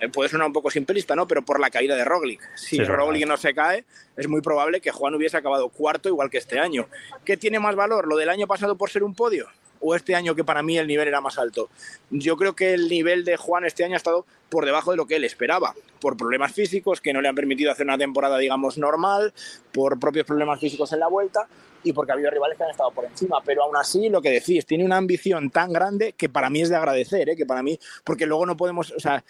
eh, 0.00 0.08
puede 0.08 0.28
sonar 0.28 0.46
un 0.46 0.52
poco 0.52 0.70
simplista, 0.70 1.16
¿no? 1.16 1.26
Pero 1.26 1.42
por 1.44 1.58
la 1.58 1.70
caída 1.70 1.96
de 1.96 2.04
Roglic. 2.04 2.40
Si 2.56 2.76
Sí. 2.76 2.84
Roglic 2.84 3.26
no 3.26 3.36
se 3.36 3.52
cae, 3.52 3.84
es 4.16 4.28
muy 4.28 4.40
probable 4.40 4.80
que 4.80 4.92
Juan 4.92 5.12
hubiese 5.16 5.36
acabado 5.36 5.68
cuarto 5.70 6.08
igual 6.08 6.30
que 6.30 6.38
este 6.38 6.60
año. 6.60 6.86
¿Qué 7.24 7.36
tiene 7.36 7.58
más 7.58 7.74
valor? 7.74 8.06
¿Lo 8.06 8.16
del 8.16 8.28
año 8.28 8.46
pasado 8.46 8.76
por 8.76 8.90
ser 8.90 9.02
un 9.02 9.16
podio? 9.16 9.48
¿O 9.80 9.94
este 9.94 10.14
año 10.14 10.34
que 10.34 10.44
para 10.44 10.62
mí 10.62 10.76
el 10.78 10.86
nivel 10.86 11.08
era 11.08 11.20
más 11.20 11.38
alto? 11.38 11.68
Yo 12.10 12.36
creo 12.36 12.54
que 12.54 12.74
el 12.74 12.88
nivel 12.88 13.24
de 13.24 13.36
Juan 13.36 13.64
este 13.64 13.84
año 13.84 13.94
ha 13.94 13.96
estado 13.96 14.26
por 14.48 14.64
debajo 14.64 14.90
de 14.90 14.96
lo 14.96 15.06
que 15.06 15.16
él 15.16 15.24
esperaba, 15.24 15.74
por 16.00 16.16
problemas 16.16 16.52
físicos 16.52 17.00
que 17.00 17.12
no 17.12 17.20
le 17.20 17.28
han 17.28 17.34
permitido 17.34 17.70
hacer 17.70 17.86
una 17.86 17.98
temporada, 17.98 18.38
digamos, 18.38 18.78
normal, 18.78 19.32
por 19.72 19.98
propios 20.00 20.26
problemas 20.26 20.58
físicos 20.60 20.92
en 20.92 21.00
la 21.00 21.08
vuelta 21.08 21.46
y 21.84 21.92
porque 21.92 22.12
ha 22.12 22.14
habido 22.14 22.30
rivales 22.30 22.56
que 22.56 22.64
han 22.64 22.70
estado 22.70 22.90
por 22.90 23.04
encima. 23.04 23.40
Pero 23.44 23.62
aún 23.64 23.76
así, 23.76 24.08
lo 24.08 24.20
que 24.22 24.30
decís, 24.30 24.66
tiene 24.66 24.84
una 24.84 24.96
ambición 24.96 25.50
tan 25.50 25.72
grande 25.72 26.12
que 26.14 26.28
para 26.28 26.50
mí 26.50 26.62
es 26.62 26.70
de 26.70 26.76
agradecer, 26.76 27.28
¿eh? 27.30 27.36
que 27.36 27.46
para 27.46 27.62
mí, 27.62 27.78
porque 28.04 28.26
luego 28.26 28.46
no 28.46 28.56
podemos, 28.56 28.90
o 28.90 28.98
sea, 29.00 29.22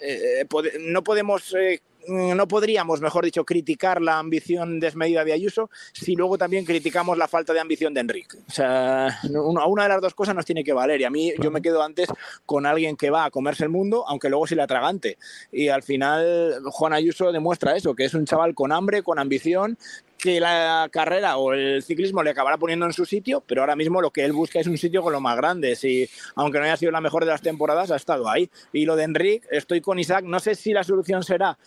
eh, 0.00 0.44
pode- 0.48 0.78
no 0.80 1.02
podemos, 1.04 1.54
eh, 1.54 1.80
no 2.08 2.48
podríamos, 2.48 3.00
mejor 3.00 3.24
dicho, 3.24 3.44
criticar 3.44 4.00
la 4.00 4.18
ambición 4.18 4.80
desmedida 4.80 5.24
de 5.24 5.32
Ayuso 5.32 5.70
si 5.92 6.14
luego 6.14 6.38
también 6.38 6.64
criticamos 6.64 7.18
la 7.18 7.28
falta 7.28 7.52
de 7.52 7.60
ambición 7.60 7.94
de 7.94 8.00
Enrique. 8.00 8.38
O 8.46 8.50
sea, 8.50 9.18
una 9.24 9.82
de 9.84 9.88
las 9.88 10.00
dos 10.00 10.14
cosas 10.14 10.34
nos 10.34 10.44
tiene 10.44 10.64
que 10.64 10.72
valer 10.72 11.00
y 11.00 11.04
a 11.04 11.10
mí 11.10 11.32
yo 11.40 11.50
me 11.50 11.62
quedo 11.62 11.82
antes 11.82 12.08
con 12.46 12.66
alguien 12.66 12.96
que 12.96 13.10
va 13.10 13.24
a 13.24 13.30
comerse 13.30 13.64
el 13.64 13.70
mundo, 13.70 14.04
aunque 14.08 14.28
luego 14.28 14.46
sí 14.46 14.54
le 14.54 14.62
atragante. 14.62 15.18
Y 15.52 15.68
al 15.68 15.82
final 15.82 16.60
Juan 16.64 16.92
Ayuso 16.92 17.32
demuestra 17.32 17.76
eso, 17.76 17.94
que 17.94 18.04
es 18.04 18.14
un 18.14 18.26
chaval 18.26 18.54
con 18.54 18.72
hambre, 18.72 19.02
con 19.02 19.18
ambición, 19.18 19.78
que 20.24 20.40
la 20.40 20.88
carrera 20.90 21.36
o 21.36 21.52
el 21.52 21.82
ciclismo 21.82 22.22
le 22.22 22.30
acabará 22.30 22.56
poniendo 22.56 22.86
en 22.86 22.94
su 22.94 23.04
sitio, 23.04 23.42
pero 23.46 23.60
ahora 23.60 23.76
mismo 23.76 24.00
lo 24.00 24.10
que 24.10 24.24
él 24.24 24.32
busca 24.32 24.58
es 24.58 24.66
un 24.66 24.78
sitio 24.78 25.02
con 25.02 25.12
lo 25.12 25.20
más 25.20 25.36
grande. 25.36 25.76
Si, 25.76 26.08
aunque 26.34 26.58
no 26.58 26.64
haya 26.64 26.78
sido 26.78 26.92
la 26.92 27.02
mejor 27.02 27.24
de 27.24 27.30
las 27.30 27.42
temporadas, 27.42 27.90
ha 27.90 27.96
estado 27.96 28.28
ahí. 28.30 28.48
Y 28.72 28.86
lo 28.86 28.96
de 28.96 29.04
Enric, 29.04 29.46
estoy 29.50 29.82
con 29.82 29.98
Isaac, 29.98 30.24
no 30.24 30.40
sé 30.40 30.54
si 30.54 30.72
la 30.72 30.82
solución 30.82 31.22
será 31.22 31.58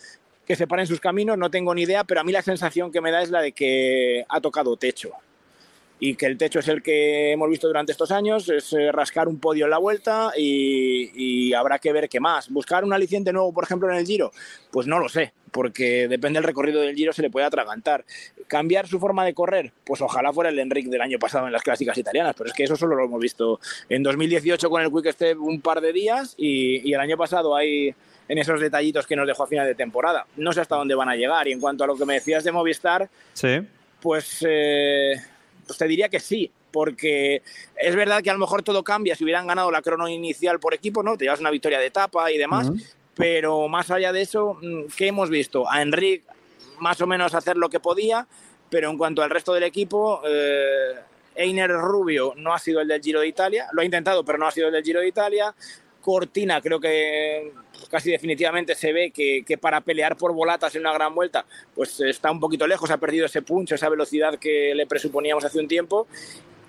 que 0.48 0.56
se 0.56 0.66
paren 0.66 0.86
sus 0.86 0.98
caminos, 0.98 1.36
no 1.36 1.50
tengo 1.50 1.74
ni 1.74 1.82
idea, 1.82 2.04
pero 2.04 2.22
a 2.22 2.24
mí 2.24 2.32
la 2.32 2.40
sensación 2.40 2.90
que 2.90 3.02
me 3.02 3.10
da 3.10 3.20
es 3.20 3.28
la 3.28 3.42
de 3.42 3.52
que 3.52 4.24
ha 4.30 4.40
tocado 4.40 4.78
techo. 4.78 5.12
Y 6.00 6.14
que 6.14 6.24
el 6.24 6.38
techo 6.38 6.60
es 6.60 6.68
el 6.68 6.82
que 6.82 7.32
hemos 7.32 7.50
visto 7.50 7.66
durante 7.66 7.92
estos 7.92 8.10
años, 8.12 8.48
es 8.48 8.72
eh, 8.72 8.90
rascar 8.90 9.28
un 9.28 9.40
podio 9.40 9.66
en 9.66 9.70
la 9.72 9.78
vuelta 9.78 10.32
y, 10.34 11.10
y 11.14 11.52
habrá 11.52 11.78
que 11.78 11.92
ver 11.92 12.08
qué 12.08 12.18
más. 12.18 12.48
¿Buscar 12.48 12.84
un 12.84 12.94
aliciente 12.94 13.30
nuevo, 13.30 13.52
por 13.52 13.64
ejemplo, 13.64 13.90
en 13.90 13.98
el 13.98 14.06
Giro? 14.06 14.32
Pues 14.70 14.86
no 14.86 15.00
lo 15.00 15.10
sé, 15.10 15.34
porque 15.50 16.08
depende 16.08 16.38
del 16.38 16.46
recorrido 16.46 16.80
del 16.80 16.94
Giro, 16.94 17.12
se 17.12 17.20
le 17.20 17.30
puede 17.30 17.44
atragantar. 17.44 18.06
¿Cambiar 18.46 18.86
su 18.86 18.98
forma 18.98 19.26
de 19.26 19.34
correr? 19.34 19.72
Pues 19.84 20.00
ojalá 20.00 20.32
fuera 20.32 20.48
el 20.48 20.58
Enric 20.58 20.86
del 20.86 21.02
año 21.02 21.18
pasado 21.18 21.46
en 21.46 21.52
las 21.52 21.62
clásicas 21.62 21.98
italianas, 21.98 22.34
pero 22.38 22.48
es 22.48 22.54
que 22.54 22.64
eso 22.64 22.76
solo 22.76 22.94
lo 22.94 23.04
hemos 23.04 23.20
visto 23.20 23.60
en 23.90 24.02
2018 24.02 24.70
con 24.70 24.80
el 24.80 24.90
Quick 24.90 25.12
Step 25.12 25.38
un 25.38 25.60
par 25.60 25.82
de 25.82 25.92
días 25.92 26.34
y, 26.38 26.88
y 26.88 26.94
el 26.94 27.00
año 27.00 27.18
pasado 27.18 27.54
hay 27.54 27.94
en 28.28 28.38
esos 28.38 28.60
detallitos 28.60 29.06
que 29.06 29.16
nos 29.16 29.26
dejó 29.26 29.44
a 29.44 29.46
final 29.46 29.66
de 29.66 29.74
temporada. 29.74 30.26
No 30.36 30.52
sé 30.52 30.60
hasta 30.60 30.76
dónde 30.76 30.94
van 30.94 31.08
a 31.08 31.16
llegar. 31.16 31.48
Y 31.48 31.52
en 31.52 31.60
cuanto 31.60 31.84
a 31.84 31.86
lo 31.86 31.96
que 31.96 32.04
me 32.04 32.14
decías 32.14 32.44
de 32.44 32.52
Movistar, 32.52 33.08
Sí. 33.32 33.60
pues, 34.00 34.44
eh, 34.46 35.14
pues 35.66 35.78
te 35.78 35.86
diría 35.88 36.08
que 36.08 36.20
sí, 36.20 36.50
porque 36.70 37.42
es 37.76 37.96
verdad 37.96 38.22
que 38.22 38.30
a 38.30 38.34
lo 38.34 38.38
mejor 38.38 38.62
todo 38.62 38.84
cambia 38.84 39.16
si 39.16 39.24
hubieran 39.24 39.46
ganado 39.46 39.70
la 39.70 39.80
crono 39.82 40.08
inicial 40.08 40.60
por 40.60 40.74
equipo, 40.74 41.02
¿no? 41.02 41.16
Te 41.16 41.24
llevas 41.24 41.40
una 41.40 41.50
victoria 41.50 41.78
de 41.78 41.86
etapa 41.86 42.30
y 42.30 42.36
demás, 42.38 42.68
Ujú. 42.68 42.78
pero 43.14 43.66
más 43.68 43.90
allá 43.90 44.12
de 44.12 44.20
eso, 44.20 44.58
mm, 44.60 44.84
¿qué 44.96 45.08
hemos 45.08 45.30
visto? 45.30 45.70
A 45.70 45.80
Enric 45.82 46.22
más 46.80 47.00
o 47.00 47.06
menos 47.06 47.34
hacer 47.34 47.56
lo 47.56 47.68
que 47.70 47.80
podía, 47.80 48.26
pero 48.70 48.90
en 48.90 48.98
cuanto 48.98 49.22
al 49.22 49.30
resto 49.30 49.54
del 49.54 49.62
equipo, 49.64 50.20
eh, 50.26 50.94
Einer 51.34 51.70
Rubio 51.70 52.34
no 52.36 52.52
ha 52.52 52.58
sido 52.58 52.80
el 52.80 52.88
del 52.88 53.00
Giro 53.02 53.20
de 53.20 53.28
Italia, 53.28 53.68
lo 53.72 53.80
ha 53.80 53.84
intentado, 53.84 54.24
pero 54.24 54.38
no 54.38 54.46
ha 54.46 54.50
sido 54.50 54.66
el 54.68 54.72
del 54.74 54.84
Giro 54.84 55.00
de 55.00 55.08
Italia. 55.08 55.54
Cortina 56.08 56.62
creo 56.62 56.80
que 56.80 57.52
casi 57.90 58.10
definitivamente 58.10 58.74
se 58.74 58.94
ve 58.94 59.10
que, 59.10 59.44
que 59.46 59.58
para 59.58 59.82
pelear 59.82 60.16
por 60.16 60.32
volatas 60.32 60.74
en 60.74 60.80
una 60.80 60.94
gran 60.94 61.14
vuelta 61.14 61.44
pues 61.74 62.00
está 62.00 62.30
un 62.30 62.40
poquito 62.40 62.66
lejos, 62.66 62.90
ha 62.90 62.96
perdido 62.96 63.26
ese 63.26 63.42
punch, 63.42 63.72
esa 63.72 63.90
velocidad 63.90 64.38
que 64.38 64.74
le 64.74 64.86
presuponíamos 64.86 65.44
hace 65.44 65.60
un 65.60 65.68
tiempo 65.68 66.06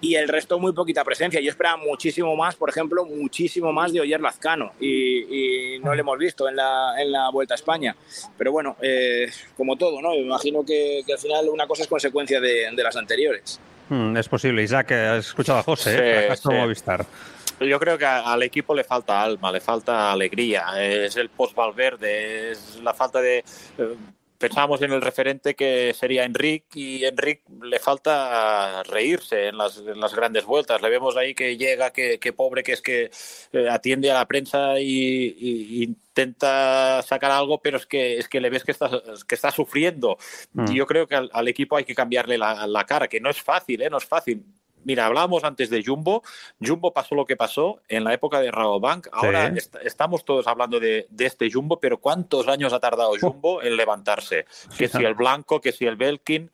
y 0.02 0.16
el 0.16 0.28
resto 0.28 0.60
muy 0.60 0.74
poquita 0.74 1.06
presencia. 1.06 1.40
Yo 1.40 1.50
esperaba 1.50 1.78
muchísimo 1.78 2.36
más, 2.36 2.56
por 2.56 2.70
ejemplo, 2.70 3.06
muchísimo 3.06 3.72
más 3.72 3.94
de 3.94 4.02
Oyer 4.02 4.20
Lazcano 4.20 4.74
y, 4.78 5.76
y 5.76 5.80
no 5.80 5.96
lo 5.96 6.02
hemos 6.02 6.18
visto 6.18 6.50
en 6.50 6.58
la, 6.58 6.96
en 7.02 7.10
la 7.10 7.30
Vuelta 7.32 7.54
a 7.54 7.56
España. 7.56 7.96
Pero 8.38 8.52
bueno, 8.52 8.76
eh, 8.82 9.30
como 9.56 9.78
todo, 9.78 10.02
¿no? 10.02 10.10
Me 10.10 10.18
imagino 10.20 10.66
que, 10.66 11.02
que 11.06 11.14
al 11.14 11.20
final 11.20 11.48
una 11.48 11.66
cosa 11.66 11.84
es 11.84 11.88
consecuencia 11.88 12.42
de, 12.42 12.70
de 12.74 12.84
las 12.84 12.96
anteriores. 12.98 13.60
Hmm, 13.90 14.16
es 14.18 14.28
posible. 14.30 14.64
Isaac, 14.64 14.92
has 14.92 15.28
escuchado 15.28 15.60
a 15.60 15.64
José, 15.64 15.92
Sí, 15.92 16.00
¿eh? 16.02 16.36
Sí. 16.36 16.50
Movistar. 16.50 17.06
Yo 17.60 17.80
creo 17.80 17.98
que 17.98 18.06
al 18.06 18.44
equipo 18.44 18.74
le 18.74 18.84
falta 18.84 19.22
alma, 19.22 19.52
le 19.52 19.60
falta 19.60 20.12
alegría. 20.12 20.66
Es 20.78 21.18
el 21.18 21.30
post-Valverde, 21.30 22.52
es 22.52 22.80
la 22.82 22.94
falta 22.94 23.22
de. 23.22 23.40
eh, 23.78 23.96
Pensábamos 24.38 24.82
en 24.82 24.94
el 24.94 25.02
referente 25.02 25.54
que 25.54 25.94
sería 25.94 26.24
Enric 26.24 26.74
y 26.74 27.04
Enric 27.04 27.42
le 27.62 27.78
falta 27.78 28.84
reírse 28.84 29.50
en 29.50 29.58
las, 29.58 29.80
en 29.80 30.00
las 30.00 30.16
grandes 30.16 30.46
vueltas. 30.46 30.82
Le 30.82 30.90
vemos 30.90 31.18
ahí 31.18 31.36
que 31.36 31.58
llega, 31.58 31.92
que, 31.92 32.20
que 32.20 32.32
pobre 32.32 32.64
que 32.64 32.72
es 32.72 32.82
que 32.82 33.12
eh, 33.52 33.68
atiende 33.70 34.10
a 34.10 34.14
la 34.14 34.26
prensa 34.26 34.80
y, 34.80 35.36
y 35.38 35.84
intenta 35.84 37.02
sacar 37.02 37.32
algo, 37.32 37.62
pero 37.62 37.76
es 37.76 37.86
que 37.86 38.18
es 38.18 38.30
que 38.30 38.40
le 38.40 38.50
ves 38.50 38.64
que 38.64 38.72
está, 38.72 38.90
que 39.28 39.36
está 39.36 39.52
sufriendo. 39.52 40.18
Mm. 40.54 40.72
Y 40.72 40.76
yo 40.76 40.86
creo 40.88 41.06
que 41.06 41.16
al, 41.16 41.30
al 41.34 41.48
equipo 41.50 41.76
hay 41.76 41.84
que 41.84 41.94
cambiarle 41.94 42.38
la, 42.38 42.66
la 42.66 42.86
cara, 42.86 43.10
que 43.10 43.20
no 43.20 43.30
es 43.30 43.42
fácil, 43.42 43.82
¿eh? 43.82 43.90
no 43.90 43.98
es 43.98 44.06
fácil. 44.06 44.42
Mira, 44.84 45.06
hablábamos 45.06 45.44
antes 45.44 45.70
de 45.70 45.84
Jumbo. 45.84 46.24
Jumbo 46.60 46.94
pasó 46.94 47.14
lo 47.16 47.26
que 47.26 47.36
pasó 47.36 47.82
en 47.88 48.04
la 48.04 48.14
época 48.14 48.40
de 48.42 48.50
Rabobank. 48.52 49.08
Ahora 49.12 49.52
Sí. 49.52 49.58
est- 49.58 49.76
estamos 49.84 50.24
todos 50.26 50.48
hablando 50.48 50.80
de, 50.80 51.06
de 51.10 51.26
este 51.26 51.52
Jumbo, 51.52 51.80
pero 51.80 52.00
¿cuántos 52.00 52.48
años 52.48 52.72
ha 52.74 52.80
tardado 52.80 53.12
Jumbo 53.20 53.62
en 53.62 53.76
levantarse? 53.76 54.46
Que 54.78 54.88
si 54.88 55.04
el 55.04 55.16
Blanco, 55.16 55.60
que 55.62 55.72
si 55.72 55.86
el 55.86 55.96
Belkin, 55.98 56.50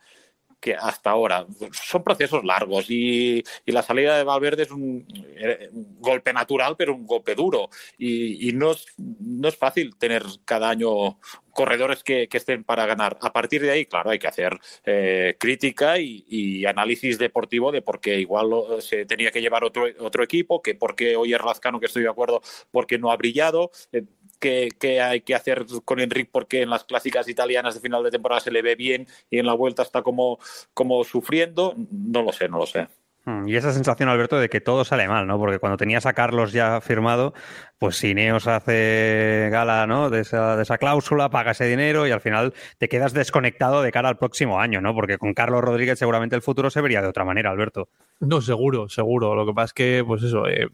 que 0.65 0.73
hasta 0.73 1.11
ahora. 1.11 1.45
Son 1.71 2.03
procesos 2.03 2.43
largos 2.43 2.89
y, 2.89 3.43
y 3.67 3.71
la 3.71 3.83
salida 3.83 4.17
de 4.17 4.23
Valverde 4.23 4.63
es 4.63 4.71
un, 4.71 5.05
eh, 5.37 5.69
un 5.71 6.01
golpe 6.01 6.33
natural, 6.33 6.75
pero 6.75 6.95
un 6.95 7.05
golpe 7.05 7.35
duro. 7.35 7.69
Y, 7.99 8.49
y 8.49 8.53
no, 8.53 8.71
es, 8.71 8.87
no 8.97 9.47
es 9.47 9.55
fácil 9.55 9.95
tener 9.95 10.23
cada 10.43 10.71
año 10.71 11.19
corredores 11.51 12.03
que, 12.03 12.27
que 12.27 12.37
estén 12.37 12.63
para 12.63 12.87
ganar. 12.87 13.15
A 13.21 13.31
partir 13.31 13.61
de 13.61 13.69
ahí, 13.69 13.85
claro, 13.85 14.09
hay 14.09 14.17
que 14.17 14.27
hacer 14.27 14.59
eh, 14.85 15.35
crítica 15.39 15.99
y, 15.99 16.65
análisis 16.65 17.19
deportivo 17.19 17.71
de 17.71 17.83
por 17.83 18.01
qué 18.01 18.19
igual 18.19 18.49
se 18.79 19.05
tenía 19.05 19.29
que 19.29 19.41
llevar 19.41 19.63
otro, 19.63 19.85
otro 19.99 20.23
equipo, 20.23 20.63
que 20.63 20.73
por 20.73 20.95
qué 20.95 21.15
hoy 21.15 21.33
es 21.35 21.43
Lazcano, 21.45 21.79
que 21.79 21.85
estoy 21.85 22.01
de 22.01 22.09
acuerdo, 22.09 22.41
porque 22.71 22.97
no 22.97 23.11
ha 23.11 23.17
brillado. 23.17 23.69
eh, 23.91 24.01
qué, 24.35 24.69
qué 24.79 25.01
hay 25.01 25.21
que 25.21 25.35
hacer 25.35 25.65
con 25.83 25.99
Enric 25.99 26.29
porque 26.31 26.61
en 26.61 26.69
las 26.69 26.83
clásicas 26.83 27.27
italianas 27.27 27.75
de 27.75 27.81
final 27.81 28.03
de 28.03 28.11
temporada 28.11 28.41
se 28.41 28.51
le 28.51 28.61
ve 28.61 28.75
bien 28.75 29.07
y 29.29 29.39
en 29.39 29.45
la 29.45 29.53
vuelta 29.53 29.83
está 29.83 30.01
como, 30.01 30.39
como 30.73 31.03
sufriendo. 31.03 31.75
No 31.91 32.21
lo 32.21 32.31
sé, 32.31 32.47
no 32.49 32.57
lo 32.59 32.65
sé. 32.65 32.87
Hmm, 33.25 33.47
Y 33.47 33.55
esa 33.55 33.73
sensación, 33.73 34.07
Alberto, 34.07 34.37
de 34.37 34.49
que 34.49 34.61
todo 34.61 34.85
sale 34.85 35.07
mal, 35.07 35.25
¿no? 35.25 35.39
Porque 35.39 35.57
cuando 35.57 35.77
tenías 35.77 36.05
a 36.05 36.13
Carlos 36.13 36.51
ya 36.53 36.79
firmado, 36.79 37.33
pues 37.79 37.97
si 37.97 38.11
Ineos 38.11 38.45
hace 38.47 39.49
gala, 39.51 39.87
¿no? 39.87 40.11
De 40.11 40.21
esa, 40.21 40.55
de 40.55 40.61
esa 40.61 40.77
cláusula, 40.77 41.29
paga 41.29 41.51
ese 41.51 41.65
dinero 41.65 42.07
y 42.07 42.11
al 42.11 42.21
final 42.21 42.53
te 42.77 42.87
quedas 42.87 43.13
desconectado 43.13 43.81
de 43.81 43.91
cara 43.91 44.09
al 44.09 44.17
próximo 44.17 44.59
año, 44.59 44.79
¿no? 44.79 44.93
Porque 44.93 45.17
con 45.17 45.33
Carlos 45.33 45.61
Rodríguez 45.63 45.97
seguramente 45.97 46.35
el 46.35 46.43
futuro 46.43 46.69
se 46.69 46.81
vería 46.81 47.01
de 47.01 47.07
otra 47.07 47.25
manera, 47.25 47.49
Alberto. 47.49 47.89
No, 48.19 48.41
seguro, 48.41 48.89
seguro. 48.89 49.33
Lo 49.33 49.45
que 49.47 49.53
pasa 49.53 49.65
es 49.65 49.73
que, 49.73 50.03
pues 50.05 50.21
eso, 50.21 50.47
eh, 50.47 50.67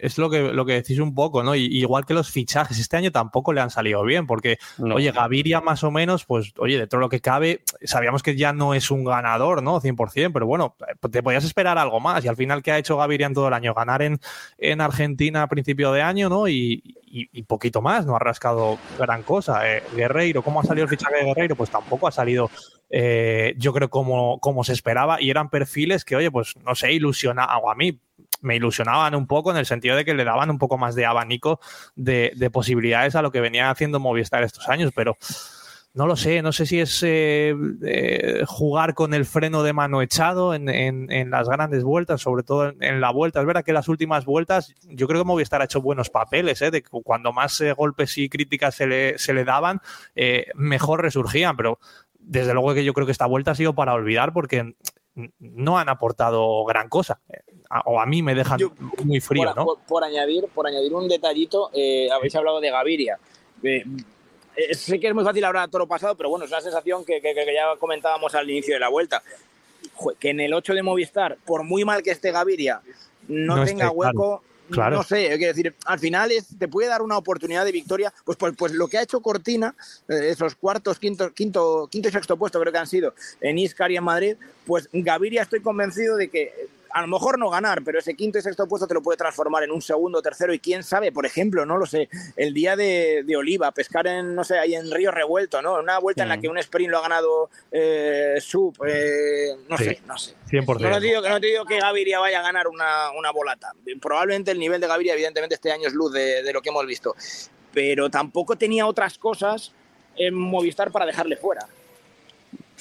es 0.00 0.18
lo 0.18 0.30
que, 0.30 0.52
lo 0.52 0.64
que 0.64 0.74
decís 0.74 0.98
un 0.98 1.14
poco, 1.14 1.42
¿no? 1.42 1.54
Y, 1.54 1.66
igual 1.66 2.06
que 2.06 2.14
los 2.14 2.30
fichajes, 2.30 2.78
este 2.78 2.96
año 2.96 3.12
tampoco 3.12 3.52
le 3.52 3.60
han 3.60 3.70
salido 3.70 4.02
bien, 4.04 4.26
porque, 4.26 4.58
oye, 4.78 5.12
Gaviria 5.12 5.60
más 5.60 5.84
o 5.84 5.90
menos, 5.90 6.24
pues, 6.24 6.52
oye, 6.58 6.78
de 6.78 6.86
todo 6.86 7.00
lo 7.00 7.08
que 7.08 7.20
cabe, 7.20 7.62
sabíamos 7.84 8.22
que 8.22 8.36
ya 8.36 8.52
no 8.52 8.74
es 8.74 8.90
un 8.90 9.04
ganador, 9.04 9.62
¿no? 9.62 9.80
100%, 9.80 10.32
pero 10.32 10.46
bueno, 10.46 10.76
te 11.10 11.22
podías 11.22 11.44
esperar 11.44 11.78
algo 11.78 12.00
más. 12.00 12.24
Y 12.24 12.28
al 12.28 12.36
final, 12.36 12.62
¿qué 12.62 12.72
ha 12.72 12.78
hecho 12.78 12.96
Gaviria 12.96 13.26
en 13.26 13.34
todo 13.34 13.48
el 13.48 13.54
año? 13.54 13.74
Ganar 13.74 14.02
en, 14.02 14.20
en 14.58 14.80
Argentina 14.80 15.42
a 15.42 15.48
principio 15.48 15.92
de 15.92 16.02
año, 16.02 16.28
¿no? 16.28 16.48
Y, 16.48 16.96
y, 17.12 17.42
poquito 17.42 17.82
más, 17.82 18.06
no 18.06 18.14
ha 18.14 18.20
rascado 18.20 18.78
gran 18.98 19.22
cosa. 19.22 19.68
Eh, 19.68 19.82
Guerreiro, 19.96 20.42
¿cómo 20.42 20.60
ha 20.60 20.64
salido 20.64 20.84
el 20.84 20.90
fichaje 20.90 21.16
de 21.16 21.24
Guerreiro? 21.24 21.56
Pues 21.56 21.68
tampoco 21.68 22.06
ha 22.06 22.12
salido, 22.12 22.50
eh, 22.88 23.54
yo 23.58 23.72
creo, 23.72 23.90
como, 23.90 24.38
como 24.38 24.62
se 24.62 24.72
esperaba. 24.72 25.20
Y 25.20 25.30
eran 25.30 25.50
perfiles 25.50 26.04
que, 26.04 26.14
oye, 26.14 26.30
pues 26.30 26.54
no 26.64 26.74
sé, 26.76 26.92
ilusionaban, 26.92 27.60
a 27.68 27.74
mí 27.74 27.98
me 28.40 28.56
ilusionaban 28.56 29.14
un 29.14 29.26
poco 29.26 29.50
en 29.50 29.56
el 29.56 29.66
sentido 29.66 29.96
de 29.96 30.04
que 30.04 30.14
le 30.14 30.24
daban 30.24 30.50
un 30.50 30.58
poco 30.58 30.78
más 30.78 30.94
de 30.94 31.06
abanico 31.06 31.60
de, 31.96 32.32
de 32.36 32.50
posibilidades 32.50 33.14
a 33.14 33.22
lo 33.22 33.30
que 33.30 33.40
venía 33.40 33.70
haciendo 33.70 34.00
Movistar 34.00 34.42
estos 34.42 34.68
años, 34.68 34.92
pero 34.94 35.16
no 35.92 36.06
lo 36.06 36.14
sé, 36.14 36.40
no 36.40 36.52
sé 36.52 36.66
si 36.66 36.78
es 36.78 37.02
eh, 37.02 37.52
eh, 37.82 38.44
jugar 38.46 38.94
con 38.94 39.12
el 39.12 39.24
freno 39.24 39.64
de 39.64 39.72
mano 39.72 40.02
echado 40.02 40.54
en, 40.54 40.68
en, 40.68 41.30
las 41.30 41.48
grandes 41.48 41.82
vueltas, 41.82 42.20
sobre 42.20 42.44
todo 42.44 42.72
en, 42.78 43.00
la 43.00 43.10
vuelta. 43.10 43.40
Es 43.40 43.46
verdad 43.46 43.64
que 43.64 43.72
las 43.72 43.88
últimas 43.88 44.24
vueltas, 44.24 44.72
yo 44.88 45.08
creo 45.08 45.20
que 45.20 45.26
Movistar 45.26 45.62
ha 45.62 45.64
hecho 45.64 45.82
buenos 45.82 46.08
papeles, 46.08 46.62
¿eh? 46.62 46.70
de 46.70 46.82
cuando 46.82 47.32
más 47.32 47.60
eh, 47.60 47.72
golpes 47.72 48.16
y 48.18 48.28
críticas 48.28 48.76
se 48.76 48.86
le, 48.86 49.18
se 49.18 49.34
le 49.34 49.44
daban, 49.44 49.80
mejor 50.54 51.02
resurgían, 51.02 51.56
pero 51.56 51.80
desde 52.20 52.54
luego 52.54 52.74
que 52.74 52.84
yo 52.84 52.94
creo 52.94 53.06
que 53.06 53.12
esta 53.12 53.26
vuelta 53.26 53.50
ha 53.50 53.56
sido 53.56 53.74
para 53.74 53.94
olvidar 53.94 54.32
porque 54.32 54.76
no 55.38 55.78
han 55.78 55.88
aportado 55.88 56.64
gran 56.64 56.88
cosa. 56.88 57.20
O 57.84 58.00
a 58.00 58.06
mí 58.06 58.22
me 58.22 58.34
dejan 58.34 58.60
muy 59.04 59.20
frío, 59.20 59.54
¿no? 59.54 59.76
Por, 59.86 60.02
añadir, 60.02 60.46
por 60.54 60.66
añadir 60.66 60.92
un 60.92 61.08
detallito, 61.08 61.70
habéis 62.12 62.34
hablado 62.34 62.60
de 62.60 62.70
Gaviria 62.70 63.18
eh, 64.56 64.74
sé 64.74 64.98
que 64.98 65.08
es 65.08 65.14
muy 65.14 65.24
fácil 65.24 65.44
hablar 65.44 65.64
a 65.64 65.68
toro 65.68 65.86
pasado, 65.86 66.16
pero 66.16 66.28
bueno, 66.28 66.44
es 66.44 66.50
una 66.50 66.60
sensación 66.60 67.04
que, 67.04 67.20
ya 67.22 67.76
comentábamos 67.78 68.34
al 68.34 68.50
inicio 68.50 68.74
de 68.74 68.80
la 68.80 68.88
vuelta. 68.88 69.22
que 70.18 70.30
en 70.30 70.40
el 70.40 70.52
8 70.54 70.74
de 70.74 70.82
Movistar, 70.82 71.38
por 71.44 71.62
muy 71.62 71.84
mal 71.84 72.02
que 72.02 72.10
esté 72.10 72.32
Gaviria, 72.32 72.80
no, 73.28 73.64
tenga 73.64 73.90
hueco, 73.90 74.42
No 74.70 75.02
sé, 75.02 75.28
quiero 75.36 75.52
decir, 75.52 75.74
al 75.84 75.98
final 75.98 76.32
es, 76.32 76.46
te 76.58 76.68
puede 76.68 76.88
dar 76.88 77.02
una 77.02 77.16
oportunidad 77.16 77.64
de 77.64 77.72
victoria. 77.72 78.12
Pues, 78.24 78.38
pues, 78.38 78.54
pues 78.56 78.72
lo 78.72 78.88
que 78.88 78.98
ha 78.98 79.02
hecho 79.02 79.20
Cortina, 79.20 79.74
eh, 80.08 80.30
esos 80.30 80.54
cuartos, 80.54 80.98
quinto, 80.98 81.32
quinto, 81.32 81.88
quinto 81.90 82.08
y 82.08 82.12
sexto 82.12 82.36
puesto 82.36 82.60
creo 82.60 82.72
que 82.72 82.78
han 82.78 82.86
sido 82.86 83.14
en 83.40 83.58
Iscar 83.58 83.90
y 83.90 83.96
en 83.96 84.04
Madrid, 84.04 84.36
pues 84.66 84.88
Gaviria 84.92 85.42
estoy 85.42 85.60
convencido 85.60 86.16
de 86.16 86.28
que 86.28 86.68
a 86.92 87.00
lo 87.02 87.06
mejor 87.06 87.38
no 87.38 87.50
ganar, 87.50 87.82
pero 87.84 87.98
ese 87.98 88.14
quinto 88.14 88.38
y 88.38 88.42
sexto 88.42 88.66
puesto 88.66 88.86
te 88.86 88.94
lo 88.94 89.02
puede 89.02 89.16
transformar 89.16 89.62
en 89.62 89.70
un 89.70 89.82
segundo, 89.82 90.22
tercero 90.22 90.52
y 90.52 90.58
quién 90.58 90.82
sabe, 90.82 91.12
por 91.12 91.26
ejemplo, 91.26 91.64
no 91.66 91.76
lo 91.76 91.86
sé, 91.86 92.08
el 92.36 92.54
día 92.54 92.76
de, 92.76 93.24
Oliva, 93.36 93.70
pescar 93.72 94.06
en, 94.06 94.34
no 94.34 94.44
sé, 94.44 94.58
ahí 94.58 94.74
en 94.74 94.90
Río 94.90 95.10
Revuelto, 95.10 95.62
¿no? 95.62 95.78
Una 95.78 95.98
vuelta 95.98 96.22
en 96.22 96.28
la 96.28 96.36
mm. 96.36 96.40
que 96.40 96.48
un 96.48 96.58
sprint 96.58 96.90
lo 96.90 96.98
ha 96.98 97.02
ganado 97.02 97.50
eh, 97.70 98.36
Sub, 98.40 98.76
eh, 98.86 99.56
no 99.68 99.78
sé, 99.78 100.00
no 100.06 100.18
sé. 100.18 100.34
100%. 100.50 100.80
No 100.80 100.98
te, 100.98 101.06
digo, 101.06 101.20
no 101.20 101.40
te 101.40 101.46
digo 101.46 101.64
que 101.64 101.78
Gaviria 101.78 102.18
vaya 102.18 102.40
a 102.40 102.42
ganar 102.42 102.68
una, 102.68 103.10
una, 103.12 103.30
volata. 103.30 103.72
Probablemente 104.00 104.50
el 104.50 104.58
nivel 104.58 104.80
de 104.80 104.88
Gaviria, 104.88 105.14
evidentemente, 105.14 105.54
este 105.54 105.70
año 105.70 105.86
es 105.86 105.94
luz 105.94 106.12
de, 106.12 106.42
de 106.42 106.52
lo 106.52 106.60
que 106.60 106.70
hemos 106.70 106.86
visto. 106.86 107.14
Pero 107.72 108.10
tampoco 108.10 108.56
tenía 108.56 108.86
otras 108.86 109.16
cosas 109.16 109.72
en 110.16 110.34
Movistar 110.34 110.90
para 110.90 111.06
dejarle 111.06 111.36
fuera 111.36 111.66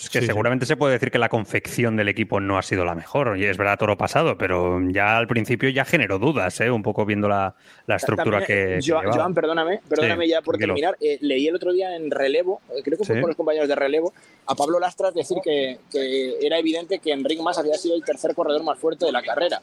que 0.08 0.22
seguramente 0.22 0.66
se 0.66 0.78
puede 0.78 0.93
decir 0.93 1.12
que 1.12 1.20
la 1.20 1.30
confección 1.30 1.97
del 1.97 2.08
equipo 2.08 2.39
no 2.39 2.58
ha 2.58 2.62
sido 2.62 2.86
la 2.86 2.95
mejor. 2.95 3.38
Y 3.38 3.45
es 3.45 3.58
verdad, 3.58 3.78
toro 3.78 3.97
pasado, 3.97 4.38
pero 4.38 4.80
ya 4.89 5.18
al 5.18 5.28
principio 5.28 5.70
ya 5.70 5.84
generó 5.84 6.20
dudas, 6.20 6.60
¿eh? 6.62 6.72
un 6.72 6.84
poco 6.84 7.06
viendo 7.06 7.28
la, 7.28 7.56
estructura 7.88 8.45
que. 8.45 8.80
Joan, 8.86 9.34
perdóname, 9.34 9.82
perdóname 9.89 10.28
ya 10.28 10.41
por 10.41 10.58
terminar. 10.58 10.95
Eh, 11.02 11.18
leí 11.22 11.47
el 11.47 11.56
otro 11.56 11.74
día 11.74 11.95
en 11.95 12.12
relevo, 12.12 12.62
eh, 12.70 12.82
creo 12.84 12.97
que 12.97 13.04
fue 13.04 13.20
con 13.20 13.30
los 13.30 13.36
compañeros 13.36 13.68
de 13.68 13.76
relevo, 13.76 14.14
a 14.45 14.56
Pablo 14.56 14.80
Lastras 14.80 15.14
decir 15.14 15.39
que, 15.43 15.80
que 15.91 16.36
era 16.41 16.58
evidente 16.58 17.00
que 17.00 17.12
Enric 17.12 17.41
Mas 17.41 17.58
había 17.58 17.76
sido 17.76 17.95
el 17.95 18.04
tercer 18.04 18.36
corredor 18.36 18.64
más 18.64 18.78
fuerte 18.78 19.06
de 19.06 19.12
la 19.12 19.22
carrera. 19.22 19.62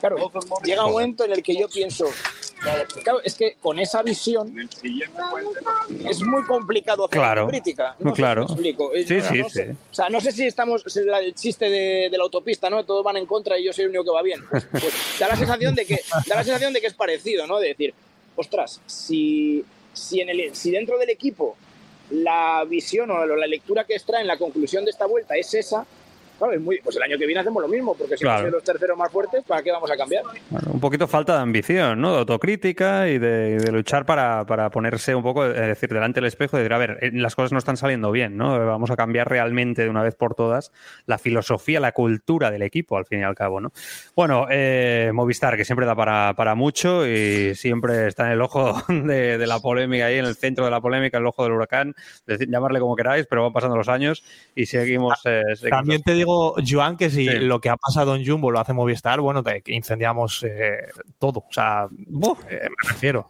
Claro, 0.00 0.30
llega 0.64 0.84
un 0.86 0.92
momento 0.92 1.24
en 1.24 1.32
el 1.32 1.42
que 1.42 1.56
yo 1.56 1.68
pienso, 1.68 2.06
claro, 3.02 3.20
es 3.24 3.34
que 3.34 3.56
con 3.60 3.78
esa 3.80 4.02
visión 4.02 4.54
es 6.08 6.22
muy 6.22 6.44
complicado 6.44 7.06
hacer 7.06 7.18
claro, 7.18 7.48
crítica. 7.48 7.96
No 7.98 8.12
claro. 8.12 8.42
explico. 8.42 8.92
Sí, 8.94 9.20
sí, 9.20 9.42
sí. 9.50 9.62
O 9.90 9.94
sea, 9.94 10.08
no 10.08 10.20
sé 10.20 10.30
si 10.30 10.46
estamos, 10.46 10.84
el 10.96 11.34
chiste 11.34 11.68
de, 11.68 12.10
la 12.16 12.22
autopista, 12.22 12.70
¿no? 12.70 12.84
Todos 12.84 13.04
van 13.04 13.16
en 13.16 13.26
contra 13.26 13.58
y 13.58 13.64
yo 13.64 13.72
soy 13.72 13.84
el 13.84 13.90
único 13.90 14.04
que 14.04 14.10
va 14.10 14.22
bien. 14.22 14.40
Pues, 14.48 14.66
pues, 14.70 15.18
da, 15.18 15.28
la 15.28 15.36
sensación 15.36 15.74
de 15.74 15.84
que, 15.84 16.00
da 16.26 16.36
la 16.36 16.44
sensación 16.44 16.72
de 16.72 16.80
que 16.80 16.86
es 16.86 16.94
parecido, 16.94 17.46
¿no? 17.48 17.58
De 17.58 17.68
decir, 17.68 17.92
ostras, 18.36 18.80
si, 18.86 19.64
si, 19.92 20.20
en 20.20 20.28
el, 20.28 20.54
si 20.54 20.70
dentro 20.70 20.96
del 20.98 21.10
equipo 21.10 21.56
la 22.10 22.64
visión 22.64 23.10
o 23.10 23.26
la 23.26 23.46
lectura 23.46 23.84
que 23.84 23.94
extrae 23.94 24.22
en 24.22 24.28
la 24.28 24.38
conclusión 24.38 24.84
de 24.84 24.90
esta 24.90 25.06
vuelta 25.06 25.36
es 25.36 25.52
esa, 25.54 25.86
pues 26.38 26.96
el 26.96 27.02
año 27.02 27.18
que 27.18 27.26
viene 27.26 27.40
hacemos 27.40 27.62
lo 27.62 27.68
mismo, 27.68 27.94
porque 27.94 28.16
si 28.16 28.24
claro. 28.24 28.50
los 28.50 28.62
terceros 28.62 28.96
más 28.96 29.10
fuertes, 29.10 29.42
¿para 29.44 29.62
qué 29.62 29.72
vamos 29.72 29.90
a 29.90 29.96
cambiar? 29.96 30.22
un 30.72 30.80
poquito 30.80 31.08
falta 31.08 31.34
de 31.34 31.42
ambición, 31.42 32.00
¿no? 32.00 32.12
De 32.12 32.18
autocrítica 32.20 33.08
y 33.08 33.18
de, 33.18 33.70
luchar 33.72 34.06
para, 34.06 34.44
ponerse 34.70 35.14
un 35.14 35.22
poco, 35.22 35.46
es 35.46 35.54
decir, 35.54 35.88
delante 35.88 36.20
del 36.20 36.26
espejo 36.26 36.56
y 36.56 36.60
decir, 36.60 36.72
a 36.72 36.78
ver, 36.78 36.98
eh, 37.00 37.10
las 37.12 37.34
cosas 37.34 37.52
no 37.52 37.58
están 37.58 37.76
saliendo 37.76 38.10
bien, 38.12 38.36
¿no? 38.36 38.64
Vamos 38.66 38.90
a 38.90 38.96
cambiar 38.96 39.28
realmente 39.28 39.82
de 39.82 39.88
una 39.88 40.02
vez 40.02 40.14
por 40.14 40.34
todas 40.34 40.72
la 41.06 41.18
filosofía, 41.18 41.80
la 41.80 41.92
cultura 41.92 42.50
del 42.50 42.62
equipo, 42.62 42.96
al 42.96 43.06
fin 43.06 43.20
y 43.20 43.22
al 43.22 43.34
cabo, 43.34 43.60
¿no? 43.60 43.72
Bueno, 44.14 44.46
eh, 44.50 45.10
Movistar, 45.12 45.56
que 45.56 45.64
siempre 45.64 45.86
da 45.86 45.96
para, 45.96 46.54
mucho 46.54 47.06
y 47.06 47.54
siempre 47.54 48.06
está 48.06 48.26
en 48.26 48.32
el 48.32 48.42
ojo 48.42 48.82
de, 48.88 49.46
la 49.46 49.58
polémica, 49.60 50.06
ahí 50.06 50.18
en 50.18 50.24
el 50.24 50.36
centro 50.36 50.64
de 50.64 50.70
la 50.70 50.80
polémica, 50.80 51.18
el 51.18 51.26
ojo 51.26 51.42
del 51.42 51.52
huracán, 51.52 51.94
llamarle 52.26 52.80
como 52.80 52.96
queráis, 52.96 53.26
pero 53.26 53.42
van 53.42 53.52
pasando 53.52 53.76
los 53.76 53.88
años 53.88 54.24
y 54.54 54.66
seguimos... 54.66 55.18
Eh, 55.24 55.42
También 55.68 56.02
te 56.02 56.12
digo 56.12 56.27
Joan, 56.66 56.96
que 56.96 57.10
si 57.10 57.24
lo 57.24 57.60
que 57.60 57.70
ha 57.70 57.76
pasado 57.76 58.14
en 58.14 58.24
Jumbo 58.24 58.50
lo 58.50 58.60
hace 58.60 58.72
Movistar, 58.72 59.20
bueno, 59.20 59.42
te, 59.42 59.62
incendiamos 59.66 60.44
eh, 60.44 60.88
todo. 61.18 61.40
O 61.40 61.52
sea, 61.52 61.88
eh, 62.50 62.68
me 62.68 62.88
refiero. 62.88 63.26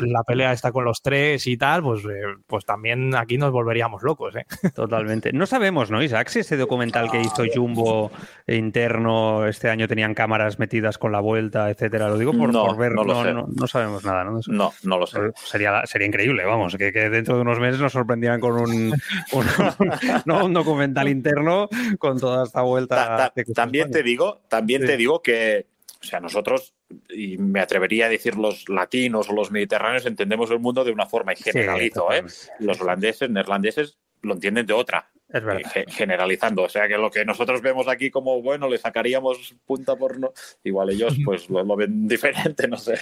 la 0.00 0.22
pelea 0.24 0.52
está 0.52 0.72
con 0.72 0.84
los 0.84 1.02
tres 1.02 1.46
y 1.46 1.56
tal, 1.56 1.82
pues, 1.82 2.04
eh, 2.04 2.22
pues 2.46 2.64
también 2.64 3.14
aquí 3.14 3.38
nos 3.38 3.52
volveríamos 3.52 4.02
locos. 4.02 4.34
Totalmente. 4.74 5.32
No 5.32 5.46
sabemos, 5.46 5.90
¿no, 5.90 6.02
Isaac? 6.02 6.28
Si 6.28 6.40
ese 6.40 6.56
documental 6.56 7.10
que 7.10 7.20
hizo 7.20 7.44
Jumbo 7.52 8.10
interno 8.46 9.46
este 9.46 9.68
año 9.68 9.88
tenían 9.88 10.14
cámaras 10.14 10.58
metidas 10.58 10.98
con 10.98 11.12
la 11.12 11.20
vuelta, 11.20 11.70
etcétera. 11.70 12.08
Lo 12.08 12.18
digo 12.18 12.32
por, 12.32 12.52
no, 12.52 12.74
verlo. 12.76 13.04
No, 13.04 13.66
sabemos 13.66 14.04
nada, 14.04 14.24
¿no? 14.24 14.40
No, 14.46 14.72
no 14.82 14.98
lo 14.98 15.06
sé. 15.06 15.18
Sería, 15.34 15.82
sería 15.86 16.06
increíble, 16.06 16.44
vamos, 16.44 16.76
que, 16.76 16.90
dentro 16.92 17.36
de 17.36 17.42
unos 17.42 17.58
meses 17.58 17.80
nos 17.80 17.92
sorprendieran 17.92 18.40
con 18.40 18.52
un, 18.60 18.94
un 19.32 20.52
documental 20.52 21.08
interno 21.08 21.68
con 21.98 22.18
toda 22.18 22.44
esta 22.44 22.62
vuelta. 22.62 23.32
también 23.54 23.90
te 23.90 24.02
digo, 24.02 24.42
también 24.48 24.84
te 24.84 24.96
digo 24.96 25.22
que, 25.22 25.66
o 26.00 26.04
sea, 26.04 26.20
nosotros, 26.20 26.74
y 27.10 27.38
me 27.38 27.60
atrevería 27.60 28.06
a 28.06 28.08
decir 28.08 28.36
los 28.36 28.68
latinos 28.68 29.28
o 29.28 29.32
los 29.32 29.50
mediterráneos, 29.50 30.06
entendemos 30.06 30.50
el 30.50 30.60
mundo 30.60 30.84
de 30.84 30.92
una 30.92 31.06
forma 31.06 31.32
y 31.32 31.36
generalizo, 31.36 32.12
¿eh? 32.12 32.24
Los 32.60 32.80
holandeses, 32.80 33.30
neerlandeses 33.30 33.98
lo 34.22 34.34
entienden 34.34 34.66
de 34.66 34.72
otra. 34.72 35.10
Es 35.30 35.44
verdad. 35.44 35.70
generalizando. 35.88 36.62
O 36.62 36.68
sea 36.68 36.88
que 36.88 36.96
lo 36.96 37.10
que 37.10 37.24
nosotros 37.24 37.60
vemos 37.60 37.86
aquí 37.86 38.10
como 38.10 38.40
bueno, 38.40 38.68
le 38.68 38.78
sacaríamos 38.78 39.54
punta 39.66 39.96
por 39.96 40.18
no. 40.18 40.32
Igual 40.64 40.90
ellos 40.90 41.16
pues 41.24 41.50
lo, 41.50 41.76
ven 41.76 42.08
diferente, 42.08 42.66
no 42.66 42.76
sé. 42.76 42.94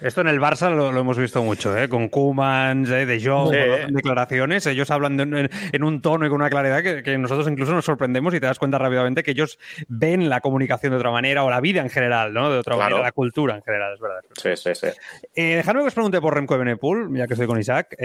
Esto 0.00 0.20
en 0.20 0.28
el 0.28 0.40
Barça 0.40 0.74
lo, 0.74 0.96
hemos 0.96 1.18
visto 1.18 1.42
mucho, 1.42 1.76
¿eh? 1.76 1.88
con 1.88 2.08
Kuman, 2.08 2.86
¿eh? 2.86 3.06
de 3.06 3.20
Jong, 3.22 3.52
declaraciones. 3.92 4.66
Ellos 4.66 4.90
hablan 4.90 5.18
en, 5.20 5.84
un 5.84 6.02
tono 6.02 6.26
y 6.26 6.28
con 6.28 6.40
una 6.40 6.50
claridad 6.50 7.02
que, 7.02 7.18
nosotros 7.18 7.48
incluso 7.48 7.72
nos 7.72 7.84
sorprendemos 7.84 8.32
y 8.34 8.40
te 8.40 8.46
das 8.46 8.58
cuenta 8.58 8.78
rápidamente 8.78 9.22
que 9.22 9.32
ellos 9.32 9.58
ven 9.88 10.28
la 10.28 10.40
comunicación 10.40 10.92
de 10.92 10.98
otra 10.98 11.10
manera 11.10 11.44
o 11.44 11.50
la 11.50 11.60
vida 11.60 11.80
en 11.80 11.90
general, 11.90 12.32
¿no? 12.32 12.50
De 12.50 12.58
otra 12.58 12.76
manera, 12.76 13.02
la 13.02 13.12
cultura 13.12 13.56
en 13.56 13.62
general, 13.62 13.94
es 13.94 14.00
verdad. 14.00 14.20
Sí, 14.40 14.56
sí, 14.56 14.74
sí. 14.74 14.86
Eh, 15.34 15.56
dejadme 15.56 15.80
que 15.80 15.88
os 15.88 15.94
pregunte 15.94 16.20
por 16.20 16.34
Remco 16.34 16.52
ya 17.14 17.26
que 17.26 17.34
estoy 17.34 17.46
con 17.46 17.58
Isaac. 17.58 17.96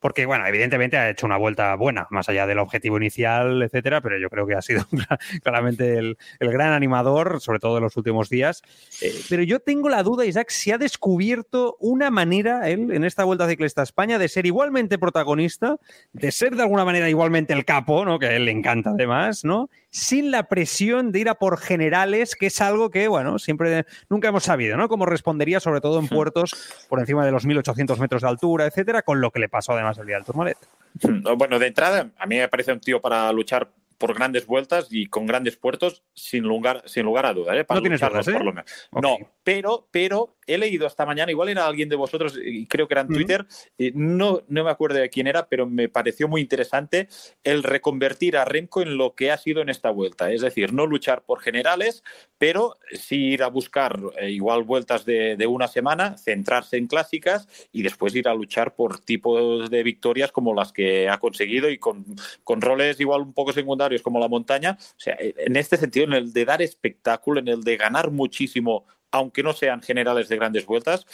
Porque, 0.00 0.26
bueno, 0.26 0.46
evidentemente 0.46 0.96
ha 0.96 1.10
hecho 1.10 1.26
una 1.26 1.36
vuelta 1.36 1.74
buena, 1.74 2.06
más 2.10 2.28
allá 2.28 2.46
del 2.46 2.58
objetivo 2.58 2.96
inicial, 2.96 3.62
etcétera, 3.62 4.00
pero 4.00 4.18
yo 4.18 4.30
creo 4.30 4.46
que 4.46 4.54
ha 4.54 4.62
sido 4.62 4.84
claramente 5.42 5.98
el, 5.98 6.16
gran 6.40 6.72
animador, 6.72 7.40
sobre 7.40 7.58
todo 7.58 7.78
en 7.78 7.84
los 7.84 7.96
últimos 7.96 8.28
días. 8.28 8.62
Eh, 9.02 9.12
pero 9.28 9.42
yo 9.42 9.60
tengo 9.60 9.88
la 9.88 10.02
duda, 10.02 10.24
Isaac, 10.24 10.50
si 10.50 10.70
ha 10.70 10.78
descubierto 10.78 11.76
una 11.80 12.10
manera, 12.10 12.68
él, 12.68 12.92
en 12.92 13.04
esta 13.04 13.24
vuelta 13.24 13.48
ciclista 13.48 13.82
a 13.82 13.84
España, 13.84 14.18
de 14.18 14.28
ser 14.28 14.46
igualmente 14.46 14.98
protagonista, 14.98 15.78
de 16.12 16.32
ser 16.32 16.56
de 16.56 16.62
alguna 16.62 16.84
manera 16.84 17.08
igualmente 17.08 17.52
el 17.52 17.64
capo, 17.64 18.04
¿no? 18.04 18.18
Que 18.18 18.26
a 18.26 18.36
él 18.36 18.44
le 18.44 18.52
encanta 18.52 18.90
además, 18.90 19.44
¿no? 19.44 19.70
Sin 19.90 20.30
la 20.30 20.48
presión 20.48 21.12
de 21.12 21.20
ir 21.20 21.28
a 21.28 21.34
por 21.34 21.58
generales, 21.58 22.34
que 22.34 22.46
es 22.46 22.60
algo 22.60 22.90
que, 22.90 23.08
bueno, 23.08 23.38
siempre, 23.38 23.86
nunca 24.08 24.28
hemos 24.28 24.44
sabido, 24.44 24.76
¿no? 24.76 24.88
Cómo 24.88 25.06
respondería, 25.06 25.60
sobre 25.60 25.80
todo 25.80 25.98
en 25.98 26.06
hmm. 26.06 26.08
puertos 26.08 26.84
por 26.88 27.00
encima 27.00 27.24
de 27.24 27.32
los 27.32 27.46
1800 27.46 27.98
metros 27.98 28.22
de 28.22 28.28
altura, 28.28 28.66
etcétera, 28.66 29.02
con 29.02 29.20
lo 29.20 29.30
que 29.30 29.40
le 29.40 29.48
pasó 29.48 29.72
además 29.72 29.98
el 29.98 30.06
día 30.06 30.16
del 30.16 30.24
Tourmalet. 30.24 30.58
Hmm. 31.02 31.22
Bueno, 31.36 31.58
de 31.58 31.66
entrada, 31.66 32.10
a 32.18 32.26
mí 32.26 32.36
me 32.36 32.48
parece 32.48 32.72
un 32.72 32.80
tío 32.80 33.00
para 33.00 33.32
luchar 33.32 33.68
por 33.98 34.14
grandes 34.14 34.46
vueltas 34.46 34.86
y 34.90 35.06
con 35.06 35.26
grandes 35.26 35.56
puertos, 35.56 36.04
sin 36.14 36.44
lugar, 36.44 36.82
sin 36.86 37.04
lugar 37.04 37.26
a 37.26 37.34
duda. 37.34 37.56
¿eh? 37.56 37.66
no 37.68 37.80
tienes 37.80 38.00
dudas, 38.00 38.28
¿eh? 38.28 38.32
por 38.32 38.44
lo 38.44 38.52
menos. 38.52 38.70
No, 38.92 39.18
pero, 39.42 39.88
pero 39.90 40.36
he 40.46 40.56
leído 40.56 40.86
esta 40.86 41.04
mañana, 41.04 41.30
igual 41.30 41.48
era 41.48 41.66
alguien 41.66 41.88
de 41.88 41.96
vosotros, 41.96 42.38
y 42.42 42.66
creo 42.66 42.86
que 42.86 42.94
era 42.94 43.02
en 43.02 43.08
Twitter, 43.08 43.46
y 43.76 43.90
no, 43.92 44.42
no 44.48 44.64
me 44.64 44.70
acuerdo 44.70 44.98
de 44.98 45.10
quién 45.10 45.26
era, 45.26 45.48
pero 45.48 45.66
me 45.66 45.88
pareció 45.88 46.28
muy 46.28 46.40
interesante 46.40 47.08
el 47.42 47.62
reconvertir 47.62 48.36
a 48.36 48.44
Remco 48.44 48.80
en 48.80 48.96
lo 48.96 49.14
que 49.14 49.30
ha 49.30 49.36
sido 49.36 49.60
en 49.60 49.68
esta 49.68 49.90
vuelta. 49.90 50.32
Es 50.32 50.40
decir, 50.40 50.72
no 50.72 50.86
luchar 50.86 51.22
por 51.22 51.40
generales, 51.40 52.04
pero 52.38 52.78
sí 52.92 53.32
ir 53.32 53.42
a 53.42 53.48
buscar 53.48 53.98
eh, 54.20 54.30
igual 54.30 54.62
vueltas 54.62 55.04
de, 55.04 55.36
de 55.36 55.46
una 55.46 55.66
semana, 55.66 56.16
centrarse 56.16 56.76
en 56.76 56.86
clásicas 56.86 57.48
y 57.72 57.82
después 57.82 58.14
ir 58.14 58.28
a 58.28 58.34
luchar 58.34 58.74
por 58.74 59.00
tipos 59.00 59.68
de 59.68 59.82
victorias 59.82 60.30
como 60.30 60.54
las 60.54 60.72
que 60.72 61.08
ha 61.08 61.18
conseguido 61.18 61.68
y 61.68 61.78
con, 61.78 62.04
con 62.44 62.60
roles 62.60 63.00
igual 63.00 63.22
un 63.22 63.32
poco 63.32 63.52
secundarios 63.52 63.87
como 64.02 64.20
la 64.20 64.28
montaña. 64.28 64.76
O 64.80 65.00
sea, 65.00 65.16
en 65.18 65.56
este 65.56 65.76
sentido, 65.76 66.06
en 66.06 66.12
el 66.12 66.32
de 66.32 66.44
dar 66.44 66.62
espectáculo, 66.62 67.40
en 67.40 67.48
el 67.48 67.62
de 67.62 67.76
ganar 67.76 68.10
muchísimo, 68.10 68.86
aunque 69.10 69.42
no 69.42 69.52
sean 69.52 69.82
generales 69.82 70.28
de 70.28 70.36
grandes 70.36 70.66
vueltas, 70.66 71.06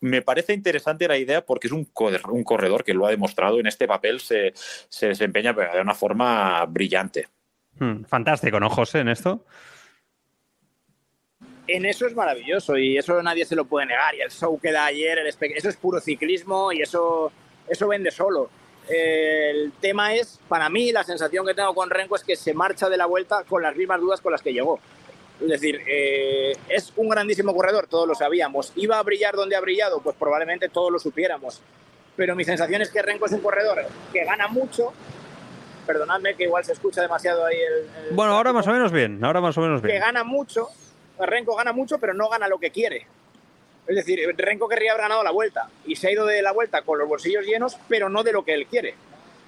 me 0.00 0.22
parece 0.22 0.54
interesante 0.54 1.06
la 1.06 1.18
idea 1.18 1.44
porque 1.44 1.66
es 1.66 1.72
un 1.72 1.84
corredor, 1.84 2.30
un 2.30 2.44
corredor 2.44 2.84
que 2.84 2.94
lo 2.94 3.06
ha 3.06 3.10
demostrado 3.10 3.60
en 3.60 3.66
este 3.66 3.86
papel, 3.86 4.20
se, 4.20 4.52
se 4.54 5.08
desempeña 5.08 5.52
de 5.52 5.80
una 5.80 5.94
forma 5.94 6.64
brillante. 6.66 7.28
Hmm, 7.78 8.04
fantástico, 8.04 8.58
¿no, 8.58 8.70
José, 8.70 9.00
en 9.00 9.08
esto? 9.08 9.44
En 11.66 11.84
eso 11.84 12.06
es 12.06 12.14
maravilloso 12.16 12.76
y 12.76 12.98
eso 12.98 13.22
nadie 13.22 13.44
se 13.44 13.54
lo 13.54 13.64
puede 13.64 13.86
negar. 13.86 14.14
Y 14.14 14.22
el 14.22 14.30
show 14.30 14.58
que 14.58 14.72
da 14.72 14.86
ayer, 14.86 15.18
el 15.18 15.26
eso 15.26 15.68
es 15.68 15.76
puro 15.76 16.00
ciclismo 16.00 16.72
y 16.72 16.82
eso, 16.82 17.30
eso 17.68 17.88
vende 17.88 18.10
solo. 18.10 18.50
El 18.88 19.72
tema 19.80 20.14
es, 20.14 20.40
para 20.48 20.68
mí, 20.68 20.90
la 20.92 21.04
sensación 21.04 21.46
que 21.46 21.54
tengo 21.54 21.74
con 21.74 21.90
Renko 21.90 22.16
es 22.16 22.24
que 22.24 22.36
se 22.36 22.54
marcha 22.54 22.88
de 22.88 22.96
la 22.96 23.06
vuelta 23.06 23.44
con 23.48 23.62
las 23.62 23.76
mismas 23.76 24.00
dudas 24.00 24.20
con 24.20 24.32
las 24.32 24.42
que 24.42 24.52
llegó. 24.52 24.80
Es 25.40 25.48
decir, 25.48 25.80
eh, 25.86 26.52
es 26.68 26.92
un 26.96 27.08
grandísimo 27.08 27.54
corredor, 27.54 27.86
todos 27.86 28.06
lo 28.06 28.14
sabíamos. 28.14 28.72
¿Iba 28.76 28.98
a 28.98 29.02
brillar 29.02 29.34
donde 29.34 29.56
ha 29.56 29.60
brillado? 29.60 30.00
Pues 30.00 30.16
probablemente 30.16 30.68
todos 30.68 30.92
lo 30.92 30.98
supiéramos. 30.98 31.62
Pero 32.16 32.36
mi 32.36 32.44
sensación 32.44 32.82
es 32.82 32.90
que 32.90 33.00
Renko 33.00 33.26
es 33.26 33.32
un 33.32 33.40
corredor 33.40 33.86
que 34.12 34.24
gana 34.24 34.48
mucho. 34.48 34.92
Perdonadme 35.86 36.34
que 36.34 36.44
igual 36.44 36.64
se 36.64 36.72
escucha 36.72 37.00
demasiado 37.00 37.46
ahí 37.46 37.56
el... 37.56 38.08
el 38.08 38.14
bueno, 38.14 38.34
ahora 38.34 38.52
más 38.52 38.66
o 38.66 38.72
menos 38.72 38.92
bien, 38.92 39.24
ahora 39.24 39.40
más 39.40 39.56
o 39.56 39.62
menos 39.62 39.80
bien. 39.80 39.94
Que 39.94 40.00
gana 40.00 40.24
mucho, 40.24 40.68
Renko 41.18 41.56
gana 41.56 41.72
mucho, 41.72 41.98
pero 41.98 42.12
no 42.12 42.28
gana 42.28 42.46
lo 42.46 42.58
que 42.58 42.70
quiere. 42.70 43.06
Es 43.86 43.96
decir, 43.96 44.20
Renko 44.36 44.68
querría 44.68 44.92
haber 44.92 45.02
ganado 45.02 45.24
la 45.24 45.30
vuelta 45.30 45.68
y 45.84 45.96
se 45.96 46.08
ha 46.08 46.12
ido 46.12 46.26
de 46.26 46.42
la 46.42 46.52
vuelta 46.52 46.82
con 46.82 46.98
los 46.98 47.08
bolsillos 47.08 47.44
llenos, 47.44 47.76
pero 47.88 48.08
no 48.08 48.22
de 48.22 48.32
lo 48.32 48.44
que 48.44 48.54
él 48.54 48.66
quiere. 48.66 48.94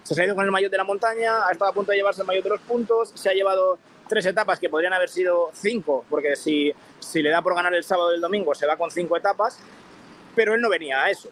Se 0.02 0.20
ha 0.20 0.24
ido 0.24 0.34
con 0.34 0.44
el 0.44 0.50
maillot 0.50 0.70
de 0.70 0.78
la 0.78 0.84
montaña, 0.84 1.46
ha 1.46 1.52
estado 1.52 1.70
a 1.70 1.74
punto 1.74 1.92
de 1.92 1.98
llevarse 1.98 2.22
el 2.22 2.26
maillot 2.26 2.44
de 2.44 2.50
los 2.50 2.60
puntos, 2.60 3.12
se 3.14 3.30
ha 3.30 3.32
llevado 3.32 3.78
tres 4.08 4.26
etapas 4.26 4.58
que 4.58 4.68
podrían 4.68 4.92
haber 4.92 5.08
sido 5.08 5.50
cinco, 5.54 6.04
porque 6.10 6.34
si, 6.34 6.72
si 6.98 7.22
le 7.22 7.30
da 7.30 7.40
por 7.40 7.54
ganar 7.54 7.72
el 7.74 7.84
sábado 7.84 8.12
y 8.12 8.16
el 8.16 8.20
domingo 8.20 8.54
se 8.54 8.66
va 8.66 8.76
con 8.76 8.90
cinco 8.90 9.16
etapas, 9.16 9.58
pero 10.34 10.54
él 10.54 10.60
no 10.60 10.68
venía 10.68 11.04
a 11.04 11.10
eso. 11.10 11.30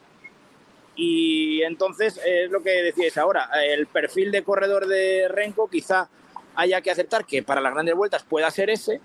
Y 0.95 1.63
entonces 1.63 2.21
es 2.25 2.51
lo 2.51 2.63
que 2.63 2.83
decíais 2.83 3.17
ahora, 3.19 3.49
el 3.65 3.87
perfil 3.87 4.31
de 4.31 4.43
corredor 4.43 4.87
de 4.87 5.29
Renko 5.29 5.69
quizá 5.69 6.09
haya 6.55 6.81
que 6.81 6.91
aceptar 6.91 7.25
que 7.25 7.43
para 7.43 7.61
las 7.61 7.73
grandes 7.73 7.95
vueltas 7.95 8.23
pueda 8.23 8.51
ser 8.51 8.71
ese, 8.71 9.01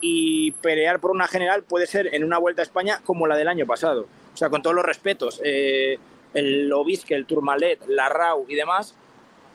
y 0.00 0.52
pelear 0.52 1.00
por 1.00 1.10
una 1.10 1.26
general 1.28 1.62
puede 1.62 1.86
ser 1.86 2.14
en 2.14 2.24
una 2.24 2.38
vuelta 2.38 2.62
a 2.62 2.64
España 2.64 3.00
como 3.04 3.26
la 3.26 3.36
del 3.36 3.48
año 3.48 3.66
pasado. 3.66 4.06
O 4.32 4.36
sea, 4.36 4.50
con 4.50 4.62
todos 4.62 4.74
los 4.74 4.84
respetos, 4.84 5.40
eh, 5.44 5.98
el 6.34 6.72
Obisque, 6.72 7.14
el 7.14 7.26
Tourmalet, 7.26 7.86
la 7.88 8.08
RAU 8.08 8.46
y 8.48 8.54
demás 8.54 8.94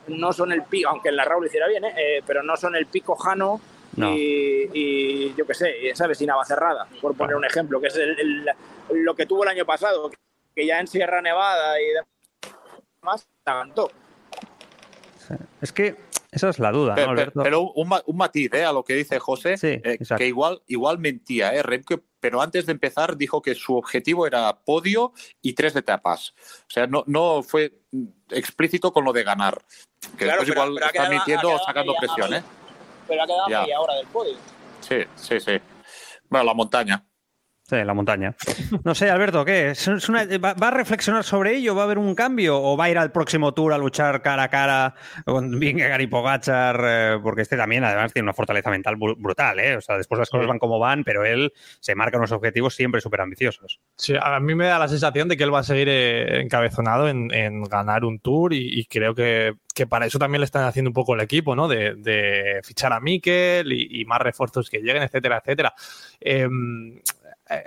no 0.08 0.32
son 0.32 0.52
el 0.52 0.62
pico, 0.62 0.88
aunque 0.90 1.12
la 1.12 1.24
RAU 1.24 1.40
lo 1.40 1.46
hiciera 1.46 1.68
bien, 1.68 1.84
eh, 1.84 2.22
pero 2.26 2.42
no 2.42 2.56
son 2.56 2.74
el 2.74 2.86
pico 2.86 3.14
Jano 3.16 3.60
y, 3.96 5.34
yo 5.34 5.46
qué 5.46 5.54
sé, 5.54 5.74
¿sabes? 5.94 6.18
Sin 6.18 6.30
cerrada, 6.46 6.88
por 7.00 7.16
poner 7.16 7.36
un 7.36 7.44
ejemplo, 7.44 7.80
que 7.80 7.88
es 7.88 7.98
lo 8.90 9.14
que 9.14 9.26
tuvo 9.26 9.42
el 9.42 9.50
año 9.50 9.66
pasado, 9.66 10.10
que 10.54 10.66
ya 10.66 10.80
en 10.80 10.86
Sierra 10.86 11.20
Nevada 11.20 11.80
y 11.80 11.86
demás, 13.02 13.26
aguantó. 13.44 13.90
Es 15.60 15.72
que 15.72 15.96
esa 16.32 16.48
es 16.48 16.58
la 16.58 16.70
duda, 16.70 16.94
pero, 16.94 17.06
¿no, 17.06 17.12
Alberto? 17.12 17.42
Pero, 17.42 17.72
un, 17.72 17.92
un, 18.06 18.16
matiz 18.16 18.52
¿eh? 18.54 18.64
a 18.64 18.72
lo 18.72 18.84
que 18.84 18.94
dice 18.94 19.18
José, 19.18 19.56
eh, 19.62 19.98
que 20.16 20.26
igual, 20.26 20.62
igual 20.66 20.98
mentía, 20.98 21.54
¿eh? 21.54 21.62
Remke, 21.62 22.00
pero 22.20 22.40
antes 22.40 22.66
de 22.66 22.72
empezar 22.72 23.16
dijo 23.16 23.42
que 23.42 23.54
su 23.54 23.76
objetivo 23.76 24.26
era 24.26 24.60
podio 24.60 25.12
y 25.42 25.54
tres 25.54 25.74
etapas. 25.74 26.34
O 26.68 26.70
sea, 26.70 26.86
no, 26.86 27.02
no 27.06 27.42
fue 27.42 27.80
explícito 28.30 28.92
con 28.92 29.04
lo 29.04 29.12
de 29.12 29.24
ganar. 29.24 29.60
Que 30.16 30.24
claro, 30.24 30.42
después 30.42 30.48
pero, 30.48 30.52
igual 30.52 30.74
pero 30.74 30.86
está 30.86 30.92
quedado, 30.92 31.10
mintiendo 31.10 31.52
o 31.52 31.58
sacando 31.58 31.94
presión, 31.98 32.34
¿eh? 32.34 32.42
Pero 33.08 33.22
ha 33.22 33.26
quedado 33.26 33.48
Ya. 33.48 33.60
media 33.62 33.80
hora 33.80 33.94
del 33.94 34.06
podio. 34.06 34.36
Sí, 34.80 34.96
sí, 35.16 35.40
sí. 35.40 35.52
Bueno, 36.28 36.44
la 36.44 36.54
montaña. 36.54 37.04
Sí, 37.70 37.76
la 37.84 37.94
montaña. 37.94 38.34
No 38.82 38.96
sé, 38.96 39.08
Alberto, 39.10 39.44
¿qué? 39.44 39.70
¿Es 39.70 39.86
es 39.86 40.08
una- 40.08 40.24
va, 40.38 40.50
a 40.66 40.70
reflexionar 40.72 41.22
sobre 41.22 41.54
ello? 41.54 41.76
¿Va 41.76 41.82
a 41.82 41.84
haber 41.84 41.98
un 41.98 42.16
cambio? 42.16 42.60
¿O 42.60 42.76
va 42.76 42.86
a 42.86 42.90
ir 42.90 42.98
al 42.98 43.12
próximo 43.12 43.54
tour 43.54 43.72
a 43.72 43.78
luchar 43.78 44.22
cara 44.22 44.42
a 44.42 44.48
cara 44.48 44.94
con 45.24 45.50
Vingegaard 45.60 46.00
y 46.00 46.08
Pogachar? 46.08 46.80
eh, 46.84 47.18
porque 47.22 47.42
este 47.42 47.56
también, 47.56 47.84
además, 47.84 48.12
tiene 48.12 48.24
una 48.24 48.32
fortaleza 48.34 48.70
mental 48.70 48.96
bru- 48.96 49.14
brutal, 49.16 49.60
¿eh? 49.60 49.76
O 49.76 49.80
sea, 49.80 49.96
después 49.96 50.18
las 50.18 50.28
cosas 50.28 50.48
van 50.48 50.58
como 50.58 50.80
van, 50.80 51.04
pero 51.04 51.24
él 51.24 51.52
se 51.78 51.94
marca 51.94 52.18
unos 52.18 52.32
objetivos 52.32 52.74
siempre 52.74 53.00
súper 53.00 53.20
ambiciosos. 53.20 53.78
Sí, 53.94 54.14
a 54.20 54.40
mí 54.40 54.56
me 54.56 54.66
da 54.66 54.80
la 54.80 54.88
sensación 54.88 55.28
de 55.28 55.36
que 55.36 55.44
él 55.44 55.54
va 55.54 55.60
a 55.60 55.62
seguir 55.62 55.86
eh, 55.88 56.40
encabezonado 56.40 57.08
en, 57.08 57.32
en 57.32 57.62
ganar 57.62 58.04
un 58.04 58.18
tour 58.18 58.52
y, 58.52 58.80
y 58.80 58.86
creo 58.86 59.14
que, 59.14 59.54
que 59.72 59.86
para 59.86 60.06
eso 60.06 60.18
también 60.18 60.40
le 60.40 60.46
están 60.46 60.64
haciendo 60.64 60.88
un 60.90 60.94
poco 60.94 61.14
el 61.14 61.20
equipo, 61.20 61.54
¿no? 61.54 61.68
De, 61.68 61.94
de 61.94 62.58
fichar 62.64 62.92
a 62.92 62.98
Mikel 62.98 63.72
y, 63.72 64.00
y 64.00 64.04
más 64.06 64.18
refuerzos 64.20 64.68
que 64.68 64.78
lleguen, 64.80 65.04
etcétera, 65.04 65.38
etcétera. 65.38 65.72
Em, 66.20 66.96
eh, 66.96 67.02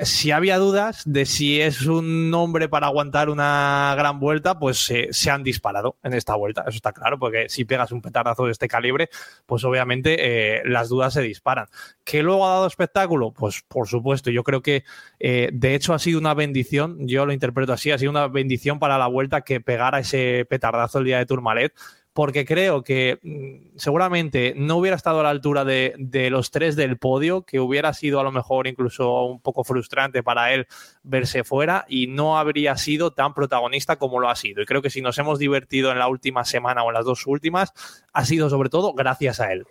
si 0.01 0.31
había 0.31 0.57
dudas 0.57 1.03
de 1.05 1.25
si 1.25 1.59
es 1.59 1.85
un 1.85 2.29
nombre 2.29 2.69
para 2.69 2.87
aguantar 2.87 3.29
una 3.29 3.93
gran 3.97 4.19
vuelta, 4.19 4.57
pues 4.57 4.79
se, 4.79 5.11
se 5.11 5.29
han 5.29 5.43
disparado 5.43 5.97
en 6.03 6.13
esta 6.13 6.35
vuelta, 6.35 6.61
eso 6.67 6.77
está 6.77 6.93
claro, 6.93 7.19
porque 7.19 7.49
si 7.49 7.65
pegas 7.65 7.91
un 7.91 8.01
petardazo 8.01 8.45
de 8.45 8.51
este 8.51 8.67
calibre, 8.67 9.09
pues 9.45 9.63
obviamente 9.63 10.15
eh, 10.19 10.61
las 10.65 10.89
dudas 10.89 11.13
se 11.13 11.21
disparan. 11.21 11.67
¿Que 12.03 12.23
luego 12.23 12.45
ha 12.47 12.53
dado 12.53 12.67
espectáculo? 12.67 13.31
Pues 13.31 13.61
por 13.67 13.87
supuesto, 13.87 14.31
yo 14.31 14.43
creo 14.43 14.61
que 14.61 14.83
eh, 15.19 15.49
de 15.53 15.75
hecho 15.75 15.93
ha 15.93 15.99
sido 15.99 16.19
una 16.19 16.33
bendición, 16.33 17.07
yo 17.07 17.25
lo 17.25 17.33
interpreto 17.33 17.73
así, 17.73 17.91
ha 17.91 17.97
sido 17.97 18.11
una 18.11 18.27
bendición 18.27 18.79
para 18.79 18.97
la 18.97 19.07
vuelta 19.07 19.41
que 19.41 19.61
pegara 19.61 19.99
ese 19.99 20.45
petardazo 20.49 20.99
el 20.99 21.05
día 21.05 21.17
de 21.17 21.25
Tourmalet, 21.25 21.73
porque 22.13 22.45
creo 22.45 22.83
que 22.83 23.19
mm, 23.21 23.77
seguramente 23.77 24.53
no 24.55 24.77
hubiera 24.77 24.95
estado 24.95 25.19
a 25.19 25.23
la 25.23 25.29
altura 25.29 25.65
de, 25.65 25.95
de 25.97 26.29
los 26.29 26.51
tres 26.51 26.75
del 26.75 26.97
podio, 26.97 27.43
que 27.43 27.59
hubiera 27.59 27.93
sido 27.93 28.19
a 28.19 28.23
lo 28.23 28.31
mejor 28.31 28.67
incluso 28.67 29.25
un 29.25 29.41
poco 29.41 29.63
frustrante 29.63 30.23
para 30.23 30.53
él 30.53 30.67
verse 31.01 31.43
fuera 31.43 31.85
y 31.87 32.07
no 32.07 32.37
habría 32.37 32.77
sido 32.77 33.11
tan 33.11 33.33
protagonista 33.33 33.97
como 33.97 34.19
lo 34.19 34.29
ha 34.29 34.35
sido. 34.35 34.61
Y 34.61 34.65
creo 34.65 34.81
que 34.81 34.89
si 34.89 35.01
nos 35.01 35.17
hemos 35.17 35.39
divertido 35.39 35.91
en 35.91 35.99
la 35.99 36.07
última 36.07 36.45
semana 36.45 36.83
o 36.83 36.89
en 36.89 36.93
las 36.93 37.05
dos 37.05 37.25
últimas, 37.25 37.73
ha 38.13 38.25
sido 38.25 38.49
sobre 38.49 38.69
todo 38.69 38.93
gracias 38.93 39.39
a 39.39 39.51
él. 39.51 39.65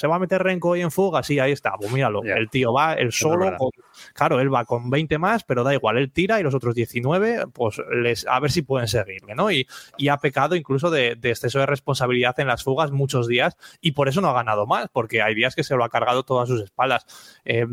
¿Se 0.00 0.06
va 0.06 0.16
a 0.16 0.18
meter 0.18 0.42
Renko 0.42 0.70
hoy 0.70 0.80
en 0.80 0.90
fuga? 0.90 1.22
Sí, 1.22 1.38
ahí 1.38 1.52
está. 1.52 1.72
Pues 1.78 1.92
míralo. 1.92 2.22
El 2.38 2.48
tío 2.48 2.72
va, 2.72 2.94
él 2.94 3.12
solo, 3.12 3.44
con- 3.58 3.70
claro, 4.14 4.40
él 4.40 4.52
va 4.52 4.64
con 4.64 4.88
20 4.88 5.18
más, 5.18 5.44
pero 5.44 5.62
da 5.62 5.74
igual, 5.74 5.98
él 5.98 6.10
tira 6.10 6.40
y 6.40 6.42
los 6.42 6.54
otros 6.54 6.74
19, 6.74 7.48
pues 7.52 7.82
les, 7.92 8.26
a 8.26 8.40
ver 8.40 8.50
si 8.50 8.62
pueden 8.62 8.88
seguirle, 8.88 9.34
¿no? 9.34 9.50
Y, 9.50 9.68
y 9.98 10.08
ha 10.08 10.16
pecado 10.16 10.56
incluso 10.56 10.88
de, 10.90 11.16
de 11.16 11.28
exceso 11.28 11.58
de 11.58 11.66
responsabilidad 11.66 12.40
en 12.40 12.46
las 12.46 12.64
fugas 12.64 12.92
muchos 12.92 13.28
días 13.28 13.58
y 13.82 13.92
por 13.92 14.08
eso 14.08 14.22
no 14.22 14.30
ha 14.30 14.32
ganado 14.32 14.66
más, 14.66 14.88
porque 14.90 15.20
hay 15.20 15.34
días 15.34 15.54
que 15.54 15.64
se 15.64 15.76
lo 15.76 15.84
ha 15.84 15.90
cargado 15.90 16.22
todas 16.22 16.48
sus 16.48 16.62
espaldas. 16.62 17.04
Eh, 17.44 17.66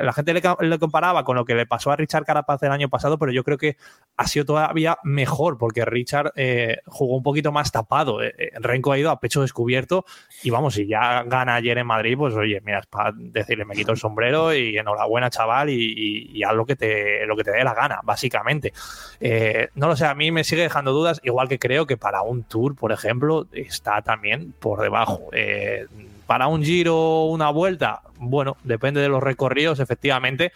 la 0.00 0.12
gente 0.12 0.34
le 0.34 0.78
comparaba 0.78 1.24
con 1.24 1.34
lo 1.34 1.44
que 1.44 1.56
le 1.56 1.66
pasó 1.66 1.90
a 1.90 1.96
Richard 1.96 2.24
Carapaz 2.24 2.62
el 2.62 2.70
año 2.70 2.88
pasado, 2.88 3.18
pero 3.18 3.32
yo 3.32 3.42
creo 3.42 3.58
que 3.58 3.76
ha 4.16 4.28
sido 4.28 4.44
todavía 4.44 4.98
mejor, 5.02 5.58
porque 5.58 5.84
Richard 5.84 6.32
eh, 6.36 6.78
jugó 6.86 7.16
un 7.16 7.24
poquito 7.24 7.50
más 7.50 7.72
tapado. 7.72 8.22
Eh, 8.22 8.32
eh, 8.38 8.50
Renko 8.60 8.92
ha 8.92 8.98
ido 8.98 9.10
a 9.10 9.18
pecho 9.18 9.42
descubierto 9.42 10.04
y 10.44 10.50
vamos, 10.50 10.74
si 10.74 10.86
ya 10.86 11.24
gana 11.24 11.55
ayer 11.56 11.78
en 11.78 11.86
Madrid, 11.86 12.16
pues 12.16 12.34
oye, 12.34 12.60
mira, 12.64 12.82
para 12.88 13.12
decirle, 13.14 13.64
me 13.64 13.74
quito 13.74 13.92
el 13.92 13.98
sombrero 13.98 14.54
y 14.54 14.76
enhorabuena, 14.78 15.30
chaval, 15.30 15.70
y 15.70 16.42
haz 16.44 16.54
lo 16.54 16.66
que 16.66 16.76
te, 16.76 17.26
lo 17.26 17.36
que 17.36 17.44
te 17.44 17.50
dé 17.50 17.64
la 17.64 17.74
gana, 17.74 18.00
básicamente. 18.02 18.72
Eh, 19.20 19.68
no 19.74 19.88
lo 19.88 19.96
sé, 19.96 20.06
a 20.06 20.14
mí 20.14 20.30
me 20.30 20.44
sigue 20.44 20.62
dejando 20.62 20.92
dudas, 20.92 21.20
igual 21.24 21.48
que 21.48 21.58
creo 21.58 21.86
que 21.86 21.96
para 21.96 22.22
un 22.22 22.44
tour, 22.44 22.74
por 22.74 22.92
ejemplo, 22.92 23.46
está 23.52 24.02
también 24.02 24.54
por 24.58 24.80
debajo. 24.80 25.28
Eh, 25.32 25.86
para 26.26 26.48
un 26.48 26.64
giro, 26.64 27.24
una 27.24 27.50
vuelta, 27.50 28.02
bueno, 28.18 28.56
depende 28.64 29.00
de 29.00 29.08
los 29.08 29.22
recorridos, 29.22 29.80
efectivamente, 29.80 30.52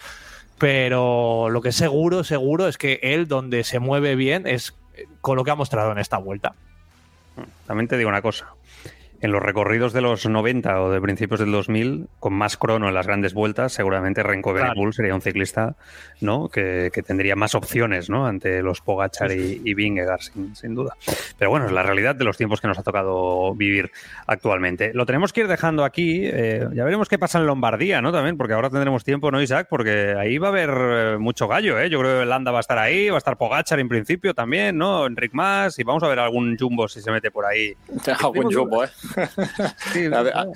pero 0.59 1.49
lo 1.51 1.63
que 1.63 1.71
es 1.71 1.77
seguro, 1.77 2.25
seguro 2.25 2.69
es 2.69 2.77
que 2.77 3.01
él 3.03 3.29
donde 3.29 3.65
se 3.65 3.79
mueve 3.79 4.15
bien 4.15 4.47
es 4.47 4.77
con 5.21 5.37
lo 5.37 5.45
que 5.45 5.51
ha 5.51 5.55
mostrado 5.55 5.93
en 5.93 5.99
esta 5.99 6.19
vuelta. 6.19 6.55
También 7.67 7.89
te 7.89 7.97
digo 7.97 8.11
una 8.11 8.21
cosa. 8.21 8.49
En 9.21 9.33
los 9.33 9.43
recorridos 9.43 9.93
de 9.93 10.01
los 10.01 10.27
90 10.27 10.83
o 10.83 10.91
de 10.91 11.01
principios 11.01 11.41
del 11.41 11.53
2000, 11.53 12.09
con 12.19 12.33
más 12.33 12.57
crono 12.57 12.89
en 12.89 12.95
las 12.95 13.07
grandes 13.07 13.35
vueltas, 13.35 13.73
seguramente 13.73 14.23
Renko 14.23 14.53
Benepul 14.53 14.95
sería 14.95 15.15
un 15.15 15.21
ciclista 15.21 15.77
¿no? 16.21 16.49
Que, 16.49 16.91
que, 16.93 17.03
tendría 17.03 17.37
más 17.37 17.55
opciones 17.55 18.11
¿no? 18.11 18.27
ante 18.27 18.63
los 18.63 18.81
Pogachar 18.81 19.33
y, 19.33 19.61
y 19.65 19.75
Vingegaard, 19.75 20.21
sin, 20.21 20.55
sin, 20.55 20.75
duda. 20.75 20.97
Pero 21.39 21.51
bueno, 21.51 21.67
es 21.67 21.73
la 21.73 21.83
realidad 21.83 22.15
de 22.15 22.25
los 22.25 22.37
tiempos 22.37 22.61
que 22.61 22.69
nos 22.69 22.79
ha 22.79 22.83
tocado 22.83 23.55
vivir 23.55 23.91
actualmente. 24.27 24.93
Lo 24.95 25.07
tenemos 25.07 25.33
que 25.33 25.41
ir 25.41 25.49
dejando 25.49 25.85
aquí. 25.85 26.23
Eh, 26.25 26.67
ya 26.75 26.85
veremos 26.85 27.09
qué 27.09 27.19
pasa 27.19 27.39
en 27.39 27.47
Lombardía, 27.47 28.01
¿no? 28.03 28.13
También, 28.13 28.37
porque 28.37 28.55
ahora 28.55 28.71
tendremos 28.71 29.05
tiempo, 29.05 29.31
¿no, 29.31 29.41
Isaac? 29.41 29.67
Porque 29.71 30.15
ahí 30.19 30.39
va 30.39 30.49
a 30.49 30.51
haber 30.51 30.71
eh, 30.71 31.19
mucho 31.19 31.49
gallo, 31.49 31.79
¿eh? 31.79 31.89
Yo 31.91 32.01
creo 32.01 32.21
que 32.21 32.27
Landa 32.27 32.51
va 32.51 32.59
a 32.59 32.61
estar 32.61 32.79
ahí, 32.79 33.09
va 33.09 33.17
a 33.17 33.19
estar 33.19 33.37
Pogachar 33.37 33.81
en 33.81 33.89
principio 33.89 34.35
también, 34.35 34.77
¿no? 34.77 35.07
Enric 35.07 35.33
Mas, 35.33 35.79
y 35.79 35.85
vamos 35.85 36.03
a 36.03 36.09
ver 36.09 36.19
algún 36.19 36.57
Jumbo 36.59 36.89
si 36.89 37.01
se 37.01 37.11
mete 37.11 37.31
por 37.31 37.47
ahí. 37.47 37.75
Algún 38.21 38.53
Jumbo, 38.53 38.85
¿eh? 38.85 38.89
sí, 39.93 40.07
a, 40.07 40.23
ver, 40.23 40.37
a, 40.37 40.47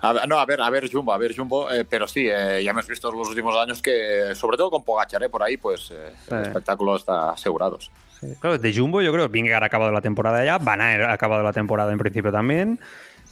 a, 0.00 0.26
no, 0.26 0.38
a 0.38 0.46
ver, 0.46 0.60
a 0.60 0.70
ver, 0.70 0.90
Jumbo, 0.90 1.12
a 1.12 1.18
ver, 1.18 1.36
Jumbo, 1.36 1.70
eh, 1.70 1.84
pero 1.88 2.08
sí, 2.08 2.26
eh, 2.28 2.62
ya 2.64 2.70
hemos 2.70 2.86
visto 2.86 3.10
en 3.10 3.18
los 3.18 3.28
últimos 3.28 3.56
años 3.56 3.82
que, 3.82 4.34
sobre 4.34 4.56
todo 4.56 4.70
con 4.70 4.82
Pogachar, 4.82 5.22
eh, 5.22 5.28
por 5.28 5.42
ahí, 5.42 5.56
pues 5.56 5.90
eh, 5.90 6.12
el 6.30 6.42
espectáculo 6.42 6.96
está 6.96 7.30
asegurado. 7.30 7.78
Sí, 7.78 8.34
claro, 8.40 8.58
de 8.58 8.74
Jumbo 8.74 9.02
yo 9.02 9.12
creo 9.12 9.26
que 9.26 9.32
Vingegaard 9.32 9.62
ha 9.62 9.66
acabado 9.66 9.92
la 9.92 10.00
temporada 10.00 10.44
ya, 10.44 10.58
Van 10.58 10.80
Aert 10.80 11.04
ha 11.04 11.12
acabado 11.12 11.42
la 11.42 11.52
temporada 11.52 11.92
en 11.92 11.98
principio 11.98 12.32
también. 12.32 12.80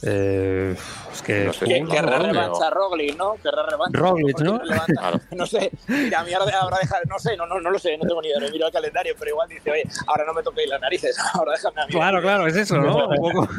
Eh, 0.01 0.75
es 1.11 1.21
que 1.21 1.43
no 1.43 1.51
sé, 1.51 1.65
que, 1.65 1.85
querrá 1.85 2.19
revancha 2.19 2.69
Roglic, 2.69 3.17
¿no? 3.17 3.35
Querrá 3.43 3.65
revancha. 3.65 3.99
Roglic, 3.99 4.39
¿no? 4.39 4.59
Claro. 4.87 5.19
No 5.31 5.45
sé, 5.45 5.71
mira, 5.87 6.21
a 6.21 6.23
mí 6.23 6.33
ahora 6.33 6.59
habrá 6.61 6.77
dejado, 6.79 7.01
no 7.09 7.19
sé, 7.19 7.35
no, 7.35 7.45
no, 7.45 7.59
no 7.59 7.69
lo 7.69 7.77
sé, 7.77 7.97
no 7.97 8.07
tengo 8.07 8.21
ni 8.21 8.29
idea, 8.29 8.39
no 8.39 8.49
miro 8.49 8.67
el 8.67 8.73
calendario, 8.73 9.13
pero 9.19 9.31
igual 9.31 9.49
dice, 9.49 9.71
oye, 9.71 9.83
ahora 10.07 10.23
no 10.25 10.33
me 10.33 10.41
toquéis 10.41 10.69
las 10.69 10.79
narices, 10.79 11.17
ahora 11.33 11.51
déjame 11.53 11.81
a 11.81 11.85
mí. 11.85 11.91
Claro, 11.91 12.21
claro, 12.21 12.47
es 12.47 12.55
eso, 12.55 12.77
¿no? 12.77 13.07
Un 13.09 13.15
poco 13.15 13.49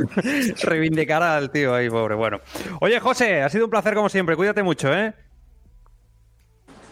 reivindicar 0.62 1.22
al 1.22 1.50
tío 1.50 1.74
ahí, 1.74 1.90
pobre. 1.90 2.14
Bueno. 2.14 2.40
Oye, 2.80 2.98
José, 3.00 3.42
ha 3.42 3.48
sido 3.50 3.66
un 3.66 3.70
placer 3.70 3.94
como 3.94 4.08
siempre, 4.08 4.34
cuídate 4.34 4.62
mucho, 4.62 4.92
¿eh? 4.94 5.12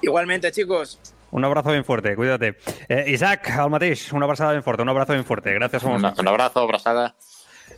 Igualmente, 0.02 0.52
chicos. 0.52 1.00
Un 1.30 1.44
abrazo 1.44 1.70
bien 1.70 1.84
fuerte, 1.84 2.16
cuídate. 2.16 2.56
Eh, 2.88 3.04
Isaac, 3.08 3.50
al 3.50 3.70
mateix, 3.70 4.12
una 4.12 4.24
abrazada 4.24 4.52
bien 4.52 4.62
fuerte, 4.62 4.82
un 4.82 4.88
abrazo 4.88 5.12
bien 5.12 5.24
fuerte. 5.24 5.52
Gracias. 5.52 5.82
Un, 5.82 6.04
un 6.04 6.28
abrazo, 6.28 6.60
abrazada. 6.60 7.14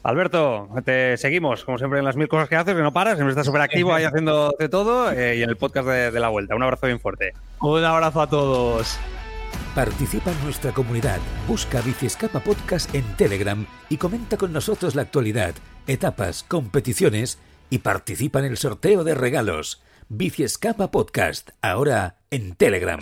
Alberto, 0.02 0.68
te 0.84 1.16
seguimos, 1.18 1.64
como 1.64 1.76
siempre, 1.76 1.98
en 1.98 2.04
las 2.04 2.16
mil 2.16 2.28
cosas 2.28 2.48
que 2.48 2.56
haces, 2.56 2.74
que 2.74 2.82
no 2.82 2.92
paras, 2.92 3.16
siempre 3.16 3.32
estás 3.32 3.46
súper 3.46 3.60
activo 3.60 3.92
ahí 3.92 4.04
haciendo 4.04 4.54
de 4.58 4.68
todo 4.68 5.12
eh, 5.12 5.36
y 5.36 5.42
en 5.42 5.50
el 5.50 5.56
podcast 5.56 5.88
de, 5.88 6.10
de, 6.10 6.20
la 6.20 6.28
vuelta. 6.28 6.54
Un 6.54 6.62
abrazo 6.62 6.86
bien 6.86 7.00
fuerte. 7.00 7.34
Un 7.60 7.84
abrazo 7.84 8.22
a 8.22 8.26
todos. 8.26 8.98
Participa 9.74 10.32
en 10.32 10.42
nuestra 10.42 10.72
comunidad, 10.72 11.18
busca 11.46 11.80
Biciescapa 11.82 12.40
Podcast 12.40 12.92
en 12.94 13.04
Telegram 13.16 13.66
y 13.88 13.98
comenta 13.98 14.36
con 14.36 14.52
nosotros 14.52 14.94
la 14.94 15.02
actualidad, 15.02 15.54
etapas, 15.86 16.42
competiciones 16.42 17.38
y 17.68 17.78
participa 17.78 18.40
en 18.40 18.46
el 18.46 18.56
sorteo 18.56 19.04
de 19.04 19.14
regalos. 19.14 19.82
Biciescapa 20.08 20.90
Podcast, 20.90 21.50
ahora 21.62 22.16
en 22.30 22.54
Telegram. 22.56 23.00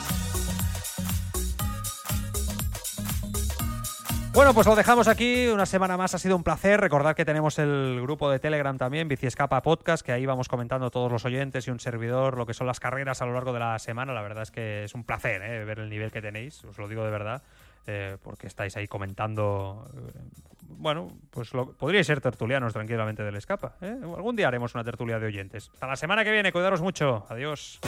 Bueno, 4.39 4.55
pues 4.55 4.69
lo 4.69 4.77
dejamos 4.77 5.09
aquí. 5.09 5.49
Una 5.49 5.67
semana 5.67 5.97
más 5.97 6.15
ha 6.15 6.19
sido 6.21 6.37
un 6.37 6.45
placer. 6.45 6.81
Recordad 6.81 7.17
que 7.17 7.25
tenemos 7.25 7.59
el 7.59 7.99
grupo 8.01 8.31
de 8.31 8.39
Telegram 8.39 8.79
también, 8.79 9.09
Biciescapa 9.09 9.61
Podcast, 9.63 10.07
que 10.07 10.13
ahí 10.13 10.27
vamos 10.27 10.47
comentando 10.47 10.93
todos 10.93 11.11
los 11.11 11.25
oyentes 11.25 11.67
y 11.67 11.73
un 11.73 11.81
servidor 11.81 12.37
lo 12.37 12.47
que 12.47 12.55
son 12.55 12.69
las 12.69 12.79
carreras 12.79 13.21
a 13.21 13.27
lo 13.27 13.33
largo 13.33 13.53
de 13.53 13.59
la 13.59 13.77
semana. 13.81 14.13
La 14.13 14.23
verdad 14.23 14.45
es 14.45 14.53
que 14.53 14.85
es 14.85 14.95
un 14.95 15.03
placer 15.03 15.43
¿eh? 15.43 15.65
ver 15.65 15.81
el 15.81 15.91
nivel 15.91 16.13
que 16.13 16.23
tenéis, 16.23 16.63
os 16.63 16.79
lo 16.79 16.87
digo 16.87 17.03
de 17.03 17.11
verdad, 17.11 17.43
eh, 17.89 18.17
porque 18.23 18.47
estáis 18.47 18.77
ahí 18.77 18.87
comentando. 18.87 19.91
Eh, 19.97 20.21
bueno, 20.69 21.09
pues 21.31 21.53
lo, 21.53 21.73
podríais 21.73 22.07
ser 22.07 22.21
tertulianos 22.21 22.73
tranquilamente 22.73 23.25
del 23.25 23.35
Escapa. 23.35 23.75
¿eh? 23.81 23.97
Algún 24.01 24.37
día 24.37 24.47
haremos 24.47 24.73
una 24.73 24.85
tertulia 24.85 25.19
de 25.19 25.27
oyentes. 25.27 25.69
Hasta 25.73 25.89
la 25.89 25.97
semana 25.97 26.23
que 26.23 26.31
viene, 26.31 26.53
cuidaros 26.53 26.81
mucho. 26.81 27.27
Adiós. 27.29 27.81